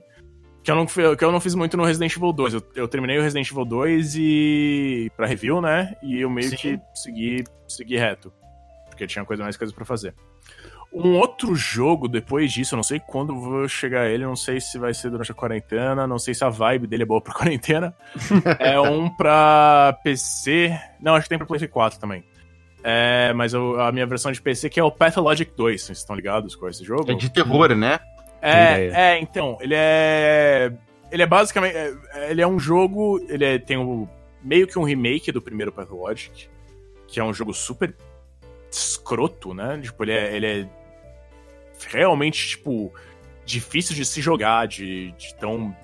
Que 0.63 0.72
eu 0.72 0.76
não, 0.76 0.86
que 0.86 1.24
eu 1.24 1.32
não 1.32 1.39
fiz 1.39 1.56
muito 1.56 1.78
no 1.78 1.84
Resident 1.86 2.15
Evil 2.15 2.34
2. 2.34 2.54
Eu, 2.54 2.63
eu 2.76 2.88
terminei 2.88 3.17
o 3.17 3.22
Resident 3.22 3.50
Evil 3.50 3.65
2 3.65 4.15
e. 4.17 5.12
pra 5.15 5.26
review, 5.26 5.62
né? 5.62 5.95
E 6.04 6.19
eu 6.22 6.30
meio 6.30 6.50
Sim. 6.50 6.56
que 6.56 6.80
segui, 6.93 7.43
segui 7.67 7.98
reto. 7.98 8.32
Porque 8.89 9.08
tinha 9.08 9.24
coisa, 9.24 9.43
mais 9.43 9.56
coisas 9.56 9.74
para 9.74 9.86
fazer. 9.86 10.13
Um 10.91 11.17
outro 11.17 11.56
jogo 11.56 12.08
depois 12.08 12.52
disso, 12.52 12.74
eu 12.74 12.78
não 12.78 12.84
sei 12.84 13.00
quando 13.00 13.39
vou 13.39 13.67
chegar 13.67 14.02
a 14.02 14.10
ele, 14.10 14.26
não 14.26 14.36
sei 14.36 14.60
se 14.60 14.80
vai 14.80 14.91
ser 14.91 15.12
durante 15.12 15.32
a 15.32 15.36
quarentena, 15.36 16.08
não 16.08 16.17
sei 16.17 16.34
se 16.34 16.43
a 16.43 16.50
vibe 16.50 16.88
dele 16.88 17.04
é 17.04 17.06
boa 17.06 17.22
pra 17.22 17.32
quarentena. 17.36 17.95
é 18.58 18.80
um 18.80 19.08
pra 19.08 19.98
PC. 20.04 20.76
Não, 21.00 21.13
acho 21.13 21.26
que 21.26 21.30
tem 21.30 21.38
pra 21.38 21.45
PlayStation 21.45 21.74
4 21.74 22.00
também. 22.00 22.24
É, 22.84 23.32
mas 23.34 23.54
eu, 23.54 23.80
a 23.80 23.91
minha 23.91 24.08
versão 24.08 24.32
de 24.32 24.41
PC 24.41 24.69
que 24.69 24.80
é 24.80 24.84
o 24.84 24.91
Pathologic 24.91 25.52
2, 25.56 25.82
vocês 25.82 25.98
estão 26.00 26.15
ligados 26.15 26.56
com 26.56 26.67
esse 26.67 26.84
jogo? 26.84 27.12
É 27.12 27.13
de 27.13 27.30
terror, 27.30 27.76
né? 27.76 28.00
É, 28.41 28.88
é, 28.93 29.19
então, 29.19 29.58
ele 29.62 29.73
é. 29.75 30.71
Ele 31.12 31.23
é 31.23 31.25
basicamente. 31.25 31.75
É, 31.75 32.32
ele 32.32 32.41
é 32.41 32.47
um 32.47 32.60
jogo. 32.60 33.19
Ele 33.28 33.45
é, 33.45 33.60
tem 33.60 33.78
um, 33.78 34.08
meio 34.41 34.67
que 34.67 34.78
um 34.78 34.84
remake 34.84 35.32
do 35.32 35.41
primeiro 35.41 35.71
Pathologic, 35.71 36.47
que 37.08 37.19
é 37.19 37.23
um 37.23 37.34
jogo 37.34 37.54
super 37.54 37.95
escroto, 38.71 39.54
né? 39.54 39.80
Tipo, 39.82 40.04
ele 40.04 40.13
é, 40.13 40.36
ele 40.36 40.45
é 40.45 40.67
realmente, 41.88 42.49
tipo, 42.49 42.93
difícil 43.45 43.95
de 43.95 44.06
se 44.06 44.21
jogar, 44.21 44.67
de, 44.67 45.12
de 45.12 45.34
tão 45.36 45.75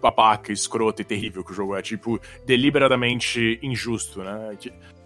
babaca, 0.00 0.52
escroto 0.52 1.02
e 1.02 1.04
terrível 1.04 1.44
que 1.44 1.52
o 1.52 1.54
jogo 1.54 1.76
é. 1.76 1.82
Tipo, 1.82 2.20
deliberadamente 2.46 3.58
injusto, 3.62 4.22
né? 4.22 4.56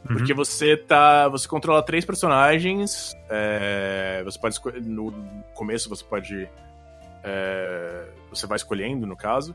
Porque 0.06 0.32
uhum. 0.32 0.36
você 0.36 0.76
tá. 0.76 1.28
Você 1.28 1.48
controla 1.48 1.82
três 1.82 2.04
personagens. 2.04 3.16
É, 3.28 4.22
você 4.24 4.38
pode 4.38 4.54
escolher. 4.54 4.82
No 4.82 5.12
começo 5.54 5.88
você 5.88 6.04
pode. 6.04 6.48
É, 7.22 8.08
você 8.30 8.46
vai 8.46 8.56
escolhendo, 8.56 9.06
no 9.06 9.16
caso. 9.16 9.54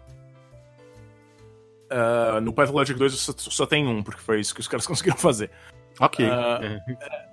Uh, 1.91 2.39
no 2.41 2.53
Pathologic 2.53 2.97
2 2.97 3.13
só, 3.13 3.33
só, 3.35 3.65
tem 3.65 3.87
um, 3.87 4.03
porque 4.03 4.21
foi 4.21 4.39
isso 4.39 4.53
que 4.53 4.61
os 4.61 4.67
caras 4.69 4.85
conseguiram 4.85 5.17
fazer. 5.17 5.51
Ok. 5.99 6.25
Uh, 6.25 6.81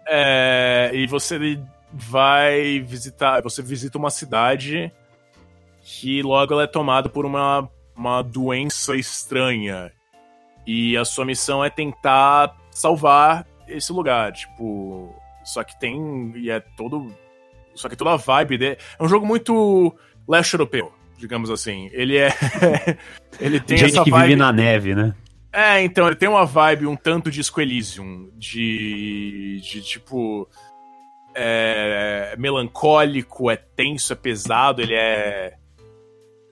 é. 0.07 0.91
e 0.93 1.07
você 1.07 1.59
vai 1.91 2.81
visitar. 2.81 3.41
Você 3.43 3.63
visita 3.63 3.97
uma 3.97 4.11
cidade 4.11 4.93
que 5.81 6.23
logo 6.23 6.53
ela 6.53 6.65
é 6.65 6.67
tomada 6.67 7.09
por 7.09 7.25
uma, 7.25 7.69
uma 7.95 8.21
doença 8.21 8.95
estranha. 8.95 9.91
E 10.67 10.97
a 10.97 11.05
sua 11.05 11.25
missão 11.25 11.65
é 11.65 11.71
tentar 11.71 12.55
salvar 12.77 13.47
esse 13.67 13.93
lugar, 13.93 14.33
tipo. 14.33 15.15
Só 15.45 15.65
que 15.65 15.79
tem. 15.79 16.33
E 16.37 16.51
é 16.51 16.61
todo. 16.61 17.13
Só 17.75 17.89
que 17.89 17.97
toda 17.97 18.13
a 18.13 18.17
vibe 18.17 18.59
dele. 18.59 18.79
É 18.99 19.03
um 19.03 19.09
jogo 19.09 19.27
muito 19.27 19.95
leste 20.29 20.55
europeu, 20.55 20.93
digamos 21.17 21.51
assim. 21.51 21.89
Ele 21.93 22.19
é. 22.19 22.29
ele 23.41 23.61
tem 23.61 23.79
Gente 23.79 23.95
essa 23.95 24.05
que 24.05 24.11
vibe... 24.11 24.29
vive 24.29 24.37
na 24.37 24.53
neve, 24.53 24.95
né? 24.95 25.15
É, 25.53 25.83
então, 25.83 26.07
ele 26.07 26.17
tem 26.17 26.29
uma 26.29 26.45
vibe 26.45 26.87
um 26.87 26.97
tanto 26.97 27.31
de 27.31 27.41
Elysium, 27.57 28.31
de. 28.37 29.61
de 29.63 29.83
tipo. 29.83 30.49
É, 31.39 32.35
melancólico, 32.39 33.51
é 33.51 33.57
tenso, 33.57 34.13
é 34.13 34.17
pesado, 34.17 34.83
ele 34.83 34.95
é. 34.95 35.55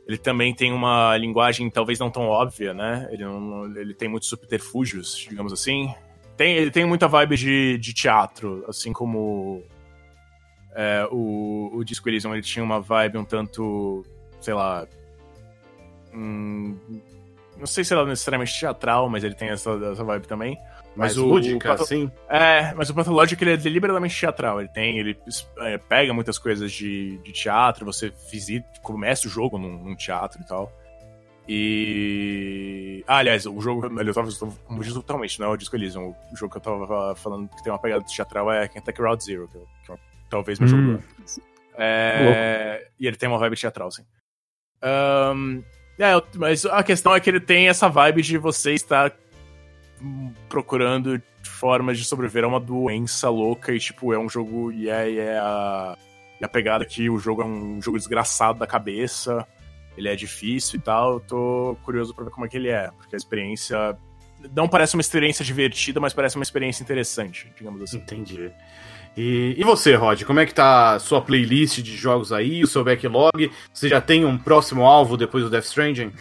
Ele 0.07 0.19
também 0.19 0.55
tem 0.55 0.71
uma 0.71 1.17
linguagem 1.17 1.71
talvez 1.71 1.99
não 1.99 2.11
tão 2.11 2.25
óbvia, 2.25 2.75
né? 2.75 3.09
Ele, 3.11 3.25
não, 3.25 3.65
ele 3.75 3.95
tem 3.95 4.07
muitos 4.07 4.29
subterfúgios, 4.29 5.27
digamos 5.29 5.51
assim. 5.51 5.95
Tem, 6.37 6.57
ele 6.57 6.71
tem 6.71 6.85
muita 6.85 7.07
vibe 7.07 7.37
de, 7.37 7.79
de 7.79 7.93
teatro, 7.93 8.65
assim 8.69 8.93
como 8.93 9.63
é, 10.75 11.07
o, 11.11 11.71
o 11.73 11.85
Disco 11.85 12.09
Elysium, 12.09 12.35
ele 12.35 12.43
tinha 12.43 12.65
uma 12.65 12.81
vibe 12.81 13.19
um 13.19 13.25
tanto, 13.25 14.05
sei 14.41 14.55
lá... 14.55 14.87
Hum, 16.13 16.77
não 17.57 17.67
sei 17.67 17.85
se 17.85 17.93
ela 17.93 18.03
é 18.03 18.07
necessariamente 18.07 18.59
teatral, 18.59 19.09
mas 19.09 19.23
ele 19.23 19.35
tem 19.35 19.49
essa, 19.49 19.71
essa 19.93 20.03
vibe 20.03 20.27
também. 20.27 20.59
Mas 20.97 21.17
Mais 21.17 21.19
o, 21.19 21.27
lúdica, 21.27 21.75
o 21.75 21.85
sim. 21.85 22.11
É, 22.29 22.73
mas 22.75 22.91
o 22.91 22.95
Pathologic 22.95 23.43
ele 23.43 23.53
é 23.53 23.57
deliberadamente 23.57 24.19
teatral. 24.19 24.61
Ele 24.61 24.69
tem, 24.69 24.99
ele 24.99 25.19
é, 25.59 25.79
pega 25.79 26.13
muitas 26.13 26.39
coisas 26.39 26.71
de, 26.73 27.19
de 27.19 27.33
teatro, 27.33 27.85
você 27.85 28.13
visita, 28.31 28.67
começa 28.83 29.27
o 29.27 29.31
jogo 29.31 29.59
num, 29.59 29.77
num 29.83 29.97
teatro 29.97 30.41
e 30.41 30.47
tal. 30.47 30.73
E. 31.49 32.24
Ah, 33.07 33.19
aliás, 33.19 33.45
o 33.47 33.61
jogo. 33.61 33.87
Eu 34.01 34.15
tava 34.15 34.31
confundindo 34.33 34.95
totalmente, 34.95 35.39
não 35.39 35.49
é 35.49 35.51
o 35.51 35.57
Disco 35.57 35.77
Elysium. 35.77 36.15
O 36.33 36.37
jogo 36.37 36.53
que 36.53 36.57
eu 36.59 36.63
tava 36.63 37.15
falando 37.17 37.49
que 37.49 37.63
tem 37.63 37.73
uma 37.73 37.79
pegada 37.79 38.05
teatral 38.05 38.51
é 38.51 38.67
Kentucky 38.67 39.03
Route 39.03 39.25
Zero, 39.25 39.49
que, 39.49 39.59
é, 39.59 39.95
é 39.95 39.99
talvez 40.31 40.59
meu 40.59 40.69
hum. 40.69 40.99
jogo. 40.99 41.05
É... 41.77 42.89
E 42.99 43.07
ele 43.07 43.17
tem 43.17 43.29
uma 43.29 43.39
vibe 43.39 43.57
teatral, 43.57 43.91
sim. 43.91 44.05
Um... 44.83 45.63
É, 45.99 46.11
mas 46.37 46.67
a 46.67 46.83
questão 46.83 47.15
é 47.15 47.21
que 47.21 47.31
ele 47.31 47.41
tem 47.41 47.69
essa 47.69 47.89
vibe 47.89 48.23
de 48.23 48.37
você 48.37 48.73
estar 48.73 49.13
procurando 50.49 51.23
formas 51.45 51.99
de 51.99 52.05
sobreviver 52.05 52.45
a 52.45 52.49
uma 52.49 52.59
doença 52.59 53.29
louca 53.29 53.73
e, 53.73 53.79
tipo, 53.79 54.13
é 54.13 54.19
um 54.19 54.29
jogo. 54.29 54.73
E 54.73 54.89
é, 54.89 55.15
é 55.15 55.39
a, 55.39 55.97
e 56.41 56.45
a 56.45 56.49
pegada 56.49 56.85
que 56.85 57.09
o 57.09 57.19
jogo 57.19 57.43
é 57.43 57.45
um 57.45 57.81
jogo 57.81 57.99
desgraçado 57.99 58.59
da 58.59 58.67
cabeça 58.67 59.47
ele 59.97 60.09
é 60.09 60.17
difícil 60.17 60.79
e 60.79 60.83
tal. 60.83 61.15
Eu 61.15 61.21
tô 61.21 61.77
curioso 61.85 62.15
pra 62.15 62.25
ver 62.25 62.31
como 62.31 62.47
é 62.47 62.49
que 62.49 62.57
ele 62.57 62.69
é, 62.69 62.91
porque 62.99 63.15
a 63.15 63.19
experiência 63.19 63.97
não 64.55 64.69
parece 64.69 64.95
uma 64.95 65.01
experiência 65.01 65.45
divertida, 65.45 66.01
mas 66.01 66.13
parece 66.13 66.37
uma 66.37 66.43
experiência 66.43 66.83
interessante, 66.83 67.51
digamos 67.57 67.81
assim. 67.83 67.99
Entendi. 67.99 68.51
E, 69.17 69.55
e 69.57 69.65
você, 69.65 69.95
Rod, 69.95 70.23
como 70.25 70.41
é 70.41 70.47
que 70.47 70.53
tá 70.53 70.95
a 70.95 70.99
sua 70.99 71.21
playlist 71.23 71.81
de 71.81 71.97
jogos 71.97 72.33
aí, 72.33 72.63
o 72.63 72.67
seu 72.67 72.83
backlog? 72.83 73.51
Você 73.73 73.89
já 73.89 74.01
tem 74.01 74.25
um 74.25 74.37
próximo 74.37 74.85
alvo 74.85 75.17
depois 75.17 75.45
do 75.45 75.51
Death 75.51 75.65
Stranding? 75.65 76.13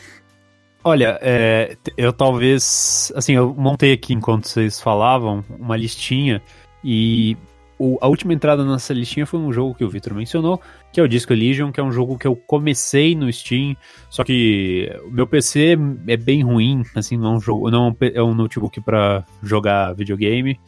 Olha, 0.84 1.18
é, 1.22 1.78
eu 1.98 2.12
talvez. 2.12 3.12
Assim, 3.16 3.34
eu 3.34 3.54
montei 3.58 3.94
aqui 3.94 4.14
enquanto 4.14 4.48
vocês 4.48 4.80
falavam 4.80 5.44
uma 5.50 5.78
listinha 5.78 6.42
e 6.84 7.38
o, 7.78 7.98
a 8.02 8.08
última 8.08 8.34
entrada 8.34 8.64
nessa 8.64 8.94
listinha 8.94 9.26
foi 9.26 9.40
um 9.40 9.52
jogo 9.52 9.74
que 9.74 9.84
o 9.84 9.90
Victor 9.90 10.14
mencionou, 10.14 10.62
que 10.92 11.00
é 11.00 11.04
o 11.04 11.08
Disco 11.08 11.34
Elysium, 11.34 11.72
que 11.72 11.80
é 11.80 11.84
um 11.84 11.92
jogo 11.92 12.18
que 12.18 12.28
eu 12.28 12.36
comecei 12.36 13.16
no 13.16 13.32
Steam, 13.32 13.76
só 14.10 14.24
que 14.24 14.92
o 15.06 15.12
meu 15.12 15.28
PC 15.28 15.78
é 16.08 16.18
bem 16.18 16.44
ruim, 16.44 16.84
assim, 16.96 17.18
não 17.18 17.34
é 17.34 17.38
um, 17.38 17.42
jogo, 17.42 17.72
não 17.72 17.96
é 18.02 18.22
um 18.22 18.34
notebook 18.34 18.80
para 18.82 19.26
jogar 19.42 19.94
videogame. 19.94 20.60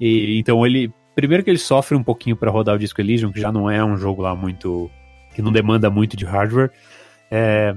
E 0.00 0.38
então 0.38 0.64
ele, 0.66 0.92
primeiro 1.14 1.42
que 1.42 1.50
ele 1.50 1.58
sofre 1.58 1.96
um 1.96 2.02
pouquinho 2.02 2.36
para 2.36 2.50
rodar 2.50 2.74
o 2.74 2.78
Disco 2.78 3.00
Elysium, 3.00 3.32
que 3.32 3.40
já 3.40 3.52
não 3.52 3.70
é 3.70 3.84
um 3.84 3.96
jogo 3.96 4.22
lá 4.22 4.34
muito 4.34 4.90
que 5.34 5.42
não 5.42 5.52
demanda 5.52 5.88
muito 5.88 6.16
de 6.16 6.24
hardware. 6.24 6.70
É, 7.30 7.74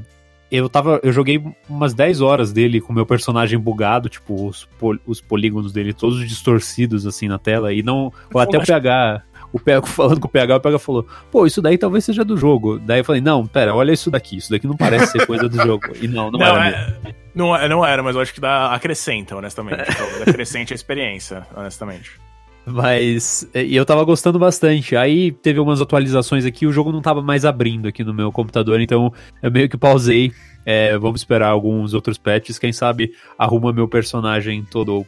eu 0.52 0.68
tava. 0.68 1.00
Eu 1.02 1.12
joguei 1.14 1.42
umas 1.70 1.94
10 1.94 2.20
horas 2.20 2.52
dele 2.52 2.82
com 2.82 2.92
o 2.92 2.96
meu 2.96 3.06
personagem 3.06 3.58
bugado, 3.58 4.10
tipo, 4.10 4.48
os, 4.48 4.66
pol, 4.78 4.98
os 5.06 5.22
polígonos 5.22 5.72
dele 5.72 5.94
todos 5.94 6.20
distorcidos 6.28 7.08
assim 7.08 7.28
na 7.28 7.40
tela, 7.40 7.74
e 7.74 7.82
não. 7.82 8.12
Ou 8.34 8.42
até 8.42 8.58
o 8.58 8.66
PH. 8.66 9.24
o 9.54 9.60
PH, 9.60 9.88
falando 9.88 10.20
com 10.20 10.28
o 10.28 10.32
PH, 10.32 10.58
o 10.58 10.60
PH 10.60 10.80
falou, 10.80 11.08
pô, 11.32 11.46
isso 11.46 11.62
daí 11.62 11.78
talvez 11.78 12.04
seja 12.04 12.26
do 12.26 12.36
jogo. 12.36 12.78
Daí 12.80 13.00
eu 13.00 13.06
falei, 13.06 13.22
não, 13.22 13.48
pera, 13.48 13.74
olha 13.74 13.94
isso 13.94 14.12
daqui, 14.12 14.38
isso 14.38 14.52
daqui 14.52 14.68
não 14.68 14.76
parece 14.76 15.14
ser 15.14 15.26
coisa 15.26 15.48
do 15.48 15.58
jogo. 15.58 15.88
E 16.02 16.08
não, 16.08 16.30
não, 16.30 16.40
não 16.40 16.46
era 16.46 16.68
é, 16.70 17.14
Não, 17.34 17.56
é, 17.56 17.70
não 17.70 17.86
era, 17.86 18.04
mas 18.04 18.16
eu 18.16 18.22
acho 18.22 18.34
que 18.34 18.42
dá, 18.42 18.74
acrescenta, 18.74 19.38
honestamente. 19.38 19.84
Acrescente 20.28 20.74
a 20.74 20.76
experiência, 20.76 21.48
honestamente. 21.56 22.20
Mas 22.66 23.48
e 23.54 23.76
eu 23.76 23.86
tava 23.86 24.04
gostando 24.04 24.38
bastante. 24.38 24.96
Aí 24.96 25.32
teve 25.32 25.60
algumas 25.60 25.82
atualizações 25.82 26.46
aqui, 26.46 26.66
o 26.66 26.72
jogo 26.72 26.92
não 26.92 27.02
tava 27.02 27.22
mais 27.22 27.46
abrindo 27.46 27.88
aqui 27.88 28.04
no 28.04 28.14
meu 28.14 28.32
computador, 28.32 28.80
então 28.80 29.12
eu 29.42 29.52
meio 29.52 29.70
que 29.70 29.78
pausei. 29.78 30.32
É, 30.64 30.96
vamos 30.98 31.22
esperar 31.22 31.50
alguns 31.50 31.94
outros 31.94 32.20
patches, 32.20 32.60
quem 32.60 32.72
sabe 32.72 33.14
arruma 33.38 33.74
meu 33.74 33.88
personagem 33.88 34.64
todo 34.64 35.06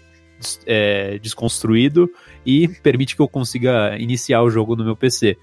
é, 0.65 1.19
desconstruído 1.19 2.09
e 2.43 2.67
permite 2.67 3.15
que 3.15 3.21
eu 3.21 3.27
consiga 3.27 3.95
iniciar 3.99 4.41
o 4.41 4.49
jogo 4.49 4.75
no 4.75 4.83
meu 4.83 4.95
PC. 4.95 5.37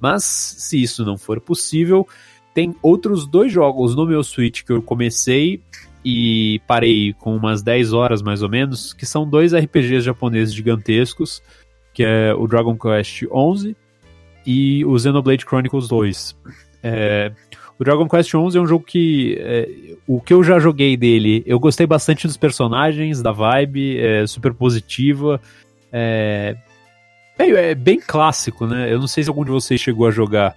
Mas 0.00 0.24
se 0.24 0.80
isso 0.80 1.04
não 1.04 1.18
for 1.18 1.40
possível, 1.40 2.06
tem 2.54 2.74
outros 2.80 3.26
dois 3.26 3.52
jogos 3.52 3.94
no 3.94 4.06
meu 4.06 4.22
Switch 4.22 4.62
que 4.62 4.72
eu 4.72 4.80
comecei 4.80 5.62
e 6.08 6.60
parei 6.68 7.12
com 7.14 7.34
umas 7.34 7.64
10 7.64 7.92
horas 7.92 8.22
mais 8.22 8.40
ou 8.40 8.48
menos, 8.48 8.92
que 8.92 9.04
são 9.04 9.28
dois 9.28 9.52
RPGs 9.52 10.02
japoneses 10.02 10.54
gigantescos, 10.54 11.42
que 11.92 12.04
é 12.04 12.32
o 12.32 12.46
Dragon 12.46 12.78
Quest 12.78 13.24
XI 13.24 13.74
e 14.46 14.84
o 14.84 14.96
Xenoblade 14.96 15.44
Chronicles 15.44 15.88
2. 15.88 16.36
É, 16.80 17.32
o 17.76 17.82
Dragon 17.82 18.08
Quest 18.08 18.30
XI 18.30 18.36
é 18.36 18.60
um 18.60 18.68
jogo 18.68 18.84
que 18.84 19.36
é, 19.40 19.68
o 20.06 20.20
que 20.20 20.32
eu 20.32 20.44
já 20.44 20.60
joguei 20.60 20.96
dele, 20.96 21.42
eu 21.44 21.58
gostei 21.58 21.88
bastante 21.88 22.28
dos 22.28 22.36
personagens, 22.36 23.20
da 23.20 23.32
vibe, 23.32 23.98
é 23.98 24.28
super 24.28 24.54
positiva, 24.54 25.40
é, 25.92 26.54
é, 27.36 27.74
bem 27.74 27.98
clássico, 27.98 28.64
né? 28.64 28.92
Eu 28.92 29.00
não 29.00 29.08
sei 29.08 29.24
se 29.24 29.28
algum 29.28 29.44
de 29.44 29.50
vocês 29.50 29.80
chegou 29.80 30.06
a 30.06 30.12
jogar. 30.12 30.54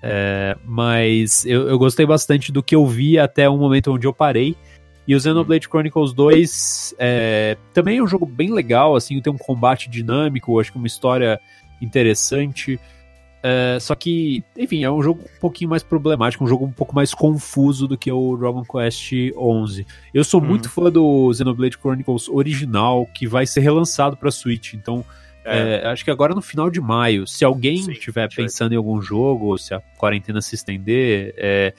É, 0.00 0.56
mas 0.64 1.44
eu, 1.46 1.66
eu, 1.66 1.78
gostei 1.78 2.04
bastante 2.04 2.52
do 2.52 2.62
que 2.62 2.76
eu 2.76 2.86
vi 2.86 3.18
até 3.18 3.48
o 3.48 3.56
momento 3.56 3.90
onde 3.90 4.06
eu 4.06 4.12
parei. 4.12 4.54
E 5.06 5.14
o 5.14 5.20
Xenoblade 5.20 5.68
Chronicles 5.68 6.12
2 6.12 6.94
é, 6.98 7.56
também 7.72 7.98
é 7.98 8.02
um 8.02 8.06
jogo 8.06 8.24
bem 8.24 8.52
legal, 8.52 8.96
assim, 8.96 9.20
tem 9.20 9.32
um 9.32 9.38
combate 9.38 9.90
dinâmico, 9.90 10.58
acho 10.58 10.72
que 10.72 10.78
uma 10.78 10.86
história 10.86 11.40
interessante. 11.80 12.80
É, 13.42 13.78
só 13.78 13.94
que, 13.94 14.42
enfim, 14.56 14.84
é 14.84 14.90
um 14.90 15.02
jogo 15.02 15.20
um 15.22 15.40
pouquinho 15.40 15.68
mais 15.68 15.82
problemático, 15.82 16.42
um 16.42 16.46
jogo 16.46 16.64
um 16.64 16.72
pouco 16.72 16.94
mais 16.94 17.12
confuso 17.12 17.86
do 17.86 17.98
que 17.98 18.10
o 18.10 18.36
Dragon 18.38 18.64
Quest 18.64 19.10
XI. 19.10 19.86
Eu 20.14 20.24
sou 20.24 20.40
uhum. 20.40 20.46
muito 20.46 20.70
fã 20.70 20.90
do 20.90 21.30
Xenoblade 21.34 21.76
Chronicles 21.76 22.28
original, 22.30 23.06
que 23.12 23.26
vai 23.26 23.46
ser 23.46 23.60
relançado 23.60 24.16
para 24.16 24.30
Switch, 24.30 24.72
então 24.72 25.04
é. 25.44 25.82
É, 25.82 25.86
acho 25.88 26.02
que 26.02 26.10
agora 26.10 26.34
no 26.34 26.40
final 26.40 26.70
de 26.70 26.80
maio, 26.80 27.26
se 27.26 27.44
alguém 27.44 27.74
estiver 27.90 28.28
pensando 28.34 28.72
em 28.72 28.76
algum 28.76 29.00
jogo, 29.02 29.48
ou 29.48 29.58
se 29.58 29.74
a 29.74 29.80
quarentena 29.98 30.40
se 30.40 30.54
estender, 30.54 31.34
é, 31.36 31.74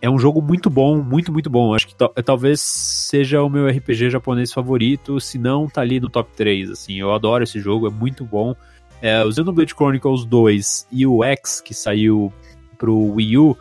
é 0.00 0.08
um 0.08 0.18
jogo 0.18 0.40
muito 0.40 0.70
bom, 0.70 1.02
muito, 1.02 1.32
muito 1.32 1.50
bom. 1.50 1.74
Acho 1.74 1.88
que 1.88 1.94
talvez 2.22 2.60
seja 2.60 3.42
o 3.42 3.48
meu 3.48 3.68
RPG 3.68 4.10
japonês 4.10 4.52
favorito, 4.52 5.20
se 5.20 5.38
não 5.38 5.68
tá 5.68 5.80
ali 5.80 5.98
no 5.98 6.08
top 6.08 6.30
3, 6.36 6.70
assim. 6.70 7.00
Eu 7.00 7.12
adoro 7.12 7.44
esse 7.44 7.60
jogo, 7.60 7.88
é 7.88 7.90
muito 7.90 8.24
bom. 8.24 8.54
É, 9.02 9.22
o 9.24 9.32
Xenoblade 9.32 9.74
Chronicles 9.74 10.24
2 10.24 10.88
e 10.90 11.06
o 11.06 11.22
X, 11.24 11.60
que 11.60 11.74
saiu 11.74 12.32
pro 12.76 13.14
Wii 13.14 13.38
U, 13.38 13.56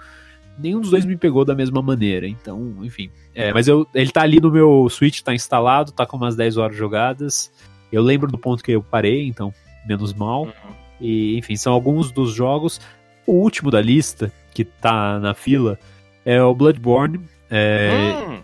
nenhum 0.58 0.80
dos 0.80 0.92
dois 0.92 1.06
me 1.06 1.18
pegou 1.18 1.44
da 1.44 1.56
mesma 1.56 1.82
maneira. 1.82 2.28
Então, 2.28 2.76
enfim. 2.82 3.10
É, 3.34 3.52
mas 3.54 3.68
eu, 3.68 3.88
ele 3.94 4.12
tá 4.12 4.22
ali 4.22 4.40
no 4.40 4.52
meu 4.52 4.88
Switch, 4.90 5.22
tá 5.22 5.34
instalado, 5.34 5.92
tá 5.92 6.06
com 6.06 6.18
umas 6.18 6.36
10 6.36 6.58
horas 6.58 6.78
jogadas. 6.78 7.52
Eu 7.92 8.02
lembro 8.04 8.32
do 8.32 8.38
ponto 8.38 8.64
que 8.64 8.72
eu 8.72 8.84
parei, 8.84 9.28
então, 9.28 9.54
menos 9.88 10.14
mal. 10.14 10.44
Uhum. 10.44 10.52
E, 11.00 11.38
enfim, 11.38 11.56
são 11.56 11.74
alguns 11.74 12.12
dos 12.12 12.34
jogos. 12.34 12.82
O 13.26 13.34
último 13.34 13.70
da 13.70 13.82
lista, 13.82 14.32
que 14.54 14.64
tá 14.64 15.20
na 15.20 15.34
fila, 15.34 15.80
é 16.28 16.44
o 16.44 16.54
Bloodborne. 16.54 17.22
É, 17.50 17.90
hum. 18.28 18.42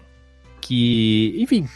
Que, 0.61 1.35
enfim, 1.37 1.67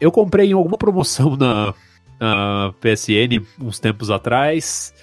eu 0.00 0.12
comprei 0.12 0.50
em 0.50 0.52
alguma 0.52 0.78
promoção 0.78 1.36
na, 1.36 1.74
na 2.20 2.72
PSN 2.80 3.44
uns 3.60 3.80
tempos 3.80 4.12
atrás. 4.12 4.94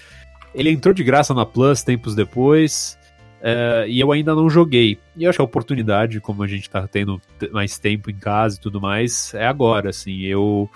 Ele 0.56 0.70
entrou 0.70 0.94
de 0.94 1.04
graça 1.04 1.34
na 1.34 1.46
Plus 1.46 1.84
tempos 1.84 2.16
depois. 2.16 2.98
É, 3.42 3.86
e 3.90 4.00
eu 4.00 4.10
ainda 4.14 4.34
não 4.34 4.50
joguei. 4.50 4.98
E 5.18 5.26
eu 5.26 5.30
acho 5.30 5.38
que 5.38 5.42
a 5.42 5.46
oportunidade, 5.46 6.22
como 6.22 6.44
a 6.44 6.48
gente 6.48 6.70
tá 6.70 6.88
tendo 6.88 7.22
mais 7.52 7.78
tempo 7.78 8.10
em 8.10 8.16
casa 8.16 8.56
e 8.56 8.62
tudo 8.62 8.80
mais, 8.80 9.34
é 9.34 9.46
agora, 9.46 9.90
assim. 9.90 10.22
Eu 10.22 10.70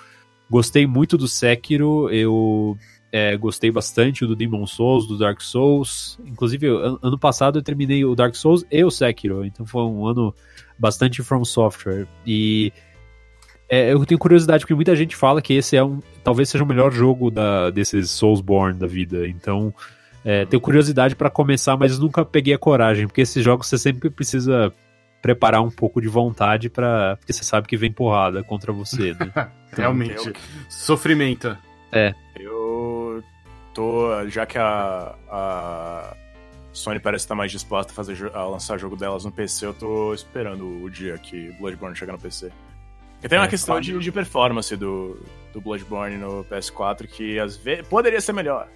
gostei 0.50 0.86
muito 0.86 1.18
do 1.18 1.30
Sekiro, 1.30 2.10
eu 2.10 2.78
é, 3.18 3.38
gostei 3.38 3.72
bastante 3.72 4.26
do 4.26 4.36
Demon 4.36 4.68
Souls, 4.68 5.08
do 5.08 5.18
Dark 5.18 5.40
Souls. 5.40 6.20
Inclusive, 6.26 6.68
an 6.68 7.00
ano 7.02 7.18
passado 7.18 7.60
eu 7.60 7.64
terminei 7.64 8.04
o 8.04 8.14
Dark 8.14 8.36
Souls 8.36 8.66
e 8.70 8.84
o 8.84 8.92
Sekiro, 8.92 9.46
então 9.46 9.66
foi 9.66 9.84
um 9.84 10.06
ano 10.06 10.36
bastante 10.78 11.24
From 11.24 11.46
Software. 11.46 12.08
E 12.28 12.74
é, 13.70 13.94
eu 13.94 14.06
tenho 14.06 14.20
curiosidade, 14.20 14.64
porque 14.64 14.76
muita 14.76 14.94
gente 14.98 15.16
fala 15.16 15.42
que 15.42 15.54
esse 15.54 15.78
é 15.78 15.84
um. 15.84 16.02
Talvez 16.26 16.50
seja 16.50 16.66
o 16.66 16.68
melhor 16.68 16.92
jogo 16.92 17.32
da, 17.32 17.70
desses 17.70 18.12
Soulsborne 18.12 18.78
da 18.78 18.86
vida. 18.86 19.26
Então, 19.26 19.74
é, 20.26 20.46
tenho 20.46 20.60
curiosidade 20.60 21.16
para 21.16 21.30
começar, 21.30 21.78
mas 21.78 21.98
nunca 21.98 22.26
peguei 22.26 22.54
a 22.54 22.60
coragem, 22.60 23.08
porque 23.08 23.22
esses 23.22 23.42
jogos 23.42 23.68
você 23.68 23.78
sempre 23.78 24.10
precisa 24.10 24.74
preparar 25.22 25.62
um 25.62 25.72
pouco 25.72 26.02
de 26.02 26.10
vontade 26.10 26.70
para 26.70 27.16
porque 27.16 27.32
você 27.32 27.46
sabe 27.46 27.66
que 27.66 27.78
vem 27.78 27.94
porrada 27.94 28.44
contra 28.44 28.74
você, 28.74 29.14
né? 29.14 29.32
Então, 29.32 29.48
Realmente. 29.72 30.34
Sofrimento. 30.68 31.58
É. 31.94 32.14
Eu 32.38 32.65
tô. 33.76 34.28
Já 34.30 34.46
que 34.46 34.58
a, 34.58 35.14
a 35.30 36.16
Sony 36.74 37.00
parece 37.00 37.26
estar 37.26 37.36
mais 37.36 37.52
disposta 37.52 37.92
a, 37.92 37.96
fazer, 37.96 38.32
a 38.34 38.46
lançar 38.46 38.80
jogo 38.80 38.96
delas 38.96 39.24
no 39.26 39.32
PC, 39.32 39.68
eu 39.68 39.74
tô 39.74 40.14
esperando 40.14 40.84
o 40.84 40.90
dia 40.90 41.18
que 41.18 41.52
Bloodborne 41.60 41.96
chegar 41.96 42.14
no 42.14 42.20
PC. 42.20 42.52
E 43.24 43.28
tem 43.28 43.38
uma 43.38 43.46
é, 43.46 43.50
questão 43.50 43.80
de, 43.80 43.98
de, 43.98 44.12
performance 44.12 44.76
do, 44.76 45.20
do 45.54 45.62
Bloodborne 45.62 46.18
no 46.18 46.44
PS4 46.46 47.08
que 47.08 47.40
às 47.40 47.56
vezes 47.58 47.88
poderia 47.88 48.22
ser 48.22 48.34
melhor. 48.34 48.68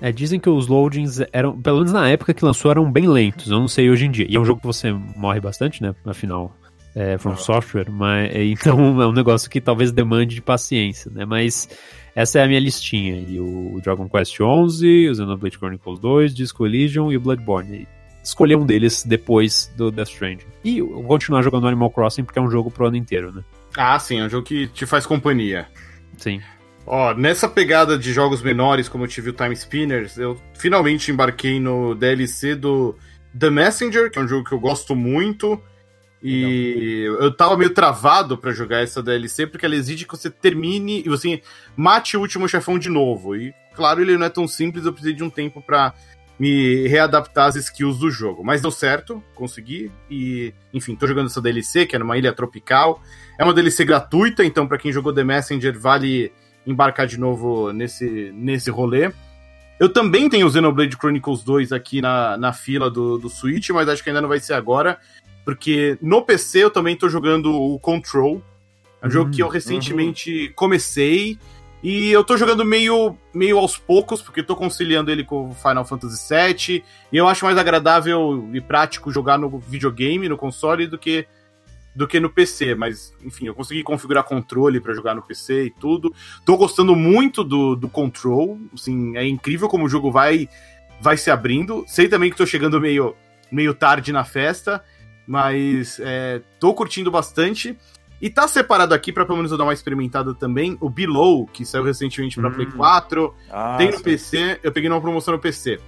É, 0.00 0.10
dizem 0.10 0.40
que 0.40 0.50
os 0.50 0.66
loadings 0.66 1.20
eram, 1.32 1.60
pelo 1.60 1.78
menos 1.78 1.92
na 1.92 2.08
época 2.08 2.34
que 2.34 2.44
lançou, 2.44 2.70
eram 2.70 2.90
bem 2.90 3.06
lentos. 3.06 3.50
Eu 3.50 3.60
não 3.60 3.68
sei 3.68 3.88
hoje 3.88 4.06
em 4.06 4.10
dia. 4.10 4.26
E 4.28 4.34
é 4.34 4.40
um 4.40 4.44
jogo 4.44 4.60
que 4.60 4.66
você 4.66 4.92
morre 4.92 5.40
bastante, 5.40 5.80
né? 5.80 5.94
Afinal, 6.04 6.56
é 6.94 7.16
From 7.18 7.36
Software, 7.36 7.88
mas 7.88 8.30
então 8.34 9.00
é 9.00 9.06
um 9.06 9.12
negócio 9.12 9.48
que 9.48 9.60
talvez 9.60 9.92
demande 9.92 10.34
de 10.34 10.42
paciência, 10.42 11.10
né? 11.10 11.24
Mas 11.24 11.68
essa 12.14 12.38
é 12.38 12.44
a 12.44 12.46
minha 12.46 12.60
listinha. 12.60 13.24
E 13.28 13.40
o 13.40 13.80
Dragon 13.82 14.08
Quest 14.08 14.36
XI, 14.36 15.08
o 15.08 15.14
Xenoblade 15.14 15.56
Chronicles 15.56 15.98
2, 15.98 16.34
Disco 16.34 16.66
Elysium 16.66 17.10
e 17.10 17.16
o 17.16 17.20
Bloodborne. 17.20 17.88
Escolher 18.22 18.56
um 18.56 18.64
deles 18.64 19.02
depois 19.02 19.72
do 19.76 19.90
Death 19.90 20.08
Stranding. 20.08 20.46
E 20.64 20.80
continuar 21.06 21.42
jogando 21.42 21.66
Animal 21.66 21.90
Crossing 21.90 22.24
porque 22.24 22.38
é 22.38 22.42
um 22.42 22.50
jogo 22.50 22.70
pro 22.70 22.86
ano 22.86 22.96
inteiro, 22.96 23.32
né? 23.32 23.42
Ah, 23.76 23.98
sim, 23.98 24.20
é 24.20 24.24
um 24.24 24.28
jogo 24.28 24.46
que 24.46 24.68
te 24.68 24.86
faz 24.86 25.06
companhia. 25.06 25.66
Sim. 26.16 26.40
Ó, 26.86 27.14
nessa 27.14 27.48
pegada 27.48 27.96
de 27.96 28.12
jogos 28.12 28.42
menores, 28.42 28.88
como 28.88 29.04
eu 29.04 29.08
tive 29.08 29.30
o 29.30 29.32
Time 29.32 29.56
Spinners, 29.56 30.18
eu 30.18 30.40
finalmente 30.54 31.10
embarquei 31.10 31.58
no 31.58 31.94
DLC 31.94 32.54
do 32.54 32.96
The 33.38 33.50
Messenger, 33.50 34.10
que 34.10 34.18
é 34.18 34.22
um 34.22 34.28
jogo 34.28 34.44
que 34.44 34.52
eu 34.52 34.60
gosto 34.60 34.94
muito. 34.94 35.60
E 36.22 37.04
eu 37.18 37.34
tava 37.34 37.56
meio 37.56 37.74
travado 37.74 38.38
para 38.38 38.52
jogar 38.52 38.80
essa 38.80 39.02
DLC, 39.02 39.46
porque 39.46 39.66
ela 39.66 39.74
exige 39.74 40.04
que 40.06 40.16
você 40.16 40.30
termine 40.30 41.02
e 41.04 41.08
você 41.08 41.42
mate 41.76 42.16
o 42.16 42.20
último 42.20 42.48
chefão 42.48 42.78
de 42.78 42.88
novo. 42.88 43.34
E 43.34 43.52
claro, 43.74 44.00
ele 44.00 44.16
não 44.16 44.26
é 44.26 44.30
tão 44.30 44.46
simples, 44.46 44.86
eu 44.86 44.92
precisei 44.92 45.14
de 45.14 45.24
um 45.24 45.30
tempo 45.30 45.60
para 45.60 45.92
me 46.38 46.86
readaptar 46.86 47.48
às 47.48 47.56
skills 47.56 47.98
do 47.98 48.10
jogo. 48.10 48.44
Mas 48.44 48.62
deu 48.62 48.70
certo, 48.70 49.22
consegui. 49.34 49.90
E, 50.08 50.54
enfim, 50.72 50.94
tô 50.94 51.06
jogando 51.06 51.26
essa 51.26 51.40
DLC, 51.40 51.86
que 51.86 51.96
é 51.96 51.98
numa 51.98 52.16
ilha 52.16 52.32
tropical. 52.32 53.02
É 53.38 53.44
uma 53.44 53.54
DLC 53.54 53.84
gratuita, 53.84 54.44
então 54.44 54.66
para 54.66 54.78
quem 54.78 54.92
jogou 54.92 55.12
The 55.12 55.24
Messenger 55.24 55.78
vale 55.78 56.32
embarcar 56.66 57.06
de 57.06 57.18
novo 57.18 57.72
nesse, 57.72 58.32
nesse 58.32 58.70
rolê. 58.70 59.12
Eu 59.80 59.88
também 59.92 60.28
tenho 60.28 60.46
o 60.46 60.50
Xenoblade 60.50 60.96
Chronicles 60.96 61.42
2 61.42 61.72
aqui 61.72 62.00
na, 62.00 62.36
na 62.36 62.52
fila 62.52 62.88
do, 62.88 63.18
do 63.18 63.28
Switch, 63.28 63.70
mas 63.70 63.88
acho 63.88 64.02
que 64.02 64.10
ainda 64.10 64.20
não 64.20 64.28
vai 64.28 64.38
ser 64.38 64.54
agora. 64.54 64.98
Porque 65.44 65.98
no 66.00 66.22
PC 66.22 66.64
eu 66.64 66.70
também 66.70 66.96
tô 66.96 67.08
jogando 67.08 67.52
o 67.52 67.78
Control. 67.78 68.42
É 69.00 69.08
um 69.08 69.10
jogo 69.10 69.30
que 69.30 69.42
eu 69.42 69.46
uhum. 69.46 69.52
recentemente 69.52 70.46
uhum. 70.46 70.52
comecei. 70.54 71.38
E 71.82 72.12
eu 72.12 72.22
tô 72.22 72.36
jogando 72.36 72.64
meio, 72.64 73.16
meio 73.34 73.58
aos 73.58 73.76
poucos, 73.76 74.22
porque 74.22 74.40
tô 74.40 74.54
conciliando 74.54 75.10
ele 75.10 75.24
com 75.24 75.48
o 75.48 75.54
Final 75.54 75.84
Fantasy 75.84 76.32
VII. 76.32 76.84
E 77.10 77.16
eu 77.16 77.26
acho 77.26 77.44
mais 77.44 77.58
agradável 77.58 78.48
e 78.54 78.60
prático 78.60 79.10
jogar 79.10 79.36
no 79.36 79.58
videogame, 79.58 80.28
no 80.28 80.36
console, 80.36 80.86
do 80.86 80.96
que, 80.96 81.26
do 81.96 82.06
que 82.06 82.20
no 82.20 82.30
PC. 82.30 82.76
Mas, 82.76 83.12
enfim, 83.24 83.48
eu 83.48 83.54
consegui 83.54 83.82
configurar 83.82 84.22
controle 84.22 84.80
para 84.80 84.94
jogar 84.94 85.16
no 85.16 85.22
PC 85.22 85.64
e 85.64 85.70
tudo. 85.70 86.14
Tô 86.46 86.56
gostando 86.56 86.94
muito 86.94 87.42
do, 87.42 87.74
do 87.74 87.88
Control. 87.88 88.60
Assim, 88.72 89.16
é 89.16 89.26
incrível 89.26 89.68
como 89.68 89.86
o 89.86 89.88
jogo 89.88 90.12
vai, 90.12 90.48
vai 91.00 91.16
se 91.16 91.32
abrindo. 91.32 91.84
Sei 91.88 92.06
também 92.06 92.30
que 92.30 92.36
tô 92.36 92.46
chegando 92.46 92.80
meio, 92.80 93.16
meio 93.50 93.74
tarde 93.74 94.12
na 94.12 94.22
festa 94.22 94.84
mas 95.32 95.98
é, 95.98 96.42
tô 96.60 96.74
curtindo 96.74 97.10
bastante. 97.10 97.74
E 98.20 98.28
tá 98.28 98.46
separado 98.46 98.92
aqui, 98.92 99.10
pra 99.10 99.24
pelo 99.24 99.38
menos 99.38 99.50
eu 99.50 99.56
dar 99.56 99.64
uma 99.64 99.72
experimentada 99.72 100.34
também, 100.34 100.76
o 100.78 100.90
Below, 100.90 101.46
que 101.46 101.64
saiu 101.64 101.82
recentemente 101.82 102.38
pra 102.38 102.50
hum. 102.50 102.52
Play 102.52 102.66
4. 102.66 103.34
Ah, 103.50 103.76
tem 103.78 103.90
no 103.90 103.96
sim. 103.96 104.02
PC, 104.02 104.60
eu 104.62 104.70
peguei 104.70 104.90
numa 104.90 105.00
promoção 105.00 105.32
no 105.32 105.40
PC. 105.40 105.80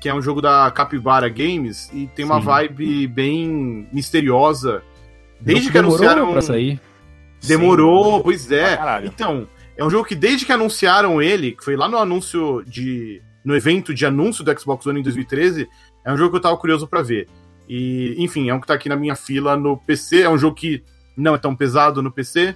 Que 0.00 0.08
é 0.08 0.14
um 0.14 0.22
jogo 0.22 0.40
da 0.40 0.70
Capybara 0.70 1.28
Games 1.28 1.90
e 1.92 2.06
tem 2.06 2.24
uma 2.24 2.40
sim. 2.40 2.46
vibe 2.46 3.06
bem 3.08 3.86
misteriosa. 3.92 4.82
Desde 5.38 5.70
que 5.70 5.76
anunciaram. 5.76 6.32
Pra 6.32 6.40
sair. 6.40 6.80
Demorou, 7.46 8.16
sim. 8.16 8.22
pois 8.22 8.50
é. 8.50 8.74
Ah, 8.80 9.02
então, 9.04 9.46
é 9.76 9.84
um 9.84 9.90
jogo 9.90 10.08
que 10.08 10.14
desde 10.14 10.46
que 10.46 10.52
anunciaram 10.52 11.20
ele, 11.20 11.52
que 11.52 11.62
foi 11.62 11.76
lá 11.76 11.90
no 11.90 11.98
anúncio 11.98 12.64
de. 12.66 13.20
no 13.44 13.54
evento 13.54 13.92
de 13.92 14.06
anúncio 14.06 14.42
do 14.42 14.58
Xbox 14.58 14.86
One 14.86 15.00
em 15.00 15.02
2013, 15.02 15.68
é 16.06 16.10
um 16.10 16.16
jogo 16.16 16.30
que 16.30 16.36
eu 16.38 16.42
tava 16.42 16.56
curioso 16.56 16.88
para 16.88 17.02
ver. 17.02 17.28
E, 17.68 18.14
enfim, 18.18 18.48
é 18.48 18.54
um 18.54 18.60
que 18.60 18.66
tá 18.66 18.74
aqui 18.74 18.88
na 18.88 18.96
minha 18.96 19.14
fila 19.14 19.56
no 19.56 19.76
PC. 19.76 20.22
É 20.22 20.30
um 20.30 20.38
jogo 20.38 20.56
que 20.56 20.82
não 21.16 21.34
é 21.34 21.38
tão 21.38 21.54
pesado 21.54 22.02
no 22.02 22.10
PC. 22.10 22.54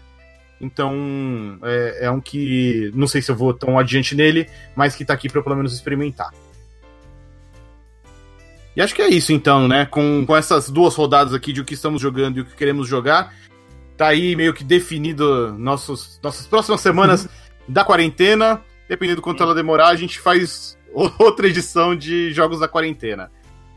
Então, 0.61 1.59
é, 1.63 2.07
é 2.07 2.11
um 2.11 2.21
que 2.21 2.91
não 2.95 3.07
sei 3.07 3.21
se 3.21 3.31
eu 3.31 3.37
vou 3.37 3.53
tão 3.53 3.79
adiante 3.79 4.15
nele, 4.15 4.49
mas 4.77 4.95
que 4.95 5.05
tá 5.05 5.13
aqui 5.13 5.29
pra 5.29 5.41
eu 5.41 5.43
pelo 5.43 5.57
menos 5.57 5.75
experimentar. 5.75 6.33
E 8.75 8.81
acho 8.81 8.95
que 8.95 9.03
é 9.03 9.09
isso 9.09 9.33
então, 9.33 9.69
né? 9.69 9.85
Com, 9.85 10.25
com 10.25 10.37
essas 10.37 10.71
duas 10.71 10.95
rodadas 10.95 11.35
aqui 11.35 11.53
de 11.53 11.61
o 11.61 11.65
que 11.65 11.75
estamos 11.75 12.01
jogando 12.01 12.39
e 12.39 12.41
o 12.41 12.45
que 12.45 12.55
queremos 12.55 12.89
jogar, 12.89 13.35
tá 13.99 14.07
aí 14.07 14.35
meio 14.35 14.55
que 14.55 14.65
definido 14.65 15.53
nossos, 15.59 16.19
nossas 16.23 16.47
próximas 16.47 16.81
semanas 16.81 17.29
da 17.69 17.85
quarentena. 17.85 18.63
Dependendo 18.89 19.17
do 19.17 19.23
quanto 19.23 19.43
ela 19.43 19.55
demorar, 19.55 19.89
a 19.89 19.97
gente 19.97 20.19
faz 20.19 20.79
outra 21.19 21.49
edição 21.49 21.95
de 21.95 22.33
Jogos 22.33 22.61
da 22.61 22.69
Quarentena. 22.69 23.31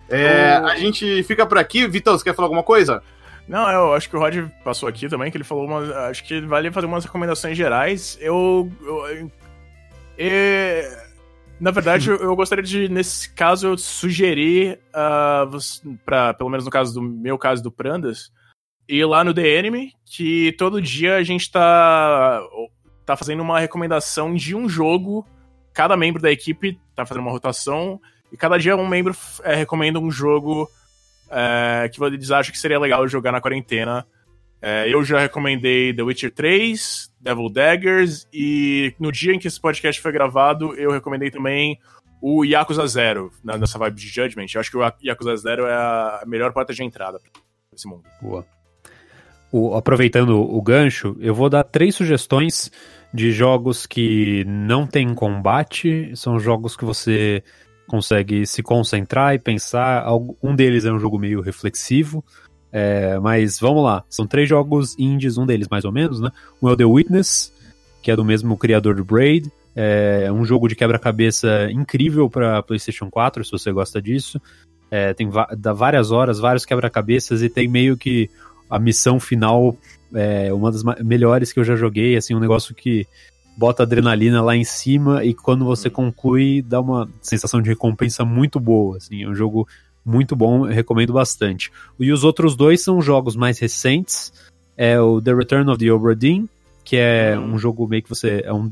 É, 0.10 0.60
oh. 0.62 0.68
A 0.68 0.76
gente 0.76 1.24
fica 1.24 1.46
por 1.46 1.58
aqui. 1.58 1.88
Vitão, 1.88 2.18
você 2.18 2.24
quer 2.24 2.36
falar 2.36 2.48
alguma 2.48 2.64
coisa? 2.64 3.02
Não, 3.48 3.70
eu 3.70 3.94
acho 3.94 4.10
que 4.10 4.16
o 4.16 4.20
Rod 4.20 4.50
passou 4.64 4.90
aqui 4.90 5.08
também, 5.08 5.30
que 5.30 5.38
ele 5.38 5.44
falou 5.44 5.66
uma. 5.66 6.08
Acho 6.08 6.24
que 6.24 6.42
vale 6.42 6.72
fazer 6.72 6.88
umas 6.88 7.06
recomendações 7.06 7.56
gerais. 7.56 8.18
Eu. 8.20 8.72
eu, 8.82 9.08
eu 9.08 9.32
é, 10.18 11.06
na 11.60 11.72
verdade, 11.72 12.10
eu, 12.12 12.18
eu, 12.18 12.36
gostaria 12.36 12.64
de, 12.64 12.90
nesse 12.90 13.30
caso, 13.34 13.78
sugerir, 13.78 14.80
uh, 14.90 15.98
pra, 16.06 16.34
pelo 16.34 16.50
menos 16.50 16.66
no 16.66 16.72
caso 16.72 16.94
do 16.94 17.02
meu 17.02 17.38
caso 17.38 17.62
do 17.62 17.72
Prandas, 17.72 18.32
ir 18.88 19.06
lá 19.06 19.24
no 19.24 19.34
The 19.34 19.48
Enemy, 19.48 19.94
que 20.06 20.54
todo 20.54 20.82
dia 20.82 21.16
a 21.16 21.24
gente 21.24 21.52
tá, 21.52 22.42
tá 23.06 23.16
fazendo 23.16 23.42
uma 23.42 23.60
recomendação 23.60 24.34
de 24.34 24.56
um 24.56 24.68
jogo. 24.68 25.26
Cada 25.74 25.98
membro 25.98 26.22
da 26.22 26.32
equipe 26.32 26.80
tá 26.96 27.06
fazendo 27.06 27.24
uma 27.24 27.32
rotação, 27.32 28.00
e 28.32 28.38
cada 28.38 28.58
dia 28.58 28.76
um 28.76 28.88
membro 28.88 29.16
é, 29.44 29.56
recomenda 29.56 30.00
um 30.00 30.12
jogo 30.12 30.70
é, 31.30 31.90
que 31.90 32.04
eles 32.04 32.32
acham 32.32 32.52
que 32.52 32.60
seria 32.60 32.80
legal 32.80 33.08
jogar 33.08 33.32
na 33.32 33.42
quarentena. 33.42 34.06
É, 34.62 34.92
eu 34.92 35.04
já 35.04 35.20
recomendei 35.20 35.94
The 35.94 36.02
Witcher 36.02 36.34
3, 36.34 37.12
Devil 37.20 37.50
Daggers, 37.50 38.28
e 38.34 38.94
no 39.00 39.12
dia 39.12 39.34
em 39.34 39.40
que 39.40 39.48
esse 39.48 39.60
podcast 39.60 40.02
foi 40.02 40.12
gravado, 40.12 40.74
eu 40.76 40.92
recomendei 40.92 41.30
também 41.30 41.80
o 42.22 42.44
Yakuza 42.44 42.88
Zero, 42.88 43.32
nessa 43.44 43.78
vibe 43.78 43.96
de 43.96 44.08
Judgment. 44.08 44.48
Eu 44.54 44.62
acho 44.62 44.72
que 44.72 44.78
o 44.78 44.94
Yakuza 45.04 45.36
Zero 45.38 45.68
é 45.68 45.74
a 45.74 46.24
melhor 46.26 46.52
porta 46.52 46.74
de 46.74 46.84
entrada 46.84 47.20
para 47.20 47.30
esse 47.76 47.88
mundo. 47.88 48.04
Boa. 48.22 48.46
O, 49.52 49.76
aproveitando 49.76 50.42
o 50.42 50.62
gancho, 50.62 51.16
eu 51.20 51.36
vou 51.36 51.50
dar 51.50 51.64
três 51.64 51.96
sugestões 51.96 52.72
de 53.14 53.32
jogos 53.32 53.86
que 53.86 54.44
não 54.46 54.88
tem 54.88 55.14
combate, 55.14 56.12
são 56.16 56.40
jogos 56.40 56.76
que 56.76 56.84
você 56.84 57.44
consegue 57.88 58.46
se 58.46 58.62
concentrar 58.62 59.34
e 59.34 59.40
pensar. 59.40 60.06
Um 60.42 60.56
deles 60.56 60.86
é 60.86 60.92
um 60.92 61.00
jogo 61.00 61.20
meio 61.20 61.42
reflexivo, 61.42 62.24
é, 62.72 63.20
mas 63.20 63.60
vamos 63.60 63.84
lá. 63.84 64.04
São 64.10 64.26
três 64.28 64.50
jogos 64.50 64.98
indies, 64.98 65.38
um 65.38 65.46
deles 65.46 65.68
mais 65.70 65.86
ou 65.86 65.92
menos, 65.92 66.20
né? 66.20 66.32
Um 66.62 66.70
é 66.70 66.74
o 66.74 66.78
The 66.78 66.86
Witness, 66.86 67.54
que 68.02 68.12
é 68.12 68.16
do 68.16 68.26
mesmo 68.26 68.58
criador 68.58 68.96
do 68.96 69.06
Braid. 69.06 69.52
É 69.76 70.32
um 70.32 70.46
jogo 70.46 70.70
de 70.70 70.76
quebra-cabeça 70.76 71.70
incrível 71.70 72.30
para 72.30 72.64
PlayStation 72.64 73.10
4, 73.10 73.44
se 73.44 73.52
você 73.52 73.72
gosta 73.72 74.02
disso. 74.02 74.42
É, 74.90 75.14
tem 75.14 75.30
dá 75.58 75.74
várias 75.74 76.12
horas, 76.12 76.40
vários 76.40 76.66
quebra-cabeças 76.66 77.42
e 77.42 77.50
tem 77.50 77.68
meio 77.68 77.98
que 77.98 78.30
a 78.70 78.80
missão 78.80 79.20
final 79.20 79.76
é 80.14 80.54
uma 80.54 80.72
das 80.72 80.84
melhores 81.04 81.52
que 81.52 81.60
eu 81.60 81.64
já 81.64 81.76
joguei, 81.76 82.16
assim, 82.16 82.34
um 82.34 82.40
negócio 82.40 82.74
que 82.74 83.06
bota 83.58 83.84
adrenalina 83.84 84.42
lá 84.42 84.56
em 84.56 84.64
cima 84.64 85.24
e 85.24 85.34
quando 85.34 85.66
você 85.66 85.88
uhum. 85.88 85.94
conclui 85.94 86.62
dá 86.62 86.80
uma 86.82 87.10
sensação 87.22 87.62
de 87.62 87.70
recompensa 87.70 88.26
muito 88.26 88.60
boa, 88.60 88.98
assim, 88.98 89.24
é 89.24 89.30
um 89.30 89.36
jogo 89.36 89.68
muito 90.06 90.36
bom, 90.36 90.64
recomendo 90.64 91.14
bastante. 91.14 91.72
E 92.00 92.12
os 92.12 92.24
outros 92.24 92.56
dois 92.56 92.82
são 92.82 93.02
jogos 93.02 93.36
mais 93.36 93.58
recentes, 93.58 94.32
é 94.78 95.00
o 95.00 95.22
The 95.22 95.34
Return 95.34 95.70
of 95.70 95.80
the 95.80 95.92
Obra 95.92 96.16
Dinn, 96.16 96.48
que 96.84 96.98
é 96.98 97.38
uhum. 97.38 97.54
um 97.54 97.58
jogo 97.58 97.88
meio 97.88 98.04
que 98.04 98.10
você 98.10 98.42
é 98.46 98.54
um 98.54 98.72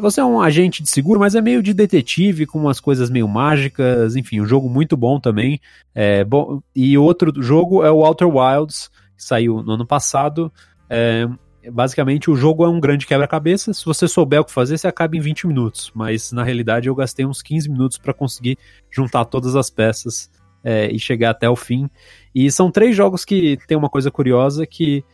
você 0.00 0.20
é 0.20 0.24
um 0.24 0.40
agente 0.40 0.84
de 0.84 0.88
seguro, 0.88 1.18
mas 1.18 1.34
é 1.34 1.40
meio 1.40 1.60
de 1.60 1.74
detetive, 1.74 2.46
com 2.46 2.60
umas 2.60 2.78
coisas 2.78 3.10
meio 3.10 3.26
mágicas, 3.26 4.14
enfim, 4.14 4.40
um 4.40 4.46
jogo 4.46 4.68
muito 4.68 4.96
bom 4.96 5.18
também. 5.18 5.60
É, 5.92 6.22
bom, 6.22 6.62
e 6.74 6.96
outro 6.96 7.32
jogo 7.42 7.82
é 7.82 7.90
o 7.90 8.04
Outer 8.04 8.28
Wilds, 8.28 8.88
que 9.16 9.24
saiu 9.24 9.64
no 9.64 9.72
ano 9.72 9.84
passado. 9.84 10.52
É, 10.88 11.28
basicamente 11.68 12.30
o 12.30 12.36
jogo 12.36 12.64
é 12.64 12.68
um 12.68 12.80
grande 12.80 13.06
quebra-cabeça. 13.06 13.72
Se 13.74 13.84
você 13.84 14.06
souber 14.06 14.40
o 14.40 14.44
que 14.44 14.52
fazer, 14.52 14.78
você 14.78 14.88
acaba 14.88 15.16
em 15.16 15.20
20 15.20 15.46
minutos. 15.46 15.90
Mas 15.94 16.32
na 16.32 16.42
realidade 16.42 16.88
eu 16.88 16.94
gastei 16.94 17.26
uns 17.26 17.42
15 17.42 17.68
minutos 17.68 17.98
para 17.98 18.14
conseguir 18.14 18.56
juntar 18.90 19.24
todas 19.24 19.56
as 19.56 19.68
peças 19.68 20.30
é, 20.64 20.90
e 20.90 20.98
chegar 20.98 21.30
até 21.30 21.48
o 21.48 21.56
fim. 21.56 21.90
E 22.34 22.50
são 22.50 22.70
três 22.70 22.96
jogos 22.96 23.24
que 23.24 23.58
tem 23.66 23.76
uma 23.76 23.88
coisa 23.88 24.10
curiosa 24.10 24.66
que 24.66 25.04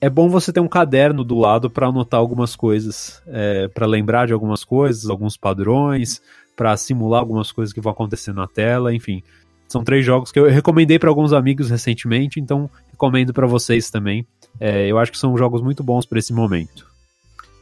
é 0.00 0.08
bom 0.08 0.28
você 0.28 0.52
ter 0.52 0.60
um 0.60 0.68
caderno 0.68 1.24
do 1.24 1.36
lado 1.36 1.68
para 1.68 1.88
anotar 1.88 2.20
algumas 2.20 2.54
coisas, 2.54 3.22
é, 3.26 3.68
para 3.68 3.86
lembrar 3.86 4.26
de 4.26 4.32
algumas 4.32 4.64
coisas, 4.64 5.10
alguns 5.10 5.36
padrões, 5.36 6.20
para 6.54 6.76
simular 6.76 7.20
algumas 7.20 7.50
coisas 7.50 7.72
que 7.72 7.80
vão 7.80 7.92
acontecer 7.92 8.32
na 8.32 8.46
tela, 8.46 8.94
enfim. 8.94 9.22
São 9.66 9.84
três 9.84 10.04
jogos 10.04 10.32
que 10.32 10.38
eu 10.38 10.48
recomendei 10.48 10.98
para 10.98 11.10
alguns 11.10 11.32
amigos 11.32 11.68
recentemente, 11.68 12.40
então 12.40 12.70
recomendo 12.90 13.32
para 13.32 13.46
vocês 13.46 13.90
também. 13.90 14.26
É, 14.60 14.86
eu 14.86 14.98
acho 14.98 15.12
que 15.12 15.18
são 15.18 15.36
jogos 15.36 15.62
muito 15.62 15.82
bons 15.82 16.06
para 16.06 16.18
esse 16.18 16.32
momento. 16.32 16.86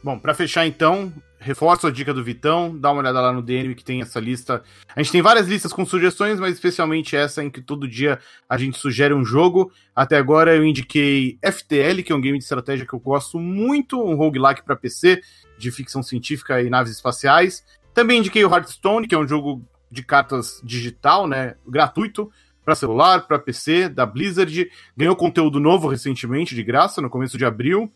Bom, 0.03 0.17
para 0.17 0.33
fechar 0.33 0.65
então, 0.65 1.11
reforço 1.39 1.87
a 1.87 1.91
dica 1.91 2.13
do 2.13 2.23
Vitão, 2.23 2.77
dá 2.77 2.91
uma 2.91 3.01
olhada 3.01 3.19
lá 3.19 3.31
no 3.31 3.41
DNM 3.41 3.75
que 3.75 3.83
tem 3.83 4.01
essa 4.01 4.19
lista. 4.19 4.63
A 4.95 5.01
gente 5.01 5.11
tem 5.11 5.21
várias 5.21 5.47
listas 5.47 5.73
com 5.73 5.85
sugestões, 5.85 6.39
mas 6.39 6.53
especialmente 6.53 7.15
essa 7.15 7.43
em 7.43 7.49
que 7.49 7.61
todo 7.61 7.87
dia 7.87 8.19
a 8.49 8.57
gente 8.57 8.77
sugere 8.77 9.13
um 9.13 9.25
jogo. 9.25 9.71
Até 9.95 10.17
agora 10.17 10.55
eu 10.55 10.65
indiquei 10.65 11.37
FTL, 11.43 12.03
que 12.03 12.11
é 12.11 12.15
um 12.15 12.21
game 12.21 12.37
de 12.37 12.43
estratégia 12.43 12.85
que 12.85 12.93
eu 12.93 12.99
gosto 12.99 13.39
muito, 13.39 14.01
um 14.01 14.15
roguelike 14.15 14.63
para 14.63 14.75
PC, 14.75 15.21
de 15.57 15.71
ficção 15.71 16.01
científica 16.01 16.61
e 16.61 16.69
naves 16.69 16.93
espaciais. 16.93 17.63
Também 17.93 18.19
indiquei 18.19 18.45
o 18.45 18.53
Hearthstone, 18.53 19.07
que 19.07 19.15
é 19.15 19.17
um 19.17 19.27
jogo 19.27 19.61
de 19.89 20.03
cartas 20.03 20.61
digital, 20.63 21.27
né, 21.27 21.55
gratuito, 21.67 22.31
para 22.67 22.75
celular, 22.75 23.25
para 23.25 23.39
PC, 23.39 23.87
da 23.87 24.05
Blizzard. 24.05 24.69
Ganhou 24.97 25.15
conteúdo 25.15 25.57
novo 25.57 25.87
recentemente, 25.87 26.53
de 26.53 26.61
graça, 26.61 27.01
no 27.01 27.09
começo 27.09 27.37
de 27.37 27.45
abril. 27.45 27.89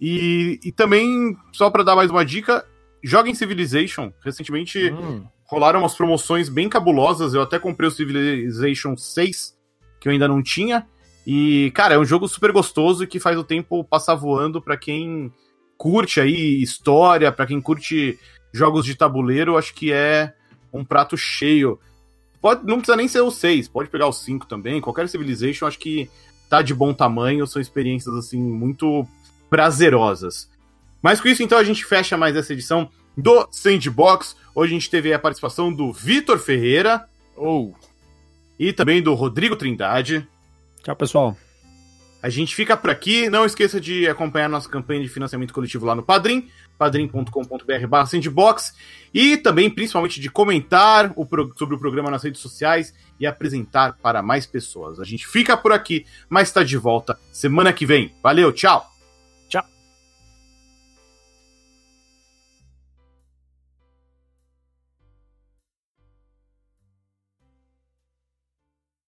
E, 0.00 0.58
e 0.64 0.72
também, 0.72 1.36
só 1.52 1.70
para 1.70 1.84
dar 1.84 1.94
mais 1.94 2.10
uma 2.10 2.24
dica, 2.24 2.66
joga 3.04 3.30
em 3.30 3.36
Civilization. 3.36 4.12
Recentemente 4.24 4.90
hum. 4.90 5.24
rolaram 5.44 5.78
umas 5.78 5.94
promoções 5.94 6.48
bem 6.48 6.68
cabulosas. 6.68 7.34
Eu 7.34 7.42
até 7.42 7.56
comprei 7.56 7.88
o 7.88 7.92
Civilization 7.92 8.96
6, 8.96 9.56
que 10.00 10.08
eu 10.08 10.12
ainda 10.12 10.26
não 10.26 10.42
tinha. 10.42 10.84
E, 11.24 11.70
cara, 11.72 11.94
é 11.94 11.98
um 11.98 12.04
jogo 12.04 12.26
super 12.26 12.50
gostoso 12.50 13.04
e 13.04 13.06
que 13.06 13.20
faz 13.20 13.38
o 13.38 13.44
tempo 13.44 13.84
passar 13.84 14.16
voando 14.16 14.60
para 14.60 14.76
quem 14.76 15.32
curte 15.78 16.20
aí 16.20 16.60
história, 16.60 17.30
para 17.30 17.46
quem 17.46 17.60
curte 17.60 18.18
jogos 18.52 18.84
de 18.84 18.96
tabuleiro, 18.96 19.56
acho 19.56 19.72
que 19.72 19.92
é 19.92 20.34
um 20.72 20.84
prato 20.84 21.16
cheio. 21.16 21.78
Pode, 22.40 22.66
não 22.66 22.76
precisa 22.76 22.96
nem 22.96 23.08
ser 23.08 23.20
o 23.20 23.30
6, 23.30 23.68
pode 23.68 23.90
pegar 23.90 24.06
o 24.06 24.12
5 24.12 24.46
também. 24.46 24.80
Qualquer 24.80 25.08
Civilization, 25.08 25.66
acho 25.66 25.78
que 25.78 26.10
tá 26.48 26.62
de 26.62 26.74
bom 26.74 26.94
tamanho, 26.94 27.46
são 27.46 27.60
experiências 27.60 28.14
assim 28.14 28.40
muito 28.40 29.06
prazerosas. 29.50 30.48
Mas 31.02 31.20
com 31.20 31.28
isso, 31.28 31.42
então, 31.42 31.58
a 31.58 31.64
gente 31.64 31.84
fecha 31.84 32.16
mais 32.16 32.36
essa 32.36 32.52
edição 32.52 32.88
do 33.16 33.46
Sandbox. 33.50 34.36
Hoje 34.54 34.72
a 34.72 34.78
gente 34.78 34.90
teve 34.90 35.12
a 35.12 35.18
participação 35.18 35.72
do 35.72 35.92
Vitor 35.92 36.38
Ferreira. 36.38 37.08
Ou. 37.36 37.74
Oh, 37.74 37.86
e 38.58 38.72
também 38.72 39.02
do 39.02 39.14
Rodrigo 39.14 39.54
Trindade. 39.54 40.26
Tchau, 40.82 40.96
pessoal. 40.96 41.36
A 42.26 42.28
gente 42.28 42.56
fica 42.56 42.76
por 42.76 42.90
aqui. 42.90 43.30
Não 43.30 43.46
esqueça 43.46 43.80
de 43.80 44.08
acompanhar 44.08 44.48
nossa 44.48 44.68
campanha 44.68 45.00
de 45.00 45.08
financiamento 45.08 45.54
coletivo 45.54 45.86
lá 45.86 45.94
no 45.94 46.02
Padrim, 46.02 46.48
padrim.com.br 46.76 48.04
sandbox 48.04 48.74
e 49.14 49.36
também, 49.36 49.70
principalmente, 49.70 50.20
de 50.20 50.28
comentar 50.28 51.12
o 51.14 51.24
sobre 51.54 51.76
o 51.76 51.78
programa 51.78 52.10
nas 52.10 52.24
redes 52.24 52.40
sociais 52.40 52.92
e 53.20 53.28
apresentar 53.28 53.92
para 54.02 54.22
mais 54.22 54.44
pessoas. 54.44 54.98
A 54.98 55.04
gente 55.04 55.24
fica 55.24 55.56
por 55.56 55.72
aqui, 55.72 56.04
mas 56.28 56.48
está 56.48 56.64
de 56.64 56.76
volta 56.76 57.16
semana 57.30 57.72
que 57.72 57.86
vem. 57.86 58.12
Valeu, 58.20 58.52
tchau! 58.52 58.95